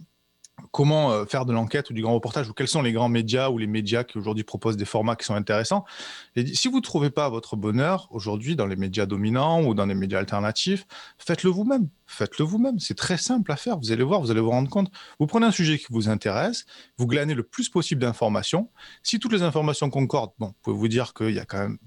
comment 0.71 1.13
euh, 1.13 1.25
faire 1.27 1.45
de 1.45 1.53
l'enquête 1.53 1.91
ou 1.91 1.93
du 1.93 2.03
grand 2.03 2.15
reportage 2.15 2.49
ou 2.49 2.53
quels 2.53 2.69
sont 2.69 2.83
les 2.83 2.93
grands 2.93 3.09
médias 3.09 3.51
ou 3.51 3.59
les 3.59 3.67
médias 3.67 4.05
qui 4.05 4.19
aujourd'hui 4.19 4.45
proposent 4.45 4.77
des 4.77 4.85
formats 4.85 5.17
qui 5.17 5.25
sont 5.25 5.35
intéressants. 5.35 5.85
Si 6.55 6.69
vous 6.69 6.77
ne 6.77 6.83
trouvez 6.83 7.11
pas 7.11 7.29
votre 7.29 7.57
bonheur 7.57 8.09
aujourd'hui 8.11 8.57
dans 8.57 8.67
les 8.67 8.77
médias 8.77 9.07
dominants 9.07 9.63
ou 9.63 9.75
dans 9.75 9.87
les 9.87 9.95
médias 9.95 10.19
alternatifs, 10.19 10.87
faites-le 11.19 11.51
vous-même. 11.51 11.89
Faites-le 12.07 12.45
vous-même. 12.45 12.79
C'est 12.79 12.97
très 12.97 13.19
simple 13.19 13.53
à 13.53 13.57
faire. 13.57 13.79
Vous 13.79 13.93
allez 13.93 14.05
voir, 14.05 14.21
vous 14.21 14.31
allez 14.31 14.41
vous 14.41 14.51
rendre 14.51 14.71
compte. 14.71 14.91
Vous 15.19 15.27
prenez 15.27 15.47
un 15.47 15.51
sujet 15.51 15.79
qui 15.79 15.87
vous 15.91 16.09
intéresse, 16.09 16.65
vous 16.99 17.07
glanez 17.07 17.35
le 17.35 17.43
plus 17.43 17.69
possible 17.69 18.01
d'informations. 18.01 18.71
Si 19.03 19.19
toutes 19.19 19.33
les 19.33 19.43
informations 19.43 19.91
concordent, 19.91 20.33
bon, 20.39 20.47
vous 20.49 20.55
pouvez 20.63 20.77
vous 20.77 20.89
dire 20.89 21.15
qu'il 21.15 21.33
y 21.33 21.39
a 21.39 21.45
quand 21.45 21.59
même 21.59 21.79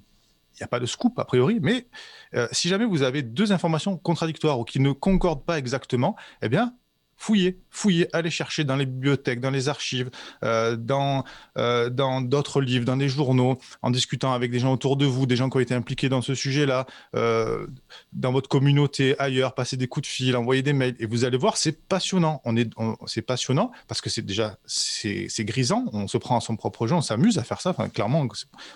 il 0.59 0.63
n'y 0.63 0.65
a 0.65 0.67
pas 0.67 0.81
de 0.81 0.85
scoop 0.85 1.17
a 1.17 1.23
priori, 1.23 1.59
mais 1.61 1.87
euh, 2.33 2.47
si 2.51 2.67
jamais 2.67 2.83
vous 2.83 3.01
avez 3.01 3.21
deux 3.21 3.53
informations 3.53 3.97
contradictoires 3.97 4.59
ou 4.59 4.65
qui 4.65 4.81
ne 4.81 4.91
concordent 4.91 5.45
pas 5.45 5.57
exactement, 5.57 6.17
eh 6.41 6.49
bien, 6.49 6.75
fouillez, 7.19 7.59
fouillez, 7.69 8.07
allez 8.15 8.31
chercher 8.31 8.63
dans 8.63 8.77
les 8.77 8.85
bibliothèques, 8.85 9.41
dans 9.41 9.51
les 9.51 9.67
archives, 9.67 10.09
euh, 10.43 10.77
dans 10.77 11.25
euh, 11.57 11.89
dans 11.89 12.21
d'autres 12.21 12.61
livres, 12.61 12.85
dans 12.85 12.95
des 12.95 13.09
journaux, 13.09 13.59
en 13.81 13.91
discutant 13.91 14.31
avec 14.31 14.51
des 14.51 14.59
gens 14.59 14.71
autour 14.71 14.95
de 14.95 15.05
vous, 15.05 15.25
des 15.25 15.35
gens 15.35 15.49
qui 15.49 15.57
ont 15.57 15.59
été 15.59 15.75
impliqués 15.75 16.07
dans 16.07 16.21
ce 16.21 16.33
sujet-là, 16.33 16.87
euh, 17.15 17.67
dans 18.13 18.31
votre 18.31 18.47
communauté, 18.47 19.19
ailleurs, 19.19 19.53
passez 19.53 19.75
des 19.75 19.87
coups 19.87 20.07
de 20.07 20.11
fil, 20.11 20.37
envoyez 20.37 20.61
des 20.61 20.71
mails, 20.71 20.95
et 20.97 21.05
vous 21.05 21.25
allez 21.25 21.37
voir, 21.37 21.57
c'est 21.57 21.73
passionnant. 21.87 22.41
On 22.45 22.55
est, 22.55 22.71
c'est 23.05 23.21
passionnant 23.21 23.71
parce 23.89 23.99
que 23.99 24.09
c'est 24.09 24.21
déjà 24.21 24.57
c'est 24.65 25.27
grisant. 25.45 25.85
On 25.91 26.07
se 26.07 26.17
prend 26.17 26.37
à 26.37 26.41
son 26.41 26.55
propre 26.55 26.87
jeu, 26.87 26.95
on 26.95 27.01
s'amuse 27.01 27.37
à 27.37 27.43
faire 27.43 27.59
ça. 27.59 27.75
Clairement, 27.93 28.25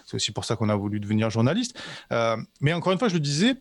c'est 0.05 0.15
aussi 0.15 0.31
pour 0.31 0.43
ça 0.43 0.57
qu'on 0.57 0.67
a 0.67 0.75
voulu 0.75 0.99
devenir 0.99 1.29
journaliste. 1.29 1.79
mais 2.59 2.73
encore 2.73 2.91
une 2.91 2.99
fois, 2.99 3.07
je 3.07 3.13
le 3.13 3.21
disais 3.21 3.55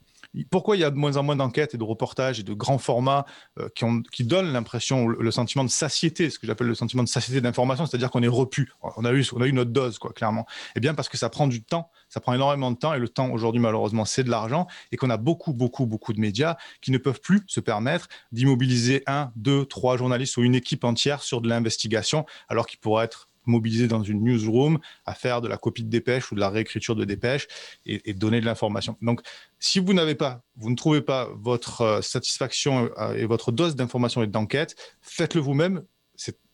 pourquoi 0.50 0.76
il 0.76 0.80
y 0.80 0.84
a 0.84 0.90
de 0.90 0.96
moins 0.96 1.16
en 1.16 1.22
moins 1.22 1.36
d'enquêtes 1.36 1.74
et 1.74 1.78
de 1.78 1.84
reportages 1.84 2.40
et 2.40 2.42
de 2.42 2.54
grands 2.54 2.78
formats 2.78 3.26
euh, 3.58 3.68
qui, 4.10 4.24
donnent 4.24 4.52
l'impression, 4.52 5.06
le, 5.08 5.30
sentiment 5.30 5.64
de 5.64 5.70
satiété, 5.70 6.30
ce 6.30 6.38
que 6.38 6.46
j'appelle 6.46 6.66
le 6.66 6.74
sentiment 6.74 7.02
de 7.02 7.08
satiété 7.08 7.40
d'information, 7.40 7.86
c'est-à-dire 7.86 8.10
qu'on 8.10 8.22
est 8.22 8.28
repu, 8.28 8.72
on 8.82 9.04
a 9.04 9.12
eu, 9.12 9.24
on 9.34 9.40
a 9.40 9.46
eu 9.46 9.52
notre 9.52 9.70
dose, 9.70 9.98
quoi, 9.98 10.12
clairement. 10.12 10.46
Eh 10.76 10.80
bien, 10.80 10.94
parce 10.94 11.08
que 11.08 11.18
ça 11.18 11.28
prend 11.28 11.46
du 11.46 11.62
temps, 11.62 11.90
ça 12.08 12.20
prend 12.20 12.32
énormément 12.32 12.70
de 12.70 12.76
temps, 12.76 12.94
et 12.94 12.98
le 12.98 13.08
temps 13.08 13.30
aujourd'hui, 13.30 13.60
malheureusement, 13.60 14.04
c'est 14.04 14.24
de 14.24 14.30
l'argent, 14.30 14.66
et 14.90 14.96
qu'on 14.96 15.10
a 15.10 15.18
beaucoup, 15.18 15.52
beaucoup, 15.52 15.86
beaucoup 15.86 16.12
de 16.12 16.20
médias 16.20 16.56
qui 16.80 16.90
ne 16.90 16.98
peuvent 16.98 17.20
plus 17.20 17.42
se 17.46 17.60
permettre 17.60 18.08
d'immobiliser 18.32 19.02
un, 19.06 19.32
deux, 19.36 19.66
trois 19.66 19.96
journalistes 19.96 20.36
ou 20.36 20.42
une 20.42 20.54
équipe 20.54 20.84
entière 20.84 21.22
sur 21.22 21.40
de 21.40 21.48
l'investigation, 21.48 22.24
alors 22.48 22.66
qu'ils 22.66 22.80
pourraient 22.80 23.04
être 23.04 23.28
mobiliser 23.46 23.88
dans 23.88 24.02
une 24.02 24.22
newsroom 24.22 24.78
à 25.06 25.14
faire 25.14 25.40
de 25.40 25.48
la 25.48 25.56
copie 25.56 25.82
de 25.82 25.88
dépêche 25.88 26.30
ou 26.32 26.34
de 26.34 26.40
la 26.40 26.50
réécriture 26.50 26.96
de 26.96 27.04
dépêche 27.04 27.48
et, 27.86 28.14
donner 28.14 28.40
de 28.40 28.46
l'information. 28.46 28.96
Donc, 29.02 29.20
si 29.58 29.78
vous 29.78 29.92
n'avez 29.92 30.14
pas, 30.14 30.42
vous 30.56 30.70
ne 30.70 30.76
trouvez 30.76 31.00
pas 31.00 31.28
votre 31.34 31.80
euh, 31.82 32.02
satisfaction 32.02 32.90
euh, 32.98 33.14
et 33.14 33.26
votre 33.26 33.52
dose 33.52 33.76
d'information 33.76 34.22
et 34.22 34.26
d'enquête, 34.26 34.76
faites-le 35.00 35.40
vous-même. 35.40 35.82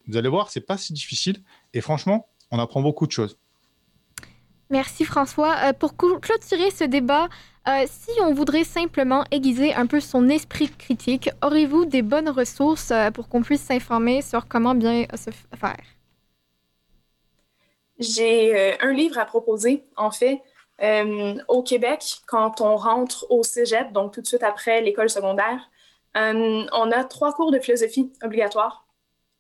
Vous 0.07 0.17
allez 0.17 0.31
voir, 0.31 0.49
c'est 0.49 0.63
pas 0.63 0.79
si 0.79 0.95
difficile. 0.95 1.43
Et 1.75 1.83
franchement, 1.83 2.29
on 2.51 2.59
apprend 2.59 2.81
beaucoup 2.81 3.07
de 3.07 3.13
choses. 3.13 3.37
Merci 4.71 5.05
François. 5.05 5.55
Euh, 5.65 5.73
pour 5.75 5.97
clôturer 5.97 6.71
ce 6.71 6.85
débat, 6.85 7.29
si 7.87 8.11
on 8.23 8.33
voudrait 8.33 8.65
simplement 8.65 9.27
aiguiser 9.31 9.75
un 9.75 9.85
peu 9.85 10.01
son 10.01 10.31
esprit 10.31 10.71
critique, 10.71 11.29
aurez-vous 11.43 11.85
des 11.85 12.01
bonnes 12.01 12.31
ressources 12.31 12.95
pour 13.13 13.29
qu'on 13.29 13.43
puisse 13.43 13.61
s'informer 13.61 14.23
sur 14.23 14.49
comment 14.49 14.75
bien 14.75 15.05
se 15.15 15.31
faire? 15.55 15.98
J'ai 17.99 18.57
euh, 18.57 18.77
un 18.81 18.93
livre 18.93 19.19
à 19.19 19.25
proposer, 19.25 19.85
en 19.97 20.11
fait. 20.11 20.41
Euh, 20.83 21.37
au 21.49 21.63
Québec, 21.63 22.19
quand 22.27 22.61
on 22.61 22.77
rentre 22.77 23.27
au 23.31 23.43
cégep, 23.43 23.93
donc 23.93 24.15
tout 24.15 24.21
de 24.21 24.27
suite 24.27 24.45
après 24.45 24.81
l'école 24.81 25.11
secondaire, 25.11 25.69
euh, 26.17 26.65
on 26.73 26.93
a 26.93 27.05
trois 27.05 27.33
cours 27.33 27.51
de 27.51 27.59
philosophie 27.59 28.13
obligatoires. 28.23 28.87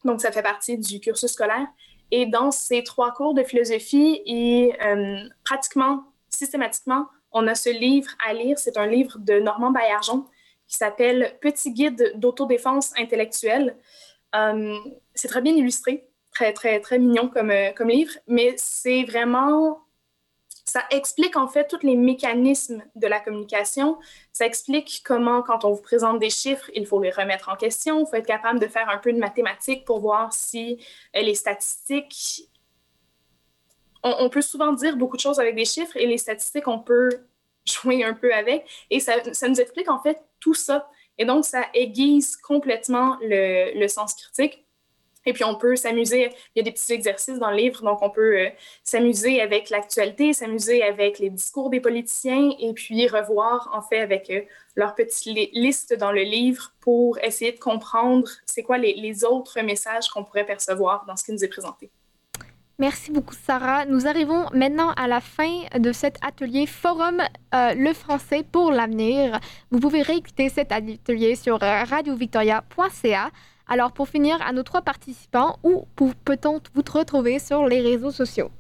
Donc, 0.05 0.21
ça 0.21 0.33
fait 0.33 0.43
partie 0.43 0.77
du 0.77 1.01
cursus 1.01 1.31
scolaire. 1.31 1.67
Et 2.11 2.27
dans 2.27 2.51
ces 2.51 2.83
trois 2.83 3.13
cours 3.13 3.35
de 3.35 3.43
philosophie, 3.43 4.23
et 4.25 4.73
pratiquement, 5.45 6.05
systématiquement, 6.31 7.07
on 7.33 7.47
a 7.47 7.55
ce 7.55 7.69
livre 7.69 8.11
à 8.27 8.33
lire. 8.33 8.59
C'est 8.59 8.79
un 8.79 8.87
livre 8.87 9.19
de 9.19 9.39
Normand 9.41 9.71
Baillargeon 9.71 10.25
qui 10.67 10.77
s'appelle 10.77 11.37
Petit 11.43 11.73
guide 11.73 12.13
d'autodéfense 12.15 12.93
intellectuelle. 12.97 13.77
c'est 14.33 15.29
très 15.29 15.43
bien 15.43 15.55
illustré 15.55 16.08
très, 16.39 16.53
très, 16.53 16.81
très 16.81 16.99
mignon 16.99 17.29
comme, 17.29 17.51
euh, 17.51 17.73
comme 17.73 17.89
livre, 17.89 18.13
mais 18.29 18.55
c'est 18.57 19.03
vraiment 19.03 19.81
ça 20.65 20.83
explique 20.91 21.35
en 21.35 21.49
fait 21.49 21.67
tous 21.67 21.81
les 21.83 21.97
mécanismes 21.97 22.83
de 22.95 23.07
la 23.07 23.21
communication. 23.21 23.99
Ça 24.35 24.45
explique 24.45 25.01
comment, 25.03 25.41
quand 25.43 25.65
on 25.65 25.73
vous 25.73 25.81
présente 25.81 26.19
des 26.19 26.29
chiffres, 26.29 26.71
il 26.75 26.87
faut 26.87 27.03
les 27.03 27.11
remettre 27.11 27.49
en 27.49 27.57
question. 27.57 28.01
Il 28.01 28.07
faut 28.07 28.17
être 28.17 28.27
capable 28.27 28.61
de 28.61 28.67
faire 28.67 28.87
un 28.91 28.99
peu 28.99 29.11
de 29.15 29.19
mathématiques 29.19 29.87
pour 29.87 30.01
voir 30.01 30.31
si 30.35 30.79
euh, 31.17 31.23
les 31.23 31.35
statistiques. 31.35 32.51
On, 34.03 34.29
peut 34.29 34.43
souvent 34.43 34.75
dire 34.75 34.97
beaucoup 34.97 35.17
de 35.17 35.23
choses 35.23 35.41
avec 35.41 35.57
des 35.57 35.65
chiffres 35.65 35.97
et 35.97 36.07
les 36.07 36.19
statistiques, 36.19 36.69
on 36.69 36.79
peut 36.79 37.09
jouer 37.67 38.05
un 38.05 38.13
peu 38.13 38.33
avec. 38.35 38.69
Et 38.91 39.01
ça, 39.01 39.15
ça 39.33 39.49
nous 39.49 39.61
explique 39.61 39.91
en 39.91 40.01
fait 40.01 40.23
tout 40.39 40.55
ça. 40.55 40.89
Et 41.17 41.25
donc, 41.25 41.47
ça 41.47 41.65
aiguise 41.73 42.37
complètement 42.37 43.17
le, 43.23 43.73
le 43.77 43.89
sens 43.89 44.15
critique. 44.15 44.68
Et 45.29 45.35
puis, 45.35 45.45
on 45.45 45.57
peut 45.57 45.77
s'amuser. 45.77 46.31
Il 46.55 46.59
y 46.59 46.61
a 46.61 46.63
des 46.63 46.73
petits 46.73 46.91
exercices 46.91 47.39
dans 47.39 47.51
le 47.51 47.57
livre, 47.59 47.83
donc 47.83 48.01
on 48.01 48.09
peut 48.09 48.39
euh, 48.39 48.49
s'amuser 48.83 49.43
avec 49.43 49.69
l'actualité, 49.69 50.33
s'amuser 50.33 50.83
avec 50.83 51.19
les 51.19 51.29
discours 51.29 51.69
des 51.69 51.81
politiciens 51.81 52.51
et 52.59 52.73
puis 52.73 53.07
revoir, 53.07 53.69
en 53.75 53.83
fait, 53.83 54.01
avec 54.01 54.31
euh, 54.31 54.41
leur 54.75 54.95
petite 54.95 55.51
liste 55.53 55.93
dans 55.93 56.13
le 56.13 56.23
livre 56.23 56.73
pour 56.81 57.19
essayer 57.19 57.53
de 57.53 57.59
comprendre 57.59 58.27
c'est 58.47 58.63
quoi 58.63 58.79
les, 58.79 59.23
autres 59.23 59.61
messages 59.61 60.09
qu'on 60.09 60.25
pourrait 60.25 60.47
percevoir 60.47 61.05
dans 61.07 61.15
ce 61.15 61.25
qui 61.25 61.33
nous 61.33 61.45
est 61.45 61.49
présenté. 61.49 61.91
Merci 62.79 63.11
beaucoup, 63.11 63.35
Sarah. 63.35 63.85
Nous 63.85 64.07
arrivons 64.07 64.47
maintenant 64.55 64.93
à 64.93 65.09
la 65.09 65.21
fin 65.21 65.65
de 65.79 65.93
cet 65.93 66.17
atelier 66.23 66.65
Forum 66.65 67.21
euh, 67.55 67.75
Le 67.75 67.93
français 67.93 68.47
pour 68.51 68.71
l'avenir. 68.71 69.41
Vous 69.71 69.81
pouvez 69.81 70.01
réécouter 70.01 70.49
cet 70.49 70.73
atelier 70.73 71.35
sur 71.35 71.61
radiovictoria.ca. 71.61 73.31
Alors, 73.69 73.93
pour 73.93 74.09
finir, 74.09 74.41
à 74.43 74.53
nos 74.53 74.63
trois 74.63 74.83
participants, 74.83 75.59
où 75.63 75.85
peut-on 76.25 76.61
vous 76.75 76.83
retrouver 76.93 77.39
sur 77.39 77.67
les 77.67 77.81
réseaux 77.81 78.11
sociaux? 78.11 78.51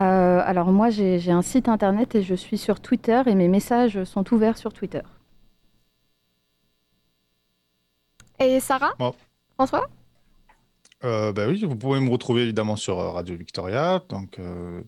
Euh, 0.00 0.40
alors 0.44 0.70
moi 0.70 0.90
j'ai 0.90 1.32
un 1.32 1.42
site 1.42 1.68
internet 1.68 2.14
et 2.14 2.22
je 2.22 2.36
suis 2.36 2.56
sur 2.56 2.78
Twitter 2.78 3.20
et 3.26 3.34
mes 3.34 3.48
messages 3.48 4.04
sont 4.04 4.32
ouverts 4.32 4.56
sur 4.56 4.72
Twitter. 4.72 5.02
Et 8.38 8.60
Sarah? 8.60 8.94
François? 9.54 9.88
Euh, 11.02 11.32
bah 11.32 11.48
oui, 11.48 11.64
vous 11.64 11.74
pouvez 11.74 11.98
me 11.98 12.10
retrouver 12.10 12.42
évidemment 12.42 12.76
sur 12.76 13.00
euh, 13.00 13.10
Radio 13.10 13.36
Victoria. 13.36 14.00
Donc 14.08 14.38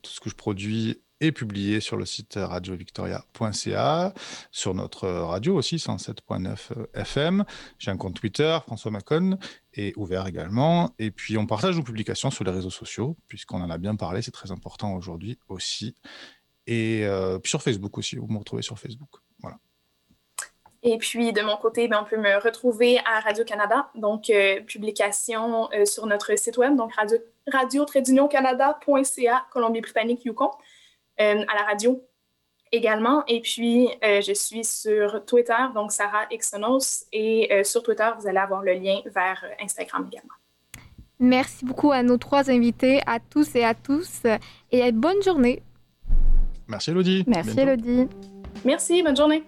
tout 0.03 0.11
ce 0.11 0.21
que 0.21 0.31
je 0.31 0.37
produit 0.37 1.01
est 1.21 1.33
publié 1.33 1.81
sur 1.81 1.97
le 1.97 2.05
site 2.05 2.35
radiovictoria.ca, 2.37 4.15
sur 4.51 4.75
notre 4.75 5.09
radio 5.09 5.57
aussi, 5.57 5.77
107.9 5.77 6.57
FM. 6.95 7.45
J'ai 7.79 7.91
un 7.91 7.97
compte 7.97 8.15
Twitter, 8.15 8.59
François 8.67 8.91
Macon, 8.91 9.39
est 9.75 9.97
ouvert 9.97 10.27
également. 10.27 10.95
Et 10.99 11.11
puis, 11.11 11.37
on 11.39 11.47
partage 11.47 11.77
nos 11.77 11.83
publications 11.83 12.31
sur 12.31 12.45
les 12.45 12.51
réseaux 12.51 12.71
sociaux, 12.71 13.17
puisqu'on 13.29 13.61
en 13.61 13.71
a 13.71 13.79
bien 13.79 13.97
parlé, 13.97 14.23
c'est 14.23 14.31
très 14.31 14.51
important 14.51 14.95
aujourd'hui 14.95 15.39
aussi. 15.49 15.95
Et 16.67 17.05
euh, 17.05 17.39
puis 17.39 17.51
sur 17.51 17.63
Facebook 17.63 17.99
aussi, 17.99 18.17
vous 18.17 18.29
me 18.29 18.39
retrouvez 18.39 18.63
sur 18.63 18.79
Facebook. 18.79 19.11
Voilà. 19.41 19.59
Et 20.83 20.97
puis, 20.97 21.33
de 21.33 21.43
mon 21.43 21.57
côté, 21.57 21.89
ben, 21.89 22.01
on 22.03 22.09
peut 22.09 22.17
me 22.17 22.43
retrouver 22.43 22.99
à 23.01 23.21
Radio-Canada, 23.21 23.91
donc 23.95 24.31
euh, 24.31 24.61
publication 24.63 25.69
euh, 25.75 25.85
sur 25.85 26.07
notre 26.07 26.37
site 26.39 26.57
web, 26.57 26.75
donc 26.75 26.95
radio, 26.95 27.19
radio-canada.ca, 27.53 29.47
Colombie-Britannique, 29.53 30.25
Yukon. 30.25 30.51
Euh, 31.21 31.45
à 31.49 31.55
la 31.55 31.65
radio 31.67 32.03
également. 32.73 33.25
Et 33.27 33.41
puis, 33.41 33.89
euh, 34.03 34.23
je 34.23 34.33
suis 34.33 34.65
sur 34.65 35.25
Twitter, 35.27 35.53
donc 35.75 35.93
Sarah 35.93 36.27
Exonos. 36.31 37.05
Et 37.13 37.53
euh, 37.53 37.63
sur 37.63 37.83
Twitter, 37.83 38.09
vous 38.19 38.27
allez 38.27 38.39
avoir 38.39 38.63
le 38.63 38.73
lien 38.73 39.01
vers 39.07 39.45
Instagram 39.63 40.09
également. 40.11 40.35
Merci 41.19 41.67
beaucoup 41.67 41.93
à 41.93 42.03
nos 42.03 42.17
trois 42.17 42.51
invités, 42.51 43.03
à 43.07 43.19
tous 43.21 43.55
et 43.55 43.65
à 43.65 43.75
tous. 43.75 44.23
Et 44.73 44.91
bonne 44.93 45.23
journée. 45.23 45.63
Merci, 46.69 46.91
Elodie. 46.93 47.25
Merci, 47.27 47.61
Elodie. 47.61 48.09
Merci, 48.65 49.03
bonne 49.03 49.17
journée. 49.17 49.45